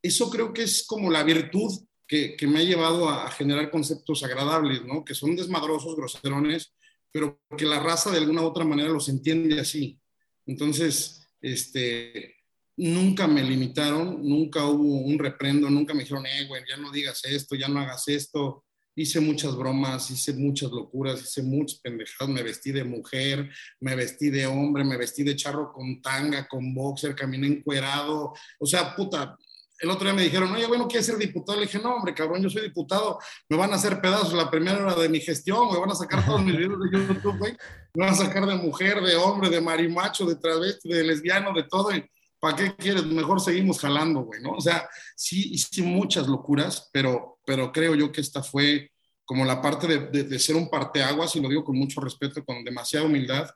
Eso 0.00 0.30
creo 0.30 0.52
que 0.52 0.62
es 0.62 0.86
como 0.86 1.10
la 1.10 1.24
virtud 1.24 1.72
que, 2.06 2.36
me 2.46 2.60
ha 2.60 2.64
llevado 2.64 3.08
a, 3.08 3.30
generar 3.30 3.70
conceptos 3.70 4.22
agradables, 4.22 4.84
¿no? 4.84 5.04
Que 5.04 5.14
son 5.14 5.36
desmadrosos, 5.36 5.96
groserones, 5.96 6.74
pero 7.10 7.40
que 7.56 7.64
la 7.64 7.80
raza 7.80 8.10
de 8.10 8.18
alguna 8.18 8.42
u 8.42 8.46
otra 8.46 8.64
manera 8.64 8.88
los 8.88 9.08
entiende 9.08 9.60
así. 9.60 9.98
Entonces, 10.46 11.26
este, 11.40 12.36
nunca 12.76 13.26
me 13.26 13.42
limitaron, 13.42 14.26
nunca 14.26 14.64
hubo 14.66 14.98
un 14.98 15.18
reprendo, 15.18 15.70
nunca 15.70 15.94
me 15.94 16.00
dijeron, 16.00 16.26
eh, 16.26 16.46
güey, 16.46 16.62
ya 16.68 16.76
no 16.76 16.90
digas 16.90 17.24
esto, 17.24 17.54
ya 17.54 17.68
no 17.68 17.80
hagas 17.80 18.08
esto. 18.08 18.64
Hice 18.96 19.18
muchas 19.18 19.56
bromas, 19.56 20.08
hice 20.10 20.34
muchas 20.34 20.70
locuras, 20.70 21.20
hice 21.20 21.42
muchas 21.42 21.80
pendejadas, 21.80 22.32
me 22.32 22.44
vestí 22.44 22.70
de 22.70 22.84
mujer, 22.84 23.50
me 23.80 23.96
vestí 23.96 24.30
de 24.30 24.46
hombre, 24.46 24.84
me 24.84 24.96
vestí 24.96 25.24
de 25.24 25.34
charro 25.34 25.72
con 25.72 26.00
tanga, 26.00 26.46
con 26.46 26.72
boxer, 26.72 27.14
caminé 27.16 27.48
encuerado, 27.48 28.32
o 28.60 28.66
sea, 28.66 28.94
puta, 28.94 29.36
el 29.80 29.90
otro 29.90 30.04
día 30.04 30.14
me 30.14 30.22
dijeron, 30.22 30.52
oye, 30.52 30.66
bueno, 30.66 30.86
¿quieres 30.86 31.06
ser 31.06 31.18
diputado? 31.18 31.58
Le 31.58 31.66
dije, 31.66 31.78
no, 31.78 31.96
hombre, 31.96 32.14
cabrón, 32.14 32.42
yo 32.42 32.48
soy 32.48 32.62
diputado, 32.62 33.18
me 33.48 33.56
van 33.56 33.72
a 33.72 33.76
hacer 33.76 34.00
pedazos 34.00 34.32
la 34.32 34.50
primera 34.50 34.78
hora 34.78 34.94
de 34.94 35.08
mi 35.08 35.20
gestión, 35.20 35.72
me 35.72 35.78
van 35.78 35.90
a 35.90 35.94
sacar 35.94 36.24
todos 36.24 36.42
mis 36.42 36.56
videos 36.56 36.78
de 36.80 36.98
YouTube, 36.98 37.38
güey, 37.38 37.56
me 37.94 38.04
van 38.04 38.14
a 38.14 38.16
sacar 38.16 38.46
de 38.46 38.54
mujer, 38.54 39.02
de 39.02 39.16
hombre, 39.16 39.50
de 39.50 39.60
marimacho, 39.60 40.26
de 40.26 40.36
travesti, 40.36 40.88
de 40.88 41.04
lesbiano, 41.04 41.52
de 41.52 41.64
todo, 41.64 41.94
y 41.94 42.04
¿para 42.38 42.56
qué 42.56 42.76
quieres? 42.76 43.04
Mejor 43.04 43.40
seguimos 43.40 43.80
jalando, 43.80 44.20
güey, 44.20 44.40
¿no? 44.40 44.52
O 44.52 44.60
sea, 44.60 44.88
sí 45.16 45.50
hice 45.52 45.82
muchas 45.82 46.28
locuras, 46.28 46.88
pero, 46.92 47.38
pero 47.44 47.72
creo 47.72 47.94
yo 47.94 48.12
que 48.12 48.20
esta 48.20 48.42
fue 48.42 48.90
como 49.24 49.44
la 49.44 49.60
parte 49.60 49.86
de, 49.98 50.38
ser 50.38 50.54
un 50.54 50.68
parteaguas, 50.68 51.34
y 51.34 51.40
lo 51.40 51.48
digo 51.48 51.64
con 51.64 51.76
mucho 51.76 52.00
respeto, 52.00 52.44
con 52.44 52.62
demasiada 52.62 53.06
humildad, 53.06 53.48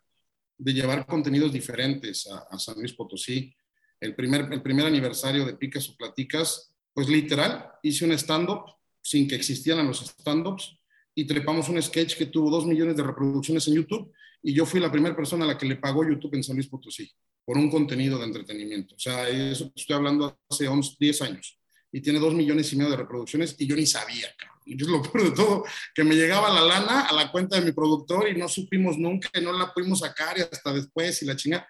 de 0.57 0.73
llevar 0.73 1.07
contenidos 1.07 1.53
diferentes 1.53 2.27
a 2.27 2.59
San 2.59 2.75
Luis 2.77 2.95
Potosí, 2.95 3.55
el 4.01 4.15
primer, 4.15 4.53
el 4.53 4.63
primer 4.63 4.87
aniversario 4.87 5.45
de 5.45 5.55
Picas 5.55 5.89
o 5.89 5.97
Platicas, 5.97 6.75
pues 6.93 7.09
literal, 7.09 7.71
hice 7.83 8.05
un 8.05 8.13
stand-up 8.13 8.65
sin 9.01 9.29
que 9.29 9.35
existieran 9.35 9.87
los 9.87 10.01
stand-ups 10.01 10.79
y 11.15 11.27
trepamos 11.27 11.69
un 11.69 11.81
sketch 11.83 12.17
que 12.17 12.27
tuvo 12.27 12.51
dos 12.51 12.67
millones 12.67 12.97
de 12.97 13.03
reproducciones 13.03 13.67
en 13.69 13.75
YouTube 13.75 14.13
y 14.43 14.53
yo 14.53 14.67
fui 14.67 14.81
la 14.81 14.91
primera 14.91 15.17
persona 15.17 15.45
a 15.45 15.49
la 15.49 15.59
que 15.59 15.67
le 15.67 15.77
pagó 15.77 16.05
YouTube 16.05 16.35
en 16.35 16.45
San 16.45 16.57
Luis 16.57 16.69
Potosí 16.69 17.11
por 17.45 17.57
un 17.57 17.71
contenido 17.71 18.19
de 18.19 18.27
entretenimiento. 18.27 18.95
O 18.95 18.99
sea, 18.99 19.29
eso 19.29 19.73
estoy 19.75 19.97
hablando 19.97 20.39
hace 20.51 20.69
11, 20.69 20.97
10 21.01 21.23
años 21.23 21.59
y 21.91 22.01
tiene 22.01 22.19
dos 22.19 22.35
millones 22.35 22.73
y 22.73 22.77
medio 22.77 22.91
de 22.91 22.99
reproducciones 22.99 23.57
y 23.59 23.67
yo 23.67 23.75
ni 23.75 23.87
sabía, 23.87 24.29
cabrón. 24.37 24.59
Y 24.67 24.75
es 24.75 24.87
lo 24.87 25.01
peor 25.03 25.25
de 25.25 25.31
todo, 25.31 25.65
que 25.95 26.05
me 26.05 26.15
llegaba 26.15 26.53
la 26.53 26.61
lana 26.61 27.07
a 27.07 27.13
la 27.15 27.33
cuenta 27.33 27.59
de 27.59 27.65
mi 27.65 27.73
productor 27.73 28.29
y 28.29 28.37
no 28.37 28.49
supimos 28.49 28.99
nunca, 28.99 29.31
y 29.35 29.41
no 29.41 29.53
la 29.53 29.73
pudimos 29.73 30.01
sacar 30.01 30.37
y 30.37 30.43
hasta 30.43 30.73
después 30.73 31.23
y 31.23 31.27
la 31.27 31.37
chinga. 31.37 31.67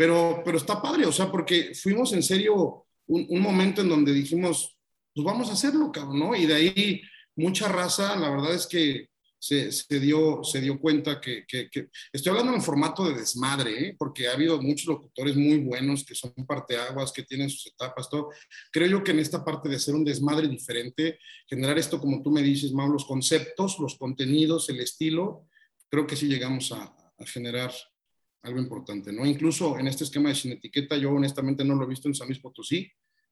Pero, 0.00 0.40
pero 0.42 0.56
está 0.56 0.80
padre, 0.80 1.04
o 1.04 1.12
sea, 1.12 1.30
porque 1.30 1.74
fuimos 1.74 2.14
en 2.14 2.22
serio 2.22 2.86
un, 3.06 3.38
momento 3.38 3.82
en 3.82 3.90
donde 3.90 4.14
dijimos, 4.14 4.78
pues 5.14 5.22
vamos 5.26 5.50
a 5.50 5.52
hacerlo, 5.52 5.92
cabrón, 5.92 6.18
¿no? 6.20 6.34
Y 6.34 6.46
de 6.46 6.54
ahí 6.54 7.02
mucha 7.36 7.68
raza, 7.68 8.16
la 8.16 8.30
verdad 8.30 8.54
es 8.54 8.66
que 8.66 9.10
se, 9.38 10.00
dio, 10.00 10.42
se 10.42 10.62
dio 10.62 10.80
cuenta 10.80 11.20
que, 11.20 11.44
estoy 12.10 12.30
hablando 12.30 12.54
en 12.54 12.62
formato 12.62 13.04
de 13.04 13.18
desmadre, 13.18 13.88
¿eh? 13.88 13.96
porque 13.98 14.26
ha 14.26 14.32
habido 14.32 14.62
muchos 14.62 14.86
locutores 14.86 15.36
muy 15.36 15.58
buenos 15.58 16.02
que 16.02 16.14
son 16.14 16.32
parteaguas, 16.46 17.12
que 17.12 17.24
tienen 17.24 17.50
sus 17.50 17.66
etapas, 17.66 18.08
todo. 18.08 18.30
Creo 18.72 18.88
yo 18.88 19.04
que 19.04 19.10
en 19.10 19.18
esta 19.18 19.44
parte 19.44 19.68
de 19.68 19.76
hacer 19.76 19.94
un 19.94 20.06
desmadre 20.06 20.48
diferente, 20.48 21.18
generar 21.46 21.78
esto, 21.78 22.00
como 22.00 22.22
tú 22.22 22.30
me 22.30 22.42
dices, 22.42 22.72
Mau, 22.72 22.90
los 22.90 23.04
conceptos, 23.04 23.78
los 23.78 23.98
contenidos, 23.98 24.66
el 24.70 24.80
estilo, 24.80 25.46
creo 25.90 26.06
que 26.06 26.16
sí 26.16 26.26
llegamos 26.26 26.72
a 26.72 26.90
generar 27.26 27.70
algo 28.42 28.58
importante, 28.58 29.12
¿no? 29.12 29.26
Incluso 29.26 29.78
en 29.78 29.86
este 29.86 30.04
esquema 30.04 30.30
de 30.30 30.34
sin 30.34 30.52
etiqueta, 30.52 30.96
yo 30.96 31.10
honestamente 31.10 31.64
no 31.64 31.74
lo 31.74 31.84
he 31.84 31.88
visto 31.88 32.08
en 32.08 32.14
San 32.14 32.28
Luis 32.28 32.40
Potosí 32.40 32.90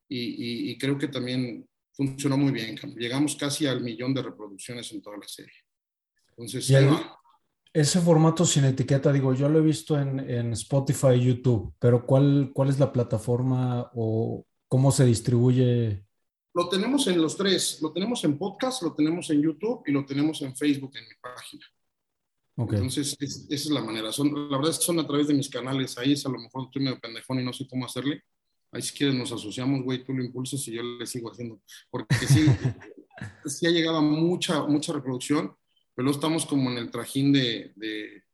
y, 0.09 0.71
y, 0.71 0.79
creo 0.79 0.97
que 0.97 1.09
también 1.09 1.69
funcionó 1.93 2.37
muy 2.37 2.53
bien. 2.53 2.77
Llegamos 2.97 3.37
casi 3.37 3.67
al 3.67 3.83
millón 3.83 4.15
de 4.15 4.23
reproducciones 4.23 4.91
en 4.93 5.03
toda 5.03 5.19
la 5.19 5.29
serie. 5.29 5.53
Entonces, 6.31 6.71
ese 7.73 8.01
formato 8.01 8.47
sin 8.47 8.65
etiqueta, 8.65 9.13
digo, 9.13 9.35
yo 9.35 9.49
lo 9.49 9.59
he 9.59 9.63
visto 9.63 9.99
en, 9.99 10.19
en 10.21 10.53
Spotify 10.53 11.15
y 11.17 11.27
YouTube, 11.27 11.75
pero 11.79 12.07
¿cuál, 12.07 12.51
¿cuál 12.55 12.71
es 12.71 12.79
la 12.79 12.93
plataforma 12.93 13.91
o 13.95 14.47
cómo 14.67 14.91
se 14.91 15.05
distribuye? 15.05 16.05
Lo 16.55 16.69
tenemos 16.69 17.07
en 17.07 17.21
los 17.21 17.37
tres, 17.37 17.81
lo 17.83 17.93
tenemos 17.93 18.25
en 18.25 18.39
podcast, 18.39 18.83
lo 18.83 18.95
tenemos 18.95 19.29
en 19.31 19.43
YouTube 19.43 19.83
y 19.87 19.93
lo 19.93 20.05
tenemos 20.05 20.41
en 20.43 20.57
Facebook 20.57 20.93
en 20.97 21.05
mi 21.05 21.15
página. 21.21 21.65
Entonces, 22.59 23.17
esa 23.21 23.47
es 23.49 23.71
la 23.71 23.83
manera. 23.83 24.11
Son, 24.11 24.33
la 24.51 24.57
verdad 24.57 24.73
es 24.73 24.79
que 24.79 24.85
son 24.85 24.99
a 24.99 25.07
través 25.07 25.29
de 25.29 25.35
mis 25.35 25.49
canales. 25.49 25.97
Ahí 25.97 26.13
es 26.13 26.27
a 26.27 26.29
lo 26.29 26.39
mejor 26.39 26.65
estoy 26.65 26.83
medio 26.83 26.99
pendejón 26.99 27.39
y 27.39 27.45
no 27.45 27.53
sé 27.53 27.69
cómo 27.69 27.87
hacerle. 27.87 28.25
Ahí 28.73 28.83
si 28.83 28.97
quieres 28.97 29.15
nos 29.15 29.31
asociamos, 29.31 29.83
güey, 29.85 30.05
tú 30.05 30.13
lo 30.13 30.25
impulsas 30.25 30.67
y 30.67 30.73
yo 30.73 30.83
le 30.83 31.07
sigo 31.07 31.31
haciendo. 31.31 31.61
Porque 31.89 32.17
sí, 32.27 32.47
sí 33.47 33.67
ha 33.67 33.71
llegado 33.71 33.99
a 33.99 34.03
mucha, 34.03 34.65
mucha 34.65 34.93
reproducción, 34.93 35.55
pero 35.95 36.11
estamos 36.11 36.47
como 36.47 36.69
en 36.71 36.79
el 36.79 36.91
trajín 36.91 37.33
de, 37.33 37.73
de, 37.77 38.25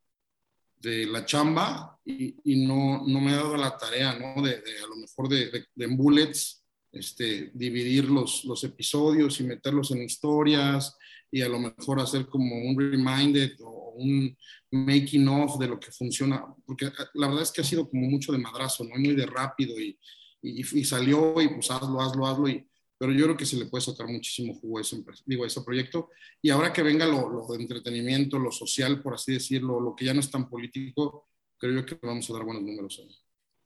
de 0.79 1.07
la 1.07 1.27
chamba 1.27 2.01
y, 2.03 2.35
y, 2.45 2.67
no, 2.67 3.07
no 3.07 3.21
me 3.21 3.33
he 3.33 3.37
dado 3.37 3.57
la 3.59 3.77
tarea, 3.77 4.19
¿no? 4.19 4.43
De, 4.43 4.55
a 4.55 4.87
lo 4.89 4.97
mejor 4.97 5.29
de, 5.29 5.67
de, 5.75 5.85
en 5.85 5.97
bullets, 5.99 6.65
este, 6.91 7.51
dividir 7.53 8.07
los, 8.07 8.45
los 8.45 8.65
episodios 8.65 9.39
y 9.41 9.45
meterlos 9.45 9.91
en 9.91 10.03
historias 10.03 10.97
y 11.35 11.43
a 11.43 11.49
lo 11.49 11.59
mejor 11.59 11.99
hacer 11.99 12.27
como 12.27 12.55
un 12.57 12.79
reminder 12.79 13.57
o 13.65 13.95
un 13.97 14.37
making 14.71 15.27
of 15.27 15.59
de 15.59 15.67
lo 15.67 15.81
que 15.81 15.91
funciona, 15.91 16.45
porque 16.65 16.93
la 17.15 17.27
verdad 17.27 17.43
es 17.43 17.51
que 17.51 17.61
ha 17.61 17.65
sido 17.65 17.89
como 17.89 18.09
mucho 18.09 18.31
de 18.31 18.39
madrazo, 18.39 18.85
¿no? 18.85 18.95
Muy 18.95 19.17
de 19.17 19.27
rápido 19.27 19.81
y, 19.81 19.99
y, 20.41 20.61
y 20.61 20.85
salió 20.85 21.43
y 21.43 21.49
pues 21.49 21.69
hazlo, 21.73 22.01
hazlo, 22.01 22.25
hazlo 22.25 22.49
y 22.49 22.65
pero 22.97 23.13
yo 23.13 23.25
creo 23.25 23.37
que 23.37 23.47
se 23.47 23.57
le 23.57 23.67
puede 23.67 23.83
sacar 23.83 24.07
muchísimo 24.07 24.55
jugo 24.55 24.79
a 24.79 24.83
ese, 24.83 25.05
digo, 25.27 25.43
a 25.43 25.49
ese 25.49 25.61
proyecto. 25.63 26.11
Y 26.41 26.51
ahora 26.51 26.73
que 26.73 26.85
venga 26.85 27.05
lo, 27.05 27.29
lo, 27.29 27.47
de 27.49 27.61
entretenimiento, 27.61 28.39
lo 28.39 28.53
social, 28.53 29.03
por 29.03 29.15
así 29.15 29.33
decirlo, 29.33 29.81
lo 29.81 29.97
que 29.97 30.05
ya 30.05 30.15
no 30.15 30.21
es 30.21 30.31
tan 30.31 30.49
político, 30.49 31.27
creo 31.59 31.75
yo 31.75 31.85
que 31.85 31.99
vamos 32.01 32.31
a 32.31 32.33
dar 32.33 32.45
buenos 32.45 32.63
números 32.63 33.01
ahí. 33.03 33.15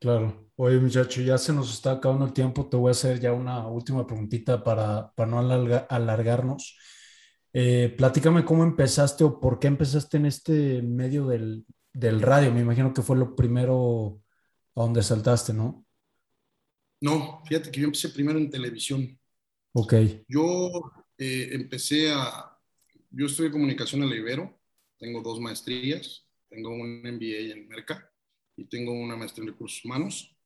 Claro. 0.01 0.51
Oye, 0.57 0.79
muchacho, 0.79 1.21
ya 1.21 1.37
se 1.37 1.53
nos 1.53 1.73
está 1.73 1.93
acabando 1.93 2.25
el 2.25 2.33
tiempo. 2.33 2.67
Te 2.67 2.79
voy 2.79 2.89
a 2.89 2.93
hacer 2.93 3.21
ya 3.21 3.33
una 3.33 3.67
última 3.67 4.07
preguntita 4.07 4.65
para, 4.65 5.13
para 5.15 5.31
no 5.31 5.39
alargarnos. 5.39 6.79
Eh, 7.53 7.95
platícame 7.97 8.45
cómo 8.45 8.63
empezaste 8.63 9.25
o 9.25 9.41
por 9.41 9.59
qué 9.59 9.69
empezaste 9.69 10.17
en 10.19 10.27
este 10.27 10.83
medio 10.83 11.27
del, 11.27 11.65
del 11.93 12.21
radio. 12.21 12.53
Me 12.53 12.61
imagino 12.61 12.93
que 12.93 13.03
fue 13.03 13.17
lo 13.17 13.35
primero 13.35 14.21
a 14.75 14.83
donde 14.83 15.03
saltaste, 15.03 15.53
¿no? 15.53 15.87
No, 17.01 17.43
fíjate 17.47 17.71
que 17.71 17.81
yo 17.81 17.87
empecé 17.87 18.11
primero 18.11 18.39
en 18.39 18.51
televisión. 18.51 19.19
Ok. 19.73 19.95
Yo 20.29 20.71
eh, 21.17 21.51
empecé 21.53 22.11
a, 22.13 22.57
yo 23.11 23.27
estudié 23.27 23.51
comunicación 23.51 24.03
en 24.03 24.11
la 24.11 24.17
Ibero, 24.17 24.61
tengo 24.99 25.23
dos 25.23 25.41
maestrías, 25.41 26.27
tengo 26.49 26.71
un 26.71 27.01
MBA 27.03 27.53
en 27.53 27.69
Merca 27.69 28.11
y 28.57 28.65
tengo 28.65 28.93
una 28.93 29.17
maestría 29.17 29.45
en 29.45 29.53
recursos 29.53 29.85
humanos. 29.85 30.37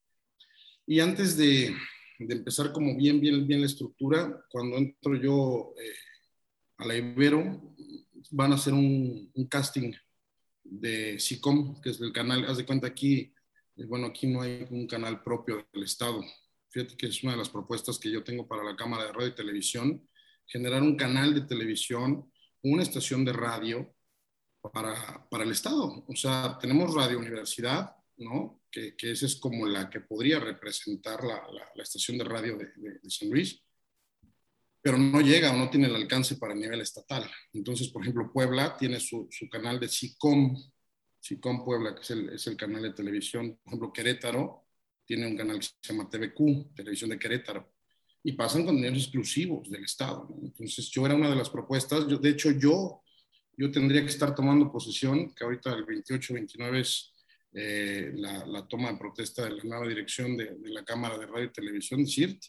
Y 0.87 1.01
antes 1.01 1.37
de, 1.37 1.75
de 2.19 2.35
empezar 2.35 2.73
como 2.73 2.97
bien, 2.97 3.21
bien, 3.21 3.47
bien 3.47 3.61
la 3.61 3.67
estructura, 3.67 4.45
cuando 4.51 4.77
entro 4.77 5.15
yo 5.17 5.75
eh, 5.79 5.95
a 6.83 6.87
la 6.87 6.97
Ibero, 6.97 7.75
van 8.31 8.53
a 8.53 8.57
hacer 8.57 8.73
un, 8.73 9.31
un, 9.35 9.47
casting 9.47 9.93
de 10.65 11.19
SICOM, 11.19 11.81
que 11.81 11.91
es 11.91 12.01
el 12.01 12.13
canal, 12.13 12.45
haz 12.47 12.57
de 12.57 12.67
cuenta 12.67 12.87
aquí, 12.87 13.33
eh, 13.77 13.85
bueno, 13.87 14.07
aquí 14.07 14.27
no 14.27 14.43
hay 14.43 14.67
un 14.71 14.87
canal 14.87 15.23
propio 15.23 15.67
del 15.73 15.85
Estado, 15.85 16.23
fíjate 16.71 16.97
que 16.97 17.07
es 17.07 17.23
una 17.23 17.33
de 17.33 17.39
las 17.39 17.51
propuestas 17.51 17.99
que 17.99 18.11
yo 18.11 18.25
tengo 18.25 18.47
para 18.47 18.65
la 18.65 18.77
Cámara 18.77 19.05
de 19.05 19.13
Radio 19.13 19.29
y 19.29 19.35
Televisión, 19.35 20.09
generar 20.47 20.83
un 20.83 20.97
canal 20.97 21.35
de 21.35 21.43
televisión, 21.43 22.31
una 22.63 22.83
estación 22.83 23.25
de 23.25 23.33
radio 23.33 23.95
para, 24.73 25.29
para 25.31 25.45
el 25.45 25.51
Estado. 25.51 26.05
O 26.07 26.17
sea, 26.17 26.59
tenemos 26.61 26.95
Radio 26.95 27.19
Universidad, 27.19 27.95
¿no? 28.19 28.63
Que, 28.71 28.97
que 28.97 29.11
esa 29.11 29.27
es 29.27 29.37
como 29.37 29.67
la 29.67 29.91
que 29.91 30.01
podría 30.01 30.41
representar 30.41 31.23
la, 31.25 31.35
la, 31.53 31.71
la 31.75 31.83
estación 31.83 32.19
de 32.19 32.25
radio 32.25 32.57
de, 32.57 32.67
de, 32.77 32.99
de, 33.03 33.11
San 33.11 33.29
Luis, 33.29 33.63
pero 34.83 34.99
no 34.99 35.21
llega 35.21 35.53
o 35.53 35.57
no 35.57 35.71
tiene 35.71 35.87
el 35.87 35.95
alcance 35.95 36.37
para 36.37 36.55
el 36.55 36.61
nivel 36.61 36.81
estatal. 36.81 37.31
Entonces, 37.53 37.89
por 37.89 38.03
ejemplo, 38.03 38.33
Puebla 38.33 38.77
tiene 38.77 38.99
su, 38.99 39.29
su 39.31 39.49
canal 39.49 39.79
de 39.79 39.89
SICOM, 39.89 40.57
SICOM 41.21 41.65
Puebla, 41.65 41.95
que 41.95 42.03
es 42.03 42.11
el, 42.11 42.29
es 42.31 42.47
el 42.49 42.57
canal 42.57 42.83
de 42.83 42.93
televisión. 42.93 43.57
Por 43.63 43.71
ejemplo, 43.71 43.93
Querétaro 43.93 44.67
tiene 45.07 45.29
un 45.29 45.37
canal 45.37 45.61
que 45.61 45.67
se 45.67 45.93
llama 45.93 46.11
TVQ, 46.11 46.75
Televisión 46.75 47.11
de 47.11 47.19
Querétaro, 47.19 47.73
y 48.25 48.33
pasan 48.33 48.67
contenidos 48.67 49.05
exclusivos 49.05 49.71
del 49.71 49.85
Estado. 49.85 50.29
Entonces, 50.43 50.91
yo 50.91 51.07
era 51.07 51.15
una 51.15 51.31
de 51.31 51.37
las 51.37 51.49
propuestas, 51.49 52.09
yo, 52.09 52.19
de 52.19 52.31
hecho, 52.31 52.51
yo, 52.51 53.03
yo 53.57 53.71
tendría 53.71 54.01
que 54.01 54.09
estar 54.09 54.35
tomando 54.35 54.73
posesión, 54.73 55.33
que 55.33 55.45
ahorita 55.45 55.73
el 55.75 55.87
28-29 55.87 56.81
es 56.81 57.13
eh, 57.53 58.11
la, 58.15 58.45
la, 58.47 58.67
toma 58.67 58.91
de 58.91 58.99
protesta 58.99 59.45
de 59.45 59.53
la 59.53 59.63
nueva 59.63 59.87
dirección 59.87 60.37
de, 60.37 60.57
de, 60.57 60.71
la 60.71 60.85
Cámara 60.85 61.19
de 61.19 61.27
Radio 61.27 61.45
y 61.45 61.53
Televisión, 61.53 62.07
CIRT, 62.07 62.43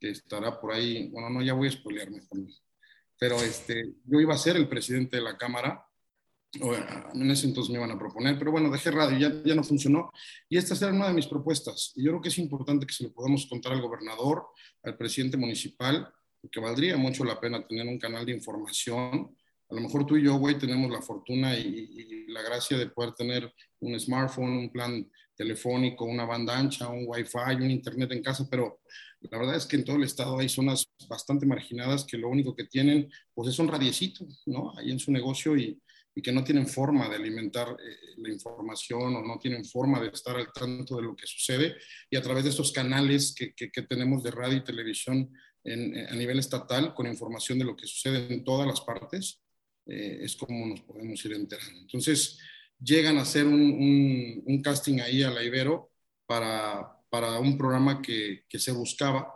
que 0.00 0.10
estará 0.10 0.60
por 0.60 0.72
ahí, 0.72 1.08
bueno, 1.08 1.30
no, 1.30 1.42
ya 1.42 1.54
voy 1.54 1.68
a 1.68 1.72
spoilearme 1.72 2.20
también, 2.28 2.56
pero 3.18 3.36
este, 3.36 3.94
yo 4.04 4.20
iba 4.20 4.34
a 4.34 4.38
ser 4.38 4.56
el 4.56 4.68
presidente 4.68 5.16
de 5.16 5.22
la 5.22 5.36
Cámara, 5.36 5.86
en 6.60 7.30
ese 7.30 7.46
entonces 7.46 7.70
me 7.70 7.78
iban 7.78 7.90
a 7.90 7.98
proponer, 7.98 8.38
pero 8.38 8.52
bueno, 8.52 8.70
dejé 8.70 8.90
radio, 8.90 9.18
ya, 9.18 9.42
ya 9.44 9.54
no 9.54 9.64
funcionó. 9.64 10.12
Y 10.48 10.56
esta 10.56 10.74
era 10.74 10.94
una 10.94 11.08
de 11.08 11.14
mis 11.14 11.26
propuestas. 11.26 11.92
Y 11.96 12.04
yo 12.04 12.12
creo 12.12 12.22
que 12.22 12.28
es 12.28 12.38
importante 12.38 12.86
que 12.86 12.94
se 12.94 13.04
lo 13.04 13.12
podamos 13.12 13.46
contar 13.46 13.72
al 13.72 13.82
gobernador, 13.82 14.46
al 14.82 14.96
presidente 14.96 15.36
municipal, 15.36 16.08
porque 16.40 16.60
valdría 16.60 16.96
mucho 16.96 17.24
la 17.24 17.40
pena 17.40 17.66
tener 17.66 17.86
un 17.86 17.98
canal 17.98 18.24
de 18.24 18.32
información. 18.32 19.36
A 19.70 19.74
lo 19.74 19.80
mejor 19.80 20.06
tú 20.06 20.16
y 20.16 20.24
yo, 20.24 20.36
güey, 20.36 20.58
tenemos 20.58 20.90
la 20.90 21.02
fortuna 21.02 21.56
y 21.56 22.26
la 22.28 22.42
gracia 22.42 22.78
de 22.78 22.88
poder 22.88 23.14
tener 23.14 23.52
un 23.80 23.98
smartphone, 23.98 24.50
un 24.50 24.70
plan 24.70 25.10
telefónico, 25.36 26.04
una 26.04 26.24
banda 26.24 26.56
ancha, 26.58 26.88
un 26.88 27.04
wifi, 27.06 27.56
un 27.60 27.70
internet 27.70 28.12
en 28.12 28.22
casa, 28.22 28.46
pero 28.50 28.80
la 29.20 29.38
verdad 29.38 29.56
es 29.56 29.66
que 29.66 29.76
en 29.76 29.84
todo 29.84 29.96
el 29.96 30.04
estado 30.04 30.38
hay 30.38 30.48
zonas 30.48 30.86
bastante 31.08 31.46
marginadas 31.46 32.04
que 32.04 32.18
lo 32.18 32.28
único 32.28 32.54
que 32.54 32.64
tienen, 32.64 33.10
pues 33.32 33.48
es 33.48 33.58
un 33.58 33.68
radiecito, 33.68 34.26
¿no? 34.46 34.76
Ahí 34.76 34.90
en 34.90 34.98
su 34.98 35.10
negocio 35.10 35.56
y, 35.56 35.80
y 36.14 36.22
que 36.22 36.32
no 36.32 36.44
tienen 36.44 36.66
forma 36.66 37.08
de 37.08 37.16
alimentar 37.16 37.68
eh, 37.68 38.14
la 38.18 38.30
información 38.30 39.16
o 39.16 39.22
no 39.22 39.38
tienen 39.38 39.64
forma 39.64 40.00
de 40.00 40.08
estar 40.08 40.36
al 40.36 40.52
tanto 40.52 40.96
de 40.96 41.02
lo 41.02 41.16
que 41.16 41.26
sucede. 41.26 41.74
Y 42.10 42.16
a 42.16 42.22
través 42.22 42.44
de 42.44 42.50
estos 42.50 42.70
canales 42.72 43.34
que, 43.36 43.54
que, 43.54 43.70
que 43.70 43.82
tenemos 43.82 44.22
de 44.22 44.30
radio 44.30 44.58
y 44.58 44.64
televisión 44.64 45.32
en, 45.64 45.96
a 46.08 46.14
nivel 46.14 46.38
estatal, 46.38 46.94
con 46.94 47.06
información 47.06 47.58
de 47.58 47.64
lo 47.64 47.76
que 47.76 47.86
sucede 47.86 48.32
en 48.32 48.44
todas 48.44 48.66
las 48.66 48.82
partes, 48.82 49.42
eh, 49.86 50.18
es 50.22 50.36
como 50.36 50.66
nos 50.66 50.82
podemos 50.82 51.24
ir 51.24 51.32
enterando. 51.32 51.80
Entonces, 51.80 52.38
llegan 52.80 53.18
a 53.18 53.22
hacer 53.22 53.46
un, 53.46 54.42
un, 54.46 54.62
casting 54.62 55.00
ahí 55.00 55.22
a 55.22 55.30
la 55.30 55.42
Ibero 55.42 55.90
para, 56.26 56.98
para 57.08 57.38
un 57.38 57.56
programa 57.56 58.02
que, 58.02 58.44
que 58.48 58.58
se 58.58 58.72
buscaba 58.72 59.32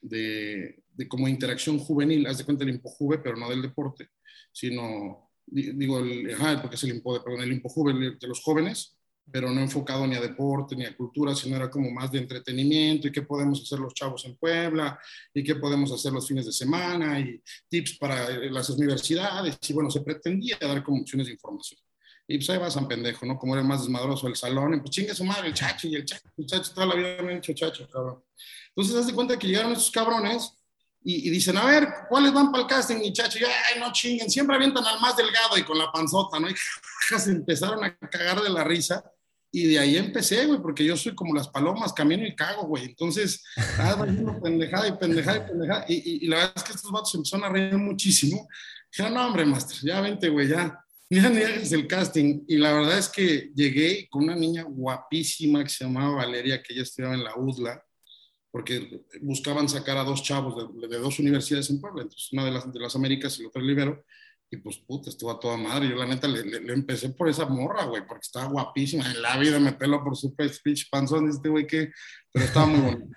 de, 0.00 0.82
de, 0.92 1.08
como 1.08 1.28
interacción 1.28 1.78
juvenil, 1.78 2.26
haz 2.26 2.38
de 2.38 2.44
cuenta 2.44 2.64
el 2.64 2.70
Impojuve, 2.70 3.18
pero 3.18 3.36
no 3.36 3.48
del 3.48 3.62
deporte, 3.62 4.10
sino 4.52 5.30
digo, 5.46 6.00
el, 6.00 6.34
ajá, 6.34 6.60
porque 6.60 6.76
es 6.76 6.84
el, 6.84 6.96
impo, 6.96 7.22
perdón, 7.22 7.42
el 7.42 7.52
impojuve 7.52 8.16
de 8.18 8.28
los 8.28 8.40
jóvenes, 8.40 8.96
pero 9.30 9.50
no 9.50 9.60
enfocado 9.60 10.06
ni 10.06 10.16
a 10.16 10.20
deporte 10.20 10.74
ni 10.74 10.84
a 10.84 10.96
cultura, 10.96 11.34
sino 11.34 11.56
era 11.56 11.70
como 11.70 11.90
más 11.90 12.10
de 12.10 12.18
entretenimiento 12.18 13.06
y 13.08 13.12
qué 13.12 13.22
podemos 13.22 13.62
hacer 13.62 13.78
los 13.78 13.94
chavos 13.94 14.24
en 14.24 14.36
Puebla 14.36 14.98
y 15.32 15.44
qué 15.44 15.54
podemos 15.56 15.92
hacer 15.92 16.12
los 16.12 16.26
fines 16.26 16.46
de 16.46 16.52
semana 16.52 17.20
y 17.20 17.40
tips 17.68 17.98
para 17.98 18.28
las 18.50 18.68
universidades 18.70 19.58
y 19.68 19.72
bueno, 19.72 19.90
se 19.90 20.00
pretendía 20.00 20.58
dar 20.60 20.82
como 20.82 21.00
opciones 21.00 21.26
de 21.26 21.34
información. 21.34 21.80
Y 22.32 22.38
pues 22.38 22.48
ahí 22.48 22.58
va 22.58 22.70
San 22.70 22.88
Pendejo, 22.88 23.26
¿no? 23.26 23.38
Como 23.38 23.54
era 23.54 23.62
más 23.62 23.82
desmadroso 23.82 24.26
el 24.26 24.36
salón, 24.36 24.72
y 24.72 24.78
pues 24.78 24.90
chingue 24.90 25.14
su 25.14 25.22
madre, 25.22 25.48
el 25.48 25.54
chacho 25.54 25.86
y 25.86 25.96
el 25.96 26.06
chacho, 26.06 26.30
el 26.38 26.46
chacho, 26.46 26.72
toda 26.72 26.86
la 26.86 26.94
vida 26.94 27.22
me 27.22 27.36
hecho 27.36 27.52
chacho, 27.52 27.86
cabrón. 27.90 28.24
Entonces, 28.68 28.96
haz 28.96 29.06
de 29.06 29.12
cuenta 29.12 29.38
que 29.38 29.46
llegaron 29.46 29.72
esos 29.72 29.90
cabrones 29.90 30.50
y, 31.04 31.28
y, 31.28 31.30
dicen, 31.30 31.58
a 31.58 31.66
ver, 31.66 31.86
¿cuáles 32.08 32.32
van 32.32 32.50
para 32.50 32.62
el 32.62 32.68
casting, 32.70 32.96
muchachos? 32.96 33.38
Y 33.38 33.44
ay, 33.44 33.78
no 33.78 33.92
chinguen, 33.92 34.30
siempre 34.30 34.56
avientan 34.56 34.82
al 34.86 34.98
más 35.00 35.14
delgado 35.14 35.58
y 35.58 35.62
con 35.62 35.76
la 35.76 35.92
panzota, 35.92 36.40
¿no? 36.40 36.48
Y 36.48 36.54
se 37.18 37.30
empezaron 37.32 37.84
a 37.84 37.98
cagar 37.98 38.40
de 38.40 38.48
la 38.48 38.64
risa. 38.64 39.04
Y 39.54 39.66
de 39.66 39.78
ahí 39.78 39.98
empecé, 39.98 40.46
güey, 40.46 40.62
porque 40.62 40.82
yo 40.82 40.96
soy 40.96 41.14
como 41.14 41.34
las 41.34 41.48
palomas, 41.48 41.92
camino 41.92 42.26
y 42.26 42.34
cago, 42.34 42.62
güey. 42.62 42.84
Entonces, 42.86 43.44
ah, 43.78 44.02
pendejada 44.42 44.88
y 44.88 44.92
pendejada 44.92 45.36
y 45.36 45.40
pendejada. 45.50 45.84
Y, 45.86 45.94
y, 45.94 46.24
y, 46.24 46.28
la 46.28 46.36
verdad 46.36 46.52
es 46.56 46.62
que 46.62 46.72
estos 46.72 46.90
vatos 46.90 47.14
empezaron 47.14 47.44
a 47.44 47.50
reír 47.50 47.76
muchísimo. 47.76 48.48
Dijeron, 48.90 49.12
no, 49.12 49.26
hombre, 49.26 49.44
maestro, 49.44 49.76
ya 49.82 50.00
vente, 50.00 50.30
güey, 50.30 50.48
ya. 50.48 50.81
Ni 51.12 51.18
hagas 51.18 51.72
el 51.72 51.86
casting. 51.86 52.42
Y 52.48 52.56
la 52.56 52.72
verdad 52.72 52.98
es 52.98 53.08
que 53.10 53.50
llegué 53.54 54.08
con 54.08 54.24
una 54.24 54.34
niña 54.34 54.62
guapísima 54.62 55.62
que 55.62 55.68
se 55.68 55.84
llamaba 55.84 56.16
Valeria, 56.16 56.62
que 56.62 56.72
ella 56.72 56.84
estudiaba 56.84 57.14
en 57.14 57.24
la 57.24 57.36
UDLA 57.36 57.84
porque 58.50 59.02
buscaban 59.22 59.68
sacar 59.68 59.96
a 59.96 60.04
dos 60.04 60.22
chavos 60.22 60.80
de, 60.80 60.88
de, 60.88 60.98
dos 60.98 61.18
universidades 61.18 61.70
en 61.70 61.80
Puebla, 61.80 62.02
entonces 62.02 62.30
una 62.32 62.44
de 62.44 62.50
las, 62.50 62.70
de 62.70 62.80
las 62.80 62.94
Américas 62.94 63.38
y 63.38 63.42
la 63.42 63.48
otra 63.48 63.62
Libero, 63.62 64.04
y 64.50 64.58
pues 64.58 64.76
puta, 64.76 65.08
estuvo 65.08 65.30
a 65.30 65.40
toda 65.40 65.56
madre. 65.56 65.88
Yo 65.88 65.96
la 65.96 66.06
neta 66.06 66.28
le, 66.28 66.44
le, 66.44 66.60
le 66.60 66.72
empecé 66.74 67.08
por 67.10 67.30
esa 67.30 67.46
morra, 67.46 67.84
güey, 67.86 68.06
porque 68.06 68.26
estaba 68.26 68.50
guapísima. 68.50 69.10
En 69.10 69.22
la 69.22 69.38
vida 69.38 69.58
me 69.58 69.72
pelo 69.72 70.04
por 70.04 70.14
su 70.16 70.34
speech 70.48 70.90
panzón 70.90 71.28
este 71.28 71.48
güey 71.48 71.66
que, 71.66 71.90
pero 72.30 72.44
estaba 72.44 72.66
muy 72.66 72.80
bonito. 72.80 73.16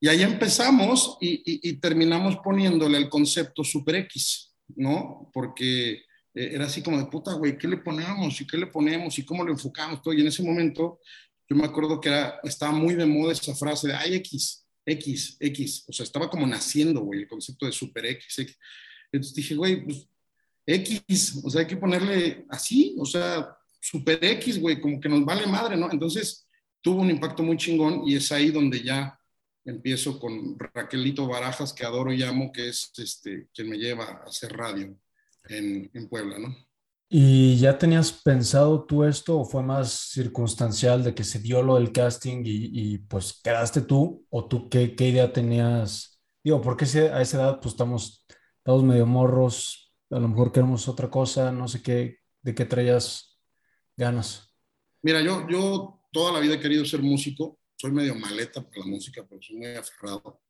Y 0.00 0.08
ahí 0.08 0.22
empezamos 0.22 1.18
y, 1.20 1.34
y, 1.34 1.70
y, 1.70 1.80
terminamos 1.80 2.36
poniéndole 2.44 2.96
el 2.96 3.10
concepto 3.10 3.64
Super 3.64 3.96
X, 3.96 4.54
¿no? 4.76 5.30
Porque 5.34 6.03
era 6.34 6.66
así 6.66 6.82
como 6.82 6.98
de 6.98 7.06
puta, 7.06 7.32
güey, 7.34 7.56
¿qué 7.56 7.68
le 7.68 7.76
ponemos? 7.76 8.40
¿Y 8.40 8.46
qué 8.46 8.56
le 8.56 8.66
ponemos? 8.66 9.18
¿Y 9.18 9.24
cómo 9.24 9.44
lo 9.44 9.52
enfocamos? 9.52 10.02
Todo. 10.02 10.14
Y 10.14 10.20
en 10.20 10.26
ese 10.26 10.42
momento 10.42 11.00
yo 11.48 11.56
me 11.56 11.64
acuerdo 11.64 12.00
que 12.00 12.08
era, 12.08 12.40
estaba 12.42 12.72
muy 12.72 12.94
de 12.94 13.06
moda 13.06 13.32
esa 13.32 13.54
frase 13.54 13.88
de, 13.88 13.94
ay, 13.94 14.14
X, 14.16 14.66
X, 14.84 15.36
X. 15.38 15.84
O 15.88 15.92
sea, 15.92 16.04
estaba 16.04 16.28
como 16.28 16.46
naciendo, 16.46 17.00
güey, 17.02 17.20
el 17.20 17.28
concepto 17.28 17.66
de 17.66 17.72
super 17.72 18.04
X, 18.06 18.38
X. 18.38 18.58
Entonces 19.12 19.34
dije, 19.34 19.54
güey, 19.54 19.84
pues, 19.84 20.08
X, 20.66 21.40
o 21.44 21.50
sea, 21.50 21.60
hay 21.60 21.66
que 21.66 21.76
ponerle 21.76 22.46
así, 22.48 22.96
o 22.98 23.04
sea, 23.04 23.56
super 23.80 24.18
X, 24.24 24.58
güey, 24.58 24.80
como 24.80 24.98
que 24.98 25.08
nos 25.08 25.24
vale 25.24 25.46
madre, 25.46 25.76
¿no? 25.76 25.90
Entonces 25.92 26.48
tuvo 26.80 27.02
un 27.02 27.10
impacto 27.10 27.42
muy 27.42 27.56
chingón 27.56 28.02
y 28.08 28.16
es 28.16 28.32
ahí 28.32 28.50
donde 28.50 28.82
ya 28.82 29.18
empiezo 29.64 30.18
con 30.18 30.58
Raquelito 30.58 31.26
Barajas, 31.28 31.72
que 31.72 31.84
adoro 31.84 32.12
y 32.12 32.22
amo, 32.22 32.50
que 32.50 32.68
es 32.68 32.90
este, 32.96 33.48
quien 33.54 33.68
me 33.68 33.78
lleva 33.78 34.04
a 34.04 34.24
hacer 34.24 34.52
radio 34.56 34.98
en, 35.48 35.90
en 35.92 36.08
Puebla, 36.08 36.38
¿no? 36.38 36.56
¿Y 37.08 37.58
ya 37.58 37.78
tenías 37.78 38.12
pensado 38.12 38.84
tú 38.86 39.04
esto 39.04 39.38
o 39.38 39.44
fue 39.44 39.62
más 39.62 40.10
circunstancial 40.10 41.04
de 41.04 41.14
que 41.14 41.22
se 41.22 41.38
dio 41.38 41.62
lo 41.62 41.76
del 41.76 41.92
casting 41.92 42.42
y, 42.44 42.70
y 42.72 42.98
pues 42.98 43.40
quedaste 43.42 43.82
tú? 43.82 44.26
¿O 44.30 44.48
tú 44.48 44.68
qué, 44.68 44.96
qué, 44.96 45.10
idea 45.10 45.32
tenías? 45.32 46.20
Digo, 46.42 46.60
porque 46.60 46.84
a 46.84 47.20
esa 47.20 47.36
edad 47.36 47.60
pues 47.60 47.74
estamos, 47.74 48.26
estamos 48.58 48.82
medio 48.82 49.06
morros, 49.06 49.94
a 50.10 50.18
lo 50.18 50.28
mejor 50.28 50.50
queremos 50.50 50.88
otra 50.88 51.08
cosa, 51.08 51.52
no 51.52 51.68
sé 51.68 51.82
qué, 51.82 52.18
de 52.42 52.54
qué 52.54 52.64
traías 52.64 53.38
ganas. 53.96 54.52
Mira, 55.02 55.20
yo, 55.20 55.46
yo 55.48 56.02
toda 56.10 56.32
la 56.32 56.40
vida 56.40 56.54
he 56.54 56.60
querido 56.60 56.84
ser 56.84 57.02
músico, 57.02 57.60
soy 57.76 57.92
medio 57.92 58.14
maleta 58.14 58.62
para 58.62 58.80
la 58.80 58.86
música, 58.86 59.24
pero 59.28 59.40
soy 59.42 59.56
muy 59.56 59.66
aferrado. 59.68 60.40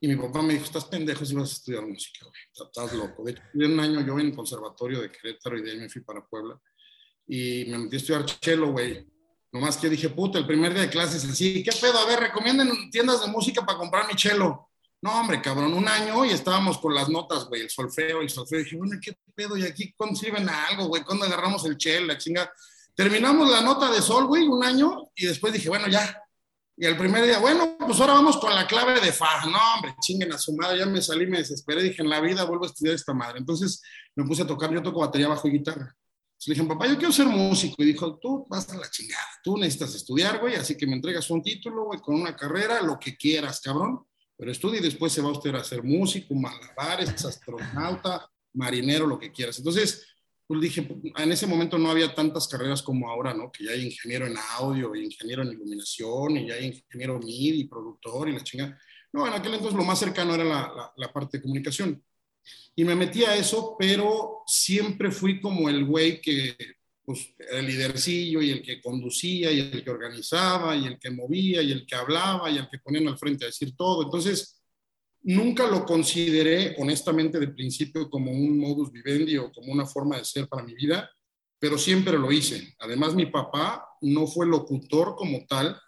Y 0.00 0.08
mi 0.08 0.16
papá 0.16 0.42
me 0.42 0.54
dijo, 0.54 0.64
estás 0.64 0.84
pendejo 0.84 1.24
si 1.24 1.34
vas 1.34 1.50
a 1.50 1.52
estudiar 1.54 1.84
música, 1.84 2.24
güey, 2.24 2.40
estás 2.52 2.92
loco. 2.92 3.24
De 3.24 3.32
hecho, 3.32 3.42
un 3.54 3.80
año 3.80 4.06
yo 4.06 4.18
en 4.18 4.26
el 4.26 4.34
conservatorio 4.34 5.00
de 5.00 5.10
Querétaro 5.10 5.58
y 5.58 5.62
de 5.62 5.72
ahí 5.72 5.78
me 5.78 5.88
fui 5.88 6.02
para 6.02 6.24
Puebla. 6.24 6.60
Y 7.26 7.64
me 7.66 7.78
metí 7.78 7.96
a 7.96 7.98
estudiar 7.98 8.24
chelo, 8.24 8.72
güey. 8.72 9.06
Nomás 9.50 9.76
que 9.76 9.88
dije, 9.88 10.08
puta, 10.10 10.38
el 10.38 10.46
primer 10.46 10.72
día 10.72 10.82
de 10.82 10.90
clases 10.90 11.24
así, 11.24 11.62
¿qué 11.62 11.72
pedo? 11.80 11.98
A 11.98 12.06
ver, 12.06 12.20
recomienden 12.20 12.90
tiendas 12.90 13.20
de 13.22 13.26
música 13.26 13.66
para 13.66 13.78
comprar 13.78 14.06
mi 14.06 14.14
chelo. 14.14 14.70
No, 15.00 15.20
hombre, 15.20 15.40
cabrón, 15.40 15.74
un 15.74 15.88
año 15.88 16.24
y 16.24 16.30
estábamos 16.30 16.78
con 16.78 16.94
las 16.94 17.08
notas, 17.08 17.46
güey, 17.46 17.62
el 17.62 17.70
solfeo 17.70 18.20
el 18.20 18.30
solfeo. 18.30 18.60
Y 18.60 18.64
dije, 18.64 18.76
bueno, 18.76 18.98
¿qué 19.00 19.16
pedo? 19.34 19.56
¿Y 19.56 19.64
aquí 19.64 19.92
cuándo 19.96 20.16
sirven 20.16 20.48
algo, 20.48 20.86
güey? 20.86 21.02
¿Cuándo 21.02 21.24
agarramos 21.24 21.64
el 21.66 21.76
chelo, 21.76 22.06
la 22.06 22.18
chinga? 22.18 22.52
Terminamos 22.94 23.48
la 23.50 23.62
nota 23.62 23.90
de 23.90 24.02
sol, 24.02 24.26
güey, 24.26 24.46
un 24.46 24.64
año 24.64 25.10
y 25.14 25.26
después 25.26 25.52
dije, 25.52 25.68
bueno, 25.68 25.88
ya, 25.88 26.20
y 26.80 26.86
el 26.86 26.96
primer 26.96 27.24
día, 27.24 27.40
bueno, 27.40 27.76
pues 27.76 27.98
ahora 27.98 28.12
vamos 28.12 28.36
con 28.36 28.54
la 28.54 28.64
clave 28.64 29.00
de 29.00 29.10
Fa. 29.10 29.44
No, 29.46 29.58
hombre, 29.74 29.96
chinguen 30.00 30.32
a 30.32 30.38
su 30.38 30.54
madre. 30.54 30.78
Ya 30.78 30.86
me 30.86 31.02
salí, 31.02 31.26
me 31.26 31.38
desesperé. 31.38 31.82
Dije, 31.82 32.02
en 32.02 32.08
la 32.08 32.20
vida 32.20 32.44
vuelvo 32.44 32.64
a 32.64 32.68
estudiar 32.68 32.94
esta 32.94 33.12
madre. 33.12 33.38
Entonces 33.38 33.82
me 34.14 34.24
puse 34.24 34.42
a 34.42 34.46
tocar. 34.46 34.72
Yo 34.72 34.80
toco 34.80 35.00
batería, 35.00 35.26
bajo 35.26 35.48
y 35.48 35.52
guitarra. 35.52 35.92
Le 36.46 36.54
dije, 36.54 36.64
papá, 36.66 36.86
yo 36.86 36.96
quiero 36.96 37.12
ser 37.12 37.26
músico. 37.26 37.74
Y 37.82 37.86
dijo, 37.86 38.16
tú 38.20 38.46
vas 38.48 38.68
a 38.68 38.76
la 38.76 38.88
chingada. 38.88 39.26
Tú 39.42 39.56
necesitas 39.56 39.92
estudiar, 39.96 40.38
güey. 40.38 40.54
Así 40.54 40.76
que 40.76 40.86
me 40.86 40.92
entregas 40.94 41.28
un 41.30 41.42
título, 41.42 41.86
güey, 41.86 41.98
con 41.98 42.14
una 42.14 42.36
carrera, 42.36 42.80
lo 42.80 42.96
que 42.96 43.16
quieras, 43.16 43.60
cabrón. 43.60 44.06
Pero 44.36 44.52
estudia 44.52 44.78
y 44.78 44.82
después 44.82 45.12
se 45.12 45.20
va 45.20 45.32
usted 45.32 45.52
a 45.56 45.64
ser 45.64 45.82
músico, 45.82 46.32
malabares, 46.36 47.24
astronauta, 47.24 48.30
marinero, 48.54 49.04
lo 49.04 49.18
que 49.18 49.32
quieras. 49.32 49.58
Entonces, 49.58 50.06
pues 50.48 50.62
dije, 50.62 50.88
en 51.18 51.30
ese 51.30 51.46
momento 51.46 51.76
no 51.76 51.90
había 51.90 52.14
tantas 52.14 52.48
carreras 52.48 52.82
como 52.82 53.10
ahora, 53.10 53.34
¿no? 53.34 53.52
Que 53.52 53.64
ya 53.64 53.72
hay 53.72 53.84
ingeniero 53.84 54.26
en 54.26 54.34
audio, 54.56 54.94
ingeniero 54.96 55.42
en 55.42 55.52
iluminación, 55.52 56.38
y 56.38 56.48
ya 56.48 56.54
hay 56.54 56.68
ingeniero 56.68 57.18
MIDI, 57.18 57.68
productor 57.68 58.30
y 58.30 58.32
la 58.32 58.42
chinga. 58.42 58.78
No, 59.12 59.26
en 59.26 59.34
aquel 59.34 59.52
entonces 59.52 59.76
lo 59.76 59.84
más 59.84 59.98
cercano 59.98 60.34
era 60.34 60.44
la, 60.44 60.92
la, 60.96 61.12
parte 61.12 61.36
de 61.36 61.42
comunicación. 61.42 62.02
Y 62.74 62.82
me 62.82 62.94
metí 62.94 63.24
a 63.24 63.36
eso, 63.36 63.76
pero 63.78 64.42
siempre 64.46 65.10
fui 65.10 65.38
como 65.38 65.68
el 65.68 65.84
güey 65.84 66.18
que, 66.22 66.56
pues, 67.04 67.34
el 67.50 67.66
lidercillo 67.66 68.40
y 68.40 68.50
el 68.50 68.62
que 68.62 68.80
conducía 68.80 69.52
y 69.52 69.60
el 69.60 69.84
que 69.84 69.90
organizaba 69.90 70.74
y 70.74 70.86
el 70.86 70.98
que 70.98 71.10
movía 71.10 71.60
y 71.60 71.72
el 71.72 71.84
que 71.84 71.94
hablaba 71.94 72.50
y 72.50 72.56
el 72.56 72.70
que 72.70 72.78
ponían 72.78 73.06
al 73.08 73.18
frente 73.18 73.44
a 73.44 73.48
decir 73.48 73.76
todo. 73.76 74.02
Entonces, 74.02 74.57
Nunca 75.28 75.66
lo 75.66 75.84
consideré, 75.84 76.74
honestamente, 76.78 77.38
de 77.38 77.48
principio 77.48 78.08
como 78.08 78.32
un 78.32 78.58
modus 78.58 78.90
vivendi 78.90 79.36
o 79.36 79.52
como 79.52 79.70
una 79.70 79.84
forma 79.84 80.16
de 80.16 80.24
ser 80.24 80.48
para 80.48 80.62
mi 80.62 80.72
vida, 80.72 81.10
pero 81.58 81.76
siempre 81.76 82.16
lo 82.16 82.32
hice. 82.32 82.74
Además, 82.78 83.14
mi 83.14 83.26
papá 83.26 83.86
no 84.00 84.26
fue 84.26 84.46
locutor 84.46 85.16
como 85.16 85.44
tal, 85.46 85.78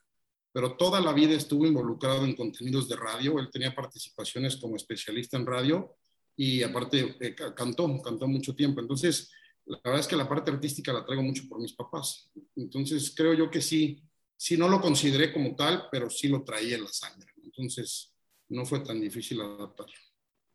pero 0.52 0.76
toda 0.76 1.00
la 1.00 1.14
vida 1.14 1.32
estuvo 1.32 1.64
involucrado 1.64 2.26
en 2.26 2.36
contenidos 2.36 2.86
de 2.86 2.96
radio. 2.96 3.38
Él 3.38 3.48
tenía 3.50 3.74
participaciones 3.74 4.58
como 4.58 4.76
especialista 4.76 5.38
en 5.38 5.46
radio 5.46 5.96
y 6.36 6.62
aparte 6.62 7.16
eh, 7.18 7.34
cantó, 7.56 7.98
cantó 8.02 8.28
mucho 8.28 8.54
tiempo. 8.54 8.82
Entonces, 8.82 9.30
la 9.64 9.80
verdad 9.82 10.00
es 10.00 10.06
que 10.06 10.16
la 10.16 10.28
parte 10.28 10.50
artística 10.50 10.92
la 10.92 11.06
traigo 11.06 11.22
mucho 11.22 11.44
por 11.48 11.62
mis 11.62 11.72
papás. 11.72 12.30
Entonces, 12.56 13.14
creo 13.16 13.32
yo 13.32 13.50
que 13.50 13.62
sí, 13.62 14.02
sí 14.36 14.58
no 14.58 14.68
lo 14.68 14.82
consideré 14.82 15.32
como 15.32 15.56
tal, 15.56 15.84
pero 15.90 16.10
sí 16.10 16.28
lo 16.28 16.44
traía 16.44 16.76
en 16.76 16.84
la 16.84 16.92
sangre. 16.92 17.32
Entonces, 17.42 18.09
no 18.50 18.66
fue 18.66 18.80
tan 18.80 19.00
difícil 19.00 19.40
adaptar. 19.40 19.86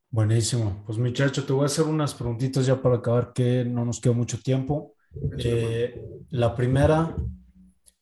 Buenísimo. 0.09 0.83
Pues 0.85 0.97
muchacho, 0.97 1.45
te 1.45 1.53
voy 1.53 1.63
a 1.63 1.65
hacer 1.65 1.85
unas 1.85 2.13
preguntitas 2.13 2.65
ya 2.65 2.81
para 2.81 2.97
acabar, 2.97 3.33
que 3.33 3.65
no 3.65 3.83
nos 3.83 3.99
queda 3.99 4.13
mucho 4.13 4.39
tiempo. 4.41 4.95
Eh, 5.37 5.99
la 6.29 6.55
primera, 6.55 7.15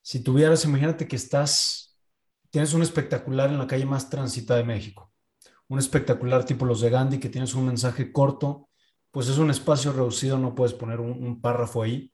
si 0.02 0.22
tuvieras, 0.22 0.66
imagínate 0.66 1.08
que 1.08 1.16
estás, 1.16 1.98
tienes 2.50 2.74
un 2.74 2.82
espectacular 2.82 3.50
en 3.50 3.58
la 3.58 3.68
calle 3.68 3.86
más 3.86 4.10
transitada 4.10 4.60
de 4.60 4.66
México, 4.66 5.12
un 5.68 5.80
espectacular 5.80 6.46
tipo 6.46 6.66
los 6.66 6.82
de 6.82 6.90
Gandhi, 6.90 7.20
que 7.20 7.30
tienes 7.30 7.56
un 7.56 7.66
mensaje 7.66 8.12
corto, 8.12 8.70
pues 9.12 9.28
es 9.28 9.38
un 9.38 9.50
espacio 9.50 9.92
reducido, 9.92 10.38
no 10.38 10.56
puedes 10.56 10.74
poner 10.74 11.00
un, 11.00 11.12
un 11.12 11.42
párrafo 11.42 11.84
ahí. 11.84 12.12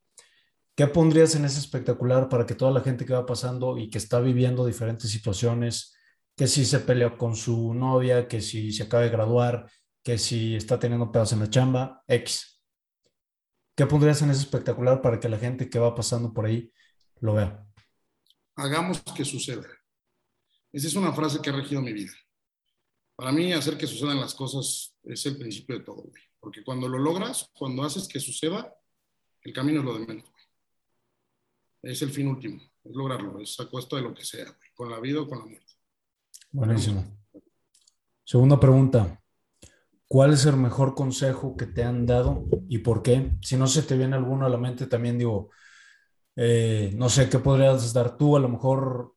¿Qué 0.75 0.88
pondrías 0.88 1.36
en 1.36 1.43
ese 1.43 1.59
espectacular 1.59 2.30
para 2.30 2.45
que 2.45 2.55
toda 2.55 2.71
la 2.71 2.82
gente 2.82 3.05
que 3.05 3.13
va 3.13 3.25
pasando 3.25 3.77
y 3.77 3.89
que 3.89 3.97
está 3.97 4.21
viviendo 4.21 4.65
diferentes 4.65 5.09
situaciones, 5.11 5.93
que 6.40 6.48
si 6.48 6.64
se 6.64 6.80
peleó 6.80 7.18
con 7.18 7.36
su 7.36 7.74
novia, 7.74 8.26
que 8.26 8.40
si 8.40 8.72
se 8.72 8.84
acaba 8.84 9.04
de 9.04 9.10
graduar, 9.10 9.70
que 10.02 10.18
si 10.18 10.56
está 10.56 10.80
teniendo 10.80 11.12
pedazos 11.12 11.34
en 11.34 11.40
la 11.42 11.50
chamba, 11.50 12.02
X. 12.08 12.62
¿Qué 13.76 13.86
pondrías 13.86 14.22
en 14.22 14.30
ese 14.30 14.44
espectacular 14.44 15.02
para 15.02 15.20
que 15.20 15.28
la 15.28 15.38
gente 15.38 15.70
que 15.70 15.80
va 15.80 15.94
pasando 15.94 16.34
por 16.34 16.46
ahí 16.46 16.72
lo 17.20 17.34
vea? 17.34 17.68
Hagamos 18.56 19.04
que 19.14 19.26
suceda. 19.26 19.68
Esa 20.72 20.88
es 20.88 20.96
una 20.96 21.12
frase 21.12 21.42
que 21.42 21.50
ha 21.50 21.54
regido 21.58 21.82
mi 21.82 21.92
vida. 21.92 22.14
Para 23.18 23.34
mí, 23.34 23.52
hacer 23.52 23.78
que 23.78 23.86
sucedan 23.86 24.22
las 24.22 24.34
cosas 24.34 24.96
es 25.04 25.26
el 25.26 25.38
principio 25.38 25.78
de 25.78 25.84
todo, 25.84 26.10
Porque 26.40 26.64
cuando 26.64 26.88
lo 26.88 27.00
logras, 27.00 27.50
cuando 27.52 27.84
haces 27.84 28.08
que 28.08 28.22
suceda, 28.22 28.74
el 29.42 29.52
camino 29.52 29.80
es 29.80 29.86
lo 29.86 30.00
de 30.00 30.08
menos, 30.08 30.32
Es 31.82 32.02
el 32.02 32.12
fin 32.12 32.30
último, 32.30 32.62
es 32.86 32.96
lograrlo, 32.96 33.42
es 33.42 33.60
a 33.60 33.70
costa 33.70 33.98
de 33.98 34.04
lo 34.04 34.14
que 34.14 34.24
sea, 34.24 34.58
con 34.74 34.90
la 34.90 35.02
vida 35.02 35.20
o 35.20 35.28
con 35.28 35.40
la 35.40 35.46
muerte. 35.46 35.68
Buenísimo. 36.52 37.04
Segunda 38.24 38.60
pregunta. 38.60 39.22
¿Cuál 40.08 40.34
es 40.34 40.45
el 40.45 40.58
mejor 40.58 40.95
consejo 40.95 41.56
que 41.56 41.68
te 41.68 41.84
han 41.84 42.08
dado 42.08 42.45
y 42.68 42.80
por 42.80 43.04
qué? 43.04 43.32
Si 43.41 43.56
no 43.56 43.68
se 43.68 43.84
te 43.84 43.95
viene 43.95 44.16
alguno 44.16 44.45
a 44.45 44.50
la 44.50 44.58
mente, 44.58 44.88
también 44.88 45.20
digo, 45.20 45.52
eh, 46.36 46.91
no 46.95 47.10
sé, 47.10 47.30
¿qué 47.30 47.38
podrías 47.38 47.93
dar 47.93 48.18
tú? 48.18 48.36
A 48.36 48.39
lo 48.39 48.50
mejor 48.50 49.14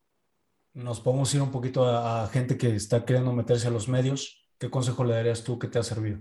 nos 0.73 0.99
podemos 0.99 1.33
ir 1.33 1.41
un 1.41 1.51
poquito 1.51 1.87
a, 1.87 2.27
gente 2.27 2.57
que 2.57 2.75
está 2.75 3.05
queriendo 3.05 3.33
meterse 3.33 3.67
a 3.67 3.71
los 3.71 3.87
medios. 3.87 4.47
¿Qué 4.59 4.69
consejo 4.69 5.03
le 5.03 5.15
darías 5.15 5.43
tú 5.43 5.57
que 5.57 5.67
te 5.67 5.79
ha 5.79 5.83
servido? 5.83 6.19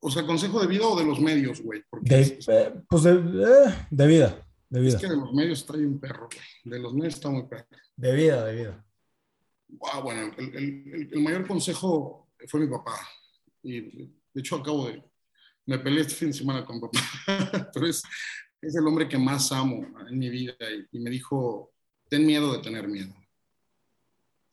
O 0.00 0.10
sea, 0.10 0.26
consejo 0.26 0.60
de 0.60 0.66
vida 0.66 0.86
o 0.86 0.98
de 0.98 1.06
los 1.06 1.20
medios, 1.20 1.62
güey. 1.62 1.82
Eh, 2.10 2.74
pues 2.88 3.02
de, 3.02 3.12
eh, 3.12 3.86
de 3.90 4.06
vida. 4.06 4.46
De 4.70 4.80
vida. 4.80 4.94
Es 4.94 5.00
que 5.00 5.08
de 5.08 5.16
los 5.16 5.32
medios 5.32 5.58
está 5.58 5.74
un 5.74 5.98
perro, 5.98 6.28
De 6.64 6.78
los 6.78 6.94
medios 6.94 7.14
está 7.14 7.28
muy 7.28 7.42
perro. 7.48 7.66
De 7.96 8.14
vida, 8.14 8.44
de 8.46 8.54
vida. 8.54 8.86
bueno, 10.02 10.32
el, 10.38 11.20
mayor 11.20 11.46
consejo 11.46 12.28
fue 12.46 12.60
mi 12.60 12.68
papá. 12.68 12.96
Y 13.64 13.80
de 13.80 14.12
hecho 14.36 14.56
acabo 14.56 14.86
de... 14.86 15.02
Me 15.66 15.78
peleé 15.80 16.02
este 16.02 16.14
fin 16.14 16.28
de 16.28 16.34
semana 16.34 16.64
con 16.64 16.80
papá. 16.80 17.00
Pero 17.74 17.86
es, 17.86 18.00
es 18.62 18.76
el 18.76 18.86
hombre 18.86 19.08
que 19.08 19.18
más 19.18 19.50
amo 19.50 19.84
en 20.08 20.16
mi 20.16 20.30
vida. 20.30 20.54
Y, 20.92 21.00
me 21.00 21.10
dijo, 21.10 21.72
ten 22.08 22.24
miedo 22.24 22.52
de 22.52 22.62
tener 22.62 22.86
miedo. 22.86 23.12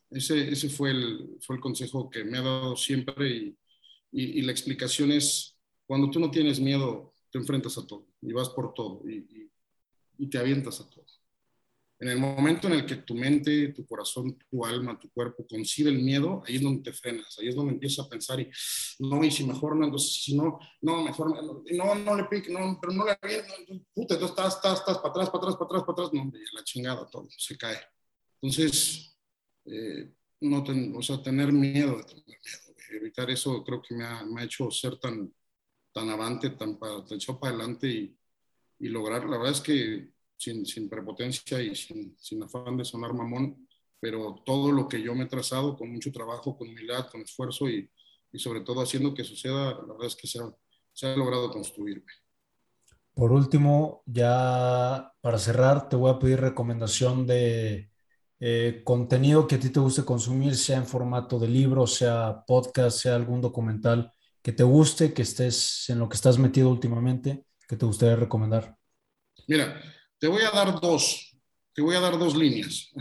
Ese, 0.09 0.51
ese 0.51 0.67
fue, 0.67 0.91
el, 0.91 1.37
fue 1.41 1.57
el 1.57 1.61
consejo 1.61 2.09
que 2.09 2.23
me 2.23 2.39
ha 2.39 2.41
dado 2.41 2.75
siempre. 2.75 3.29
Y, 3.29 3.57
y, 4.11 4.41
la 4.41 4.51
explicación 4.51 5.11
es, 5.11 5.55
cuando 5.85 6.09
tú 6.09 6.19
no 6.19 6.31
tienes 6.31 6.59
miedo, 6.59 7.13
te 7.29 7.37
enfrentas 7.37 7.77
a 7.77 7.85
todo 7.85 8.07
y 8.19 8.33
vas 8.33 8.49
por 8.49 8.73
todo. 8.73 9.07
y 9.07 9.47
te 10.29 10.37
avientas 10.37 10.79
a 10.79 10.89
todo. 10.89 11.05
En 11.99 12.09
el 12.09 12.19
momento 12.19 12.67
en 12.67 12.73
el 12.73 12.85
que 12.85 12.97
tu 12.97 13.15
mente, 13.15 13.69
tu 13.69 13.83
corazón, 13.87 14.37
tu 14.51 14.63
alma, 14.63 14.99
tu 14.99 15.09
cuerpo 15.09 15.47
concibe 15.47 15.89
el 15.89 16.03
miedo, 16.03 16.43
ahí 16.45 16.57
es 16.57 16.61
donde 16.61 16.83
te 16.83 16.93
frenas, 16.93 17.35
ahí 17.39 17.47
es 17.47 17.55
donde 17.55 17.73
empiezas 17.73 18.05
a 18.05 18.09
pensar 18.09 18.39
y 18.39 18.51
no, 18.99 19.23
y 19.23 19.31
si 19.31 19.43
mejor 19.43 19.75
no, 19.75 19.85
entonces 19.85 20.23
si 20.23 20.37
no, 20.37 20.59
no, 20.81 21.03
mejor 21.03 21.31
no, 21.31 21.95
no 21.95 22.15
le 22.15 22.25
pique, 22.25 22.51
no, 22.51 22.77
pero 22.79 22.93
no 22.93 23.03
le 23.03 23.17
no, 23.67 23.83
puta, 23.95 24.13
entonces 24.13 24.29
estás, 24.29 24.55
estás, 24.57 24.79
estás 24.79 24.97
para 24.99 25.09
atrás, 25.09 25.29
para 25.31 25.37
atrás, 25.39 25.55
para 25.55 25.65
atrás, 25.65 25.83
para 25.83 25.93
atrás, 25.93 26.13
no, 26.13 26.31
la 26.53 26.63
chingada 26.63 27.09
todo, 27.09 27.27
se 27.35 27.57
cae. 27.57 27.79
Entonces, 28.41 29.17
eh, 29.65 30.13
no 30.41 30.63
o 30.95 31.01
sea, 31.01 31.23
tener 31.23 31.51
miedo 31.51 31.99
tener 32.05 32.23
miedo, 32.27 32.75
evitar 32.91 33.31
eso 33.31 33.63
creo 33.63 33.81
que 33.81 33.95
me 33.95 34.05
ha, 34.05 34.23
me 34.23 34.41
ha 34.41 34.45
hecho 34.45 34.69
ser 34.69 34.99
tan, 34.99 35.33
tan 35.91 36.09
avante, 36.11 36.51
tan, 36.51 36.77
tan 36.77 37.03
echado 37.09 37.39
para 37.39 37.55
adelante 37.55 37.87
y 37.89 38.17
y 38.79 38.89
lograr, 38.89 39.23
la 39.25 39.37
verdad 39.37 39.53
es 39.53 39.61
que 39.61 40.11
sin, 40.37 40.65
sin 40.65 40.87
prepotencia 40.89 41.61
y 41.61 41.75
sin, 41.75 42.15
sin, 42.19 42.43
afán 42.43 42.77
de 42.77 42.85
sonar 42.85 43.13
mamón, 43.13 43.67
pero 43.99 44.41
todo 44.45 44.71
lo 44.71 44.87
que 44.87 45.01
yo 45.01 45.15
me 45.15 45.25
he 45.25 45.27
trazado 45.27 45.75
con 45.75 45.91
mucho 45.91 46.11
trabajo, 46.11 46.57
con 46.57 46.69
humildad, 46.69 47.09
con 47.11 47.21
esfuerzo 47.21 47.67
y, 47.69 47.89
y 48.31 48.39
sobre 48.39 48.61
todo 48.61 48.81
haciendo 48.81 49.13
que 49.13 49.23
suceda, 49.23 49.71
la 49.71 49.93
verdad 49.93 50.07
es 50.07 50.15
que 50.15 50.27
se 50.27 50.39
ha, 50.39 50.49
se 50.93 51.07
ha 51.07 51.15
logrado 51.15 51.51
construirme. 51.51 52.11
Por 53.13 53.31
último, 53.31 54.03
ya 54.05 55.11
para 55.21 55.39
cerrar, 55.39 55.89
te 55.89 55.95
voy 55.95 56.11
a 56.11 56.19
pedir 56.19 56.39
recomendación 56.39 57.25
de 57.25 57.89
eh, 58.39 58.81
contenido 58.83 59.47
que 59.47 59.55
a 59.55 59.59
ti 59.59 59.71
te 59.71 59.79
guste 59.79 60.05
consumir, 60.05 60.55
sea 60.55 60.77
en 60.77 60.85
formato 60.85 61.39
de 61.39 61.47
libro, 61.47 61.87
sea 61.87 62.43
podcast, 62.45 62.99
sea 62.99 63.15
algún 63.15 63.41
documental 63.41 64.13
que 64.43 64.51
te 64.51 64.61
guste, 64.61 65.13
que 65.13 65.23
estés 65.23 65.89
en 65.89 65.97
lo 65.97 66.07
que 66.07 66.15
estás 66.15 66.37
metido 66.37 66.69
últimamente 66.69 67.47
que 67.67 67.75
te 67.75 67.85
gustaría 67.85 68.15
recomendar? 68.15 68.77
Mira, 69.47 69.81
te 70.19 70.27
voy 70.27 70.41
a 70.41 70.51
dar 70.51 70.79
dos, 70.79 71.37
te 71.73 71.81
voy 71.81 71.95
a 71.95 71.99
dar 71.99 72.17
dos 72.17 72.35
líneas. 72.35 72.91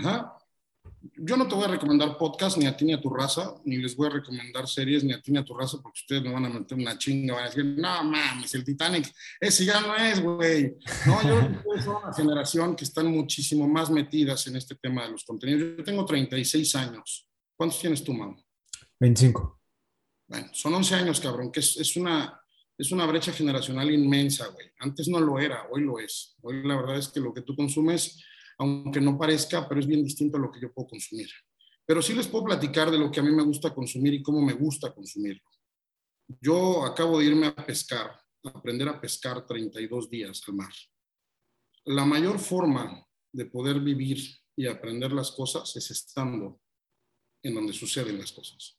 yo 1.17 1.37
no 1.37 1.49
te 1.49 1.55
voy 1.55 1.65
a 1.65 1.69
recomendar 1.69 2.19
podcast 2.19 2.59
ni 2.59 2.67
a 2.67 2.77
ti 2.77 2.85
ni 2.85 2.93
a 2.93 3.01
tu 3.01 3.09
raza, 3.09 3.55
ni 3.65 3.79
les 3.79 3.97
voy 3.97 4.09
a 4.09 4.11
recomendar 4.11 4.69
series 4.69 5.03
ni 5.03 5.13
a 5.13 5.21
ti 5.21 5.33
ni 5.33 5.39
a 5.39 5.45
tu 5.45 5.55
raza, 5.55 5.79
porque 5.83 6.01
ustedes 6.01 6.23
me 6.23 6.33
van 6.33 6.45
a 6.45 6.49
meter 6.49 6.77
una 6.77 6.99
chinga, 6.99 7.35
van 7.35 7.45
a 7.45 7.47
decir, 7.49 7.65
no 7.65 8.05
mames, 8.05 8.55
el 8.55 8.65
Titanic, 8.65 9.13
ese 9.41 9.65
ya 9.65 9.81
no 9.81 9.97
es, 9.97 10.21
güey. 10.21 10.77
No, 11.07 11.23
yo 11.23 11.81
soy 11.83 11.95
una 12.03 12.13
generación 12.13 12.77
que 12.77 12.85
están 12.85 13.07
muchísimo 13.07 13.67
más 13.67 13.91
metidas 13.91 14.47
en 14.47 14.57
este 14.57 14.75
tema 14.75 15.05
de 15.05 15.13
los 15.13 15.25
contenidos. 15.25 15.79
Yo 15.79 15.85
tengo 15.85 16.05
36 16.05 16.75
años. 16.75 17.29
¿Cuántos 17.57 17.81
tienes 17.81 18.05
tú, 18.05 18.13
Mau? 18.13 18.37
25. 19.01 19.61
Bueno, 20.29 20.49
son 20.53 20.75
11 20.75 20.95
años, 20.97 21.21
cabrón, 21.21 21.51
que 21.51 21.61
es, 21.61 21.77
es 21.77 21.97
una, 21.97 22.41
es 22.79 22.93
una 22.93 23.07
brecha 23.07 23.33
generacional 23.33 23.91
inmensa, 23.91 24.49
güey. 24.49 24.67
Antes 24.79 25.09
no 25.09 25.19
lo 25.21 25.39
era, 25.39 25.67
hoy 25.71 25.83
lo 25.83 25.99
es. 25.99 26.37
Hoy 26.43 26.63
la 26.67 26.77
verdad 26.77 26.99
es 26.99 27.09
que 27.09 27.21
lo 27.21 27.33
que 27.33 27.43
tú 27.43 27.57
consumes 27.57 28.23
aunque 28.59 29.01
no 29.01 29.19
parezca, 29.19 29.69
pero 29.69 29.81
es 29.81 29.87
bien 29.87 30.03
distinto 30.03 30.37
a 30.37 30.41
lo 30.41 30.51
que 30.51 30.61
yo 30.61 30.73
puedo 30.73 30.89
consumir. 30.89 31.29
Pero 31.85 32.03
sí 32.03 32.15
les 32.15 32.27
puedo 32.27 32.45
platicar 32.45 32.91
de 32.91 32.99
lo 32.99 33.11
que 33.11 33.21
a 33.21 33.23
mí 33.23 33.31
me 33.31 33.43
gusta 33.43 33.75
consumir 33.75 34.15
y 34.15 34.23
cómo 34.23 34.41
me 34.41 34.55
gusta 34.55 34.93
consumirlo. 34.95 35.45
Yo 36.41 36.85
acabo 36.85 37.19
de 37.19 37.27
irme 37.27 37.47
a 37.47 37.55
pescar, 37.55 38.11
a 38.45 38.49
aprender 38.49 38.89
a 38.89 39.01
pescar 39.01 39.47
32 39.47 40.11
días 40.11 40.43
al 40.49 40.55
mar. 40.55 40.73
La 41.85 42.05
mayor 42.05 42.39
forma 42.39 43.07
de 43.33 43.45
poder 43.45 43.81
vivir 43.81 44.19
y 44.57 44.67
aprender 44.67 45.13
las 45.13 45.31
cosas 45.31 45.77
es 45.77 45.91
estando 45.91 46.61
en 47.43 47.55
donde 47.55 47.73
suceden 47.73 48.19
las 48.19 48.33
cosas. 48.33 48.79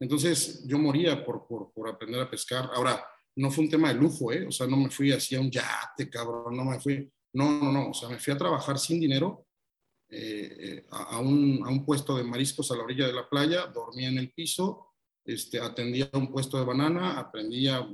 Entonces 0.00 0.66
yo 0.66 0.78
moría 0.78 1.24
por, 1.24 1.46
por, 1.46 1.72
por 1.72 1.88
aprender 1.88 2.20
a 2.20 2.28
pescar. 2.28 2.68
Ahora, 2.74 3.02
no 3.36 3.50
fue 3.50 3.64
un 3.64 3.70
tema 3.70 3.88
de 3.88 4.00
lujo, 4.00 4.32
¿eh? 4.32 4.46
O 4.46 4.52
sea, 4.52 4.66
no 4.66 4.76
me 4.76 4.90
fui 4.90 5.12
así 5.12 5.34
a 5.34 5.40
un 5.40 5.50
yate, 5.50 6.10
cabrón, 6.10 6.56
no 6.56 6.64
me 6.64 6.80
fui 6.80 7.10
no, 7.32 7.50
no, 7.62 7.72
no, 7.72 7.90
o 7.90 7.94
sea, 7.94 8.08
me 8.08 8.18
fui 8.18 8.32
a 8.32 8.38
trabajar 8.38 8.78
sin 8.78 9.00
dinero 9.00 9.46
eh, 10.08 10.56
eh, 10.60 10.86
a, 10.90 11.18
un, 11.18 11.62
a, 11.64 11.70
un, 11.70 11.84
puesto 11.84 12.16
de 12.16 12.24
mariscos 12.24 12.70
a 12.70 12.76
la 12.76 12.82
orilla 12.82 13.06
de 13.06 13.14
la 13.14 13.28
playa, 13.28 13.66
dormía 13.66 14.08
en 14.08 14.18
el 14.18 14.30
piso, 14.32 14.88
este, 15.24 15.58
atendía 15.58 16.10
un 16.12 16.30
puesto 16.30 16.58
de 16.58 16.64
banana, 16.64 17.18
aprendí 17.18 17.68
a, 17.68 17.86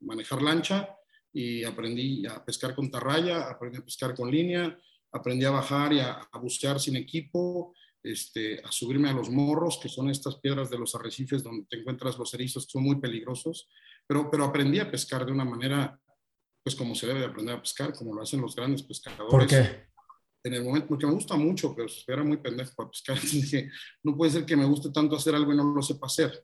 manejar 0.00 0.40
lancha 0.42 0.96
y 1.32 1.64
aprendí 1.64 2.26
a 2.26 2.44
pescar 2.44 2.74
con 2.74 2.90
tarraya, 2.90 3.50
aprendí 3.50 3.78
a 3.78 3.84
pescar 3.84 4.14
con 4.14 4.30
línea, 4.30 4.78
aprendí 5.10 5.44
a 5.44 5.50
bajar 5.50 5.92
y 5.92 6.00
a, 6.00 6.28
bucear 6.40 6.78
sin 6.78 6.96
equipo, 6.96 7.74
este, 8.02 8.60
a 8.64 8.72
subirme 8.72 9.08
a 9.08 9.12
los 9.12 9.30
morros, 9.30 9.78
que 9.80 9.88
son 9.88 10.10
estas 10.10 10.36
piedras 10.36 10.70
de 10.70 10.78
los 10.78 10.94
arrecifes 10.94 11.42
donde 11.42 11.66
te 11.68 11.78
encuentras 11.78 12.18
los 12.18 12.32
erizos, 12.34 12.66
que 12.66 12.72
son 12.72 12.82
muy 12.82 13.00
peligrosos, 13.00 13.68
pero, 14.06 14.30
pero 14.30 14.44
aprendí 14.44 14.78
a 14.78 14.90
pescar 14.90 15.24
de 15.24 15.32
una 15.32 15.44
manera 15.44 15.98
pues 16.62 16.76
como 16.76 16.94
se 16.94 17.06
debe 17.06 17.20
de 17.20 17.26
aprender 17.26 17.56
a 17.56 17.60
pescar, 17.60 17.92
como 17.92 18.14
lo 18.14 18.22
hacen 18.22 18.40
los 18.40 18.54
grandes 18.54 18.82
pescadores. 18.82 19.30
¿Por 19.30 19.46
qué? 19.46 19.88
En 20.44 20.54
el 20.54 20.64
momento, 20.64 20.88
porque 20.88 21.06
me 21.06 21.12
gusta 21.12 21.36
mucho, 21.36 21.74
pero 21.74 21.88
era 22.06 22.24
muy 22.24 22.36
pendejo 22.36 22.72
para 22.76 22.90
pescar. 22.90 23.20
Dije, 23.32 23.70
no 24.02 24.16
puede 24.16 24.32
ser 24.32 24.46
que 24.46 24.56
me 24.56 24.64
guste 24.64 24.90
tanto 24.90 25.16
hacer 25.16 25.34
algo 25.34 25.52
y 25.52 25.56
no 25.56 25.64
lo 25.64 25.82
sepa 25.82 26.06
hacer. 26.06 26.42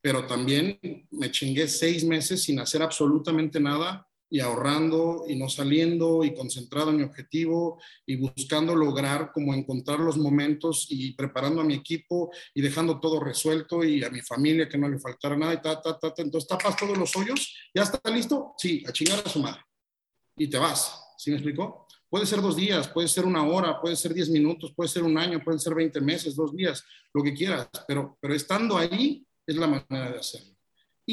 Pero 0.00 0.26
también 0.26 0.78
me 1.10 1.30
chingué 1.30 1.68
seis 1.68 2.04
meses 2.04 2.42
sin 2.42 2.58
hacer 2.60 2.82
absolutamente 2.82 3.60
nada 3.60 4.06
y 4.32 4.40
ahorrando 4.40 5.26
y 5.28 5.36
no 5.36 5.46
saliendo 5.50 6.24
y 6.24 6.32
concentrado 6.32 6.88
en 6.88 6.96
mi 6.96 7.02
objetivo 7.02 7.78
y 8.06 8.16
buscando 8.16 8.74
lograr 8.74 9.30
como 9.30 9.52
encontrar 9.52 10.00
los 10.00 10.16
momentos 10.16 10.86
y 10.88 11.12
preparando 11.12 11.60
a 11.60 11.64
mi 11.64 11.74
equipo 11.74 12.30
y 12.54 12.62
dejando 12.62 12.98
todo 12.98 13.20
resuelto 13.20 13.84
y 13.84 14.02
a 14.02 14.08
mi 14.08 14.22
familia 14.22 14.70
que 14.70 14.78
no 14.78 14.88
le 14.88 14.98
faltara 14.98 15.36
nada 15.36 15.52
y 15.52 15.60
ta, 15.60 15.82
ta, 15.82 15.98
ta, 15.98 16.14
Entonces 16.16 16.48
tapas 16.48 16.76
todos 16.76 16.96
los 16.96 17.14
hoyos, 17.14 17.54
¿ya 17.74 17.82
está 17.82 18.00
listo? 18.10 18.54
Sí, 18.56 18.82
a 18.88 18.92
chingar 18.92 19.22
a 19.22 19.28
su 19.28 19.38
madre. 19.38 19.60
Y 20.38 20.48
te 20.48 20.56
vas, 20.56 20.98
¿sí 21.18 21.30
me 21.30 21.36
explicó? 21.36 21.86
Puede 22.08 22.24
ser 22.24 22.40
dos 22.40 22.56
días, 22.56 22.88
puede 22.88 23.08
ser 23.08 23.26
una 23.26 23.46
hora, 23.46 23.82
puede 23.82 23.96
ser 23.96 24.14
diez 24.14 24.30
minutos, 24.30 24.72
puede 24.74 24.88
ser 24.88 25.02
un 25.02 25.18
año, 25.18 25.44
pueden 25.44 25.60
ser 25.60 25.74
veinte 25.74 26.00
meses, 26.00 26.34
dos 26.34 26.56
días, 26.56 26.82
lo 27.12 27.22
que 27.22 27.34
quieras, 27.34 27.68
pero, 27.86 28.16
pero 28.18 28.34
estando 28.34 28.78
ahí 28.78 29.26
es 29.46 29.56
la 29.56 29.66
manera 29.66 30.10
de 30.10 30.20
hacerlo. 30.20 30.51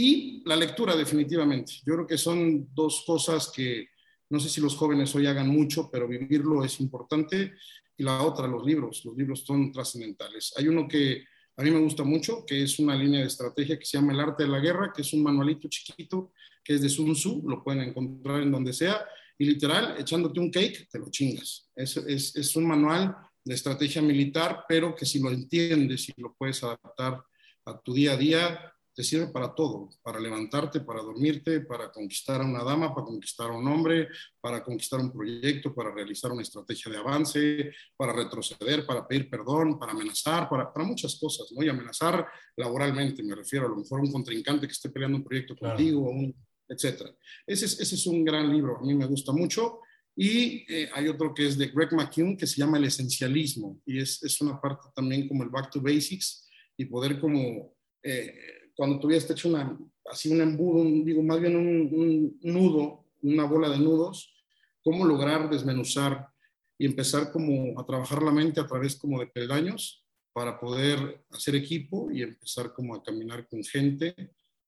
Y 0.01 0.41
la 0.45 0.55
lectura, 0.55 0.95
definitivamente. 0.95 1.73
Yo 1.85 1.95
creo 1.95 2.07
que 2.07 2.17
son 2.17 2.73
dos 2.73 3.03
cosas 3.05 3.51
que 3.53 3.89
no 4.29 4.39
sé 4.39 4.47
si 4.47 4.61
los 4.61 4.77
jóvenes 4.77 5.13
hoy 5.13 5.27
hagan 5.27 5.49
mucho, 5.49 5.89
pero 5.91 6.07
vivirlo 6.07 6.63
es 6.63 6.79
importante. 6.79 7.51
Y 7.97 8.03
la 8.03 8.21
otra, 8.21 8.47
los 8.47 8.65
libros. 8.65 9.03
Los 9.03 9.17
libros 9.17 9.43
son 9.45 9.73
trascendentales. 9.73 10.53
Hay 10.55 10.69
uno 10.69 10.87
que 10.87 11.25
a 11.57 11.63
mí 11.63 11.71
me 11.71 11.81
gusta 11.81 12.05
mucho, 12.05 12.45
que 12.45 12.63
es 12.63 12.79
una 12.79 12.95
línea 12.95 13.19
de 13.19 13.27
estrategia 13.27 13.77
que 13.77 13.83
se 13.83 13.97
llama 13.97 14.13
El 14.13 14.21
arte 14.21 14.43
de 14.43 14.49
la 14.49 14.61
guerra, 14.61 14.93
que 14.95 15.01
es 15.01 15.11
un 15.11 15.21
manualito 15.21 15.67
chiquito, 15.67 16.31
que 16.63 16.75
es 16.75 16.81
de 16.81 16.87
Sun 16.87 17.11
Tzu, 17.11 17.43
lo 17.45 17.61
pueden 17.61 17.81
encontrar 17.81 18.41
en 18.41 18.53
donde 18.53 18.71
sea. 18.71 19.05
Y 19.37 19.43
literal, 19.43 19.97
echándote 19.99 20.39
un 20.39 20.49
cake, 20.49 20.87
te 20.89 20.97
lo 20.97 21.09
chingas. 21.11 21.69
Es, 21.75 21.97
es, 21.97 22.37
es 22.37 22.55
un 22.55 22.65
manual 22.65 23.17
de 23.43 23.53
estrategia 23.53 24.01
militar, 24.01 24.63
pero 24.65 24.95
que 24.95 25.05
si 25.05 25.19
lo 25.19 25.29
entiendes 25.29 26.07
y 26.07 26.13
lo 26.21 26.33
puedes 26.35 26.63
adaptar 26.63 27.21
a 27.65 27.81
tu 27.81 27.93
día 27.93 28.13
a 28.13 28.17
día, 28.17 28.73
te 28.93 29.03
sirve 29.03 29.27
para 29.27 29.53
todo, 29.53 29.89
para 30.01 30.19
levantarte, 30.19 30.81
para 30.81 31.01
dormirte, 31.01 31.61
para 31.61 31.91
conquistar 31.91 32.41
a 32.41 32.45
una 32.45 32.63
dama, 32.63 32.93
para 32.93 33.05
conquistar 33.05 33.49
a 33.49 33.53
un 33.53 33.67
hombre, 33.67 34.07
para 34.41 34.63
conquistar 34.63 34.99
un 34.99 35.11
proyecto, 35.11 35.73
para 35.73 35.91
realizar 35.91 36.31
una 36.31 36.41
estrategia 36.41 36.91
de 36.91 36.97
avance, 36.97 37.71
para 37.95 38.13
retroceder, 38.13 38.85
para 38.85 39.07
pedir 39.07 39.29
perdón, 39.29 39.79
para 39.79 39.91
amenazar, 39.91 40.49
para, 40.49 40.71
para 40.71 40.85
muchas 40.85 41.17
cosas, 41.19 41.51
¿no? 41.51 41.63
Y 41.63 41.69
amenazar 41.69 42.27
laboralmente, 42.57 43.23
me 43.23 43.35
refiero 43.35 43.65
a 43.65 43.69
lo 43.69 43.77
mejor 43.77 43.99
a 43.99 44.03
un 44.03 44.11
contrincante 44.11 44.67
que 44.67 44.73
esté 44.73 44.89
peleando 44.89 45.17
un 45.17 45.23
proyecto 45.23 45.55
contigo, 45.55 46.09
un, 46.09 46.35
etcétera. 46.67 47.15
Ese 47.45 47.65
es, 47.65 47.79
ese 47.79 47.95
es 47.95 48.05
un 48.05 48.23
gran 48.23 48.51
libro, 48.51 48.77
a 48.77 48.81
mí 48.81 48.93
me 48.93 49.05
gusta 49.05 49.31
mucho. 49.31 49.79
Y 50.15 50.65
eh, 50.67 50.89
hay 50.93 51.07
otro 51.07 51.33
que 51.33 51.47
es 51.47 51.57
de 51.57 51.67
Greg 51.67 51.93
McKeown 51.93 52.35
que 52.35 52.45
se 52.45 52.57
llama 52.57 52.77
El 52.77 52.83
Esencialismo 52.83 53.79
y 53.85 53.99
es, 54.01 54.21
es 54.21 54.41
una 54.41 54.59
parte 54.59 54.89
también 54.93 55.29
como 55.29 55.43
el 55.43 55.49
Back 55.49 55.71
to 55.71 55.81
Basics 55.81 56.45
y 56.75 56.85
poder 56.85 57.21
como 57.21 57.73
eh, 58.03 58.33
cuando 58.79 58.97
tuvieras 58.97 59.29
hecho 59.29 59.49
una, 59.49 59.77
así 60.05 60.31
un 60.31 60.39
embudo, 60.39 60.85
digo, 61.03 61.21
más 61.21 61.41
bien 61.41 61.57
un, 61.57 62.39
nudo, 62.43 63.07
una 63.21 63.43
bola 63.43 63.67
de 63.67 63.77
nudos, 63.77 64.33
cómo 64.81 65.03
lograr 65.03 65.49
desmenuzar 65.49 66.29
y 66.77 66.85
empezar 66.85 67.29
como 67.29 67.77
a 67.77 67.85
trabajar 67.85 68.23
la 68.23 68.31
mente 68.31 68.61
a 68.61 68.65
través 68.65 68.95
como 68.95 69.19
de 69.19 69.27
peldaños 69.27 70.05
para 70.31 70.57
poder 70.57 71.25
hacer 71.29 71.55
equipo 71.55 72.09
y 72.09 72.21
empezar 72.21 72.71
como 72.71 72.95
a 72.95 73.03
caminar 73.03 73.49
con 73.49 73.61
gente 73.65 74.15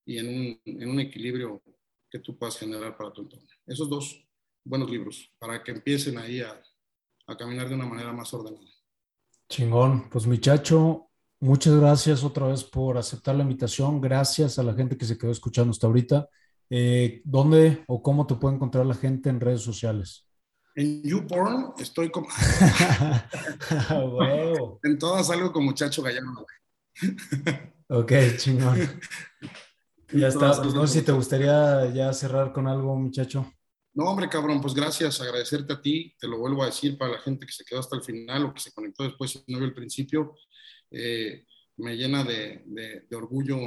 y 0.05 0.17
en 0.17 0.27
un, 0.27 0.61
en 0.65 0.89
un 0.89 0.99
equilibrio 0.99 1.63
que 2.09 2.19
tú 2.19 2.37
puedas 2.37 2.57
generar 2.57 2.97
para 2.97 3.13
tu 3.13 3.21
entorno. 3.21 3.47
Esos 3.65 3.89
dos 3.89 4.27
buenos 4.61 4.91
libros 4.91 5.31
para 5.39 5.63
que 5.63 5.71
empiecen 5.71 6.17
ahí 6.17 6.41
a, 6.41 6.61
a 7.27 7.37
caminar 7.37 7.69
de 7.69 7.75
una 7.75 7.85
manera 7.85 8.11
más 8.11 8.33
ordenada. 8.33 8.67
Chingón. 9.47 10.09
Pues 10.09 10.27
muchacho, 10.27 11.10
Muchas 11.43 11.75
gracias 11.75 12.23
otra 12.23 12.45
vez 12.45 12.63
por 12.63 12.99
aceptar 12.99 13.33
la 13.33 13.41
invitación. 13.41 13.99
Gracias 13.99 14.59
a 14.59 14.63
la 14.63 14.75
gente 14.75 14.95
que 14.95 15.05
se 15.05 15.17
quedó 15.17 15.31
escuchando 15.31 15.71
hasta 15.71 15.87
ahorita. 15.87 16.29
Eh, 16.69 17.23
¿Dónde 17.25 17.83
o 17.87 18.03
cómo 18.03 18.27
te 18.27 18.35
puede 18.35 18.55
encontrar 18.55 18.85
la 18.85 18.93
gente 18.93 19.29
en 19.29 19.39
redes 19.39 19.61
sociales? 19.61 20.27
En 20.75 21.01
YouPorn 21.01 21.73
estoy 21.79 22.11
como... 22.11 22.27
En 24.83 24.99
todas 24.99 25.25
salgo 25.25 25.51
con 25.51 25.65
muchacho 25.65 26.03
gallano. 26.03 26.45
ok, 27.89 28.11
chingón. 28.37 28.77
ya 30.13 30.27
está. 30.27 30.61
Pues 30.61 30.75
no 30.75 30.85
sé 30.85 30.99
si 30.99 31.05
te 31.05 31.11
gustaría 31.11 31.91
ya 31.91 32.13
cerrar 32.13 32.53
con 32.53 32.67
algo, 32.67 32.95
muchacho. 32.95 33.51
No, 33.93 34.05
hombre, 34.05 34.29
cabrón, 34.29 34.61
pues 34.61 34.75
gracias, 34.75 35.19
agradecerte 35.19 35.73
a 35.73 35.81
ti, 35.81 36.15
te 36.19 36.27
lo 36.27 36.37
vuelvo 36.37 36.61
a 36.61 36.67
decir 36.67 36.97
para 36.99 37.13
la 37.13 37.19
gente 37.19 37.47
que 37.47 37.51
se 37.51 37.65
quedó 37.65 37.79
hasta 37.79 37.95
el 37.95 38.03
final 38.03 38.45
o 38.45 38.53
que 38.53 38.61
se 38.61 38.71
conectó 38.71 39.03
después 39.03 39.43
y 39.45 39.51
no 39.51 39.57
vio 39.57 39.67
el 39.67 39.73
principio. 39.73 40.35
Eh, 40.91 41.45
me 41.77 41.95
llena 41.95 42.23
de, 42.23 43.07
orgullo 43.13 43.57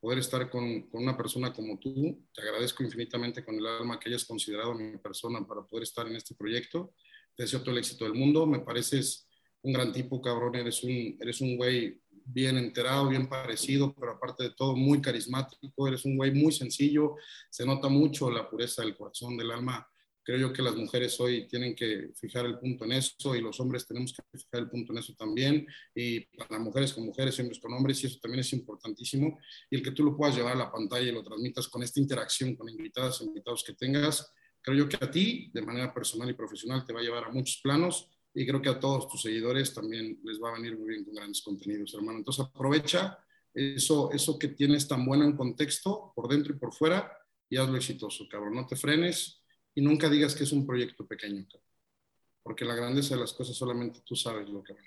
poder 0.00 0.18
estar 0.20 0.48
con, 0.48 0.88
una 0.92 1.16
persona 1.16 1.52
como 1.52 1.78
tú. 1.78 2.26
Te 2.32 2.42
agradezco 2.42 2.82
infinitamente 2.82 3.44
con 3.44 3.56
el 3.56 3.66
alma 3.66 3.98
que 3.98 4.08
hayas 4.08 4.24
considerado 4.24 4.74
mi 4.74 4.96
persona 4.96 5.46
para 5.46 5.62
poder 5.62 5.82
estar 5.82 6.06
en 6.06 6.16
este 6.16 6.34
proyecto. 6.34 6.94
Te 7.34 7.42
deseo 7.42 7.60
todo 7.60 7.72
el 7.72 7.78
éxito 7.78 8.04
del 8.04 8.14
mundo. 8.14 8.46
Me 8.46 8.60
pareces 8.60 9.28
un 9.62 9.72
gran 9.72 9.92
tipo, 9.92 10.22
cabrón. 10.22 10.54
Eres 10.54 10.82
un, 10.82 11.18
eres 11.20 11.40
un 11.40 11.56
güey 11.56 12.00
bien 12.24 12.56
enterado, 12.56 13.08
bien 13.08 13.28
parecido, 13.28 13.94
pero 13.94 14.12
aparte 14.12 14.44
de 14.44 14.50
todo 14.50 14.74
muy 14.74 15.02
carismático. 15.02 15.86
Eres 15.86 16.04
un 16.04 16.16
güey 16.16 16.32
muy 16.32 16.52
sencillo. 16.52 17.16
Se 17.50 17.66
nota 17.66 17.88
mucho 17.88 18.30
la 18.30 18.48
pureza 18.48 18.82
del 18.82 18.96
corazón, 18.96 19.36
del 19.36 19.50
alma 19.50 19.86
Creo 20.30 20.42
yo 20.42 20.52
que 20.52 20.62
las 20.62 20.76
mujeres 20.76 21.18
hoy 21.18 21.48
tienen 21.48 21.74
que 21.74 22.12
fijar 22.14 22.46
el 22.46 22.56
punto 22.56 22.84
en 22.84 22.92
eso 22.92 23.34
y 23.34 23.40
los 23.40 23.58
hombres 23.58 23.84
tenemos 23.84 24.12
que 24.12 24.22
fijar 24.38 24.60
el 24.60 24.70
punto 24.70 24.92
en 24.92 24.98
eso 25.00 25.12
también. 25.18 25.66
Y 25.92 26.20
para 26.20 26.60
mujeres 26.60 26.92
con 26.92 27.04
mujeres, 27.04 27.36
hombres 27.40 27.58
con 27.58 27.72
hombres, 27.72 28.00
y 28.04 28.06
eso 28.06 28.20
también 28.22 28.38
es 28.38 28.52
importantísimo. 28.52 29.40
Y 29.68 29.74
el 29.74 29.82
que 29.82 29.90
tú 29.90 30.04
lo 30.04 30.16
puedas 30.16 30.36
llevar 30.36 30.52
a 30.52 30.58
la 30.58 30.70
pantalla 30.70 31.08
y 31.08 31.10
lo 31.10 31.24
transmitas 31.24 31.66
con 31.66 31.82
esta 31.82 31.98
interacción 31.98 32.54
con 32.54 32.68
invitadas 32.68 33.20
e 33.20 33.24
invitados 33.24 33.64
que 33.64 33.72
tengas, 33.72 34.32
creo 34.62 34.78
yo 34.78 34.88
que 34.88 35.04
a 35.04 35.10
ti, 35.10 35.50
de 35.52 35.62
manera 35.62 35.92
personal 35.92 36.30
y 36.30 36.34
profesional, 36.34 36.84
te 36.86 36.92
va 36.92 37.00
a 37.00 37.02
llevar 37.02 37.24
a 37.24 37.32
muchos 37.32 37.60
planos 37.60 38.08
y 38.32 38.46
creo 38.46 38.62
que 38.62 38.68
a 38.68 38.78
todos 38.78 39.08
tus 39.08 39.22
seguidores 39.22 39.74
también 39.74 40.20
les 40.22 40.40
va 40.40 40.50
a 40.50 40.60
venir 40.60 40.78
muy 40.78 40.90
bien 40.90 41.04
con 41.04 41.14
grandes 41.14 41.42
contenidos, 41.42 41.92
hermano. 41.94 42.18
Entonces 42.18 42.46
aprovecha 42.46 43.18
eso, 43.52 44.12
eso 44.12 44.38
que 44.38 44.46
tienes 44.46 44.86
tan 44.86 45.04
bueno 45.04 45.24
en 45.24 45.36
contexto, 45.36 46.12
por 46.14 46.28
dentro 46.28 46.54
y 46.54 46.56
por 46.56 46.72
fuera, 46.72 47.16
y 47.48 47.56
hazlo 47.56 47.76
exitoso, 47.76 48.28
cabrón. 48.30 48.54
No 48.54 48.64
te 48.64 48.76
frenes, 48.76 49.39
y 49.74 49.80
nunca 49.82 50.08
digas 50.08 50.34
que 50.34 50.44
es 50.44 50.52
un 50.52 50.66
proyecto 50.66 51.06
pequeño, 51.06 51.46
porque 52.42 52.64
la 52.64 52.74
grandeza 52.74 53.14
de 53.14 53.20
las 53.20 53.32
cosas 53.32 53.56
solamente 53.56 54.00
tú 54.04 54.16
sabes 54.16 54.48
lo 54.48 54.62
que 54.62 54.72
vale. 54.72 54.86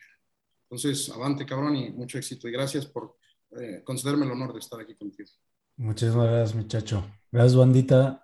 Entonces, 0.64 1.10
avante, 1.10 1.46
cabrón, 1.46 1.76
y 1.76 1.92
mucho 1.92 2.18
éxito. 2.18 2.48
Y 2.48 2.52
gracias 2.52 2.86
por 2.86 3.16
eh, 3.60 3.82
concederme 3.84 4.26
el 4.26 4.32
honor 4.32 4.54
de 4.54 4.60
estar 4.60 4.80
aquí 4.80 4.96
contigo. 4.96 5.30
Muchísimas 5.78 6.28
gracias, 6.28 6.56
muchacho. 6.56 7.06
Gracias, 7.32 7.56
bandita. 7.56 8.22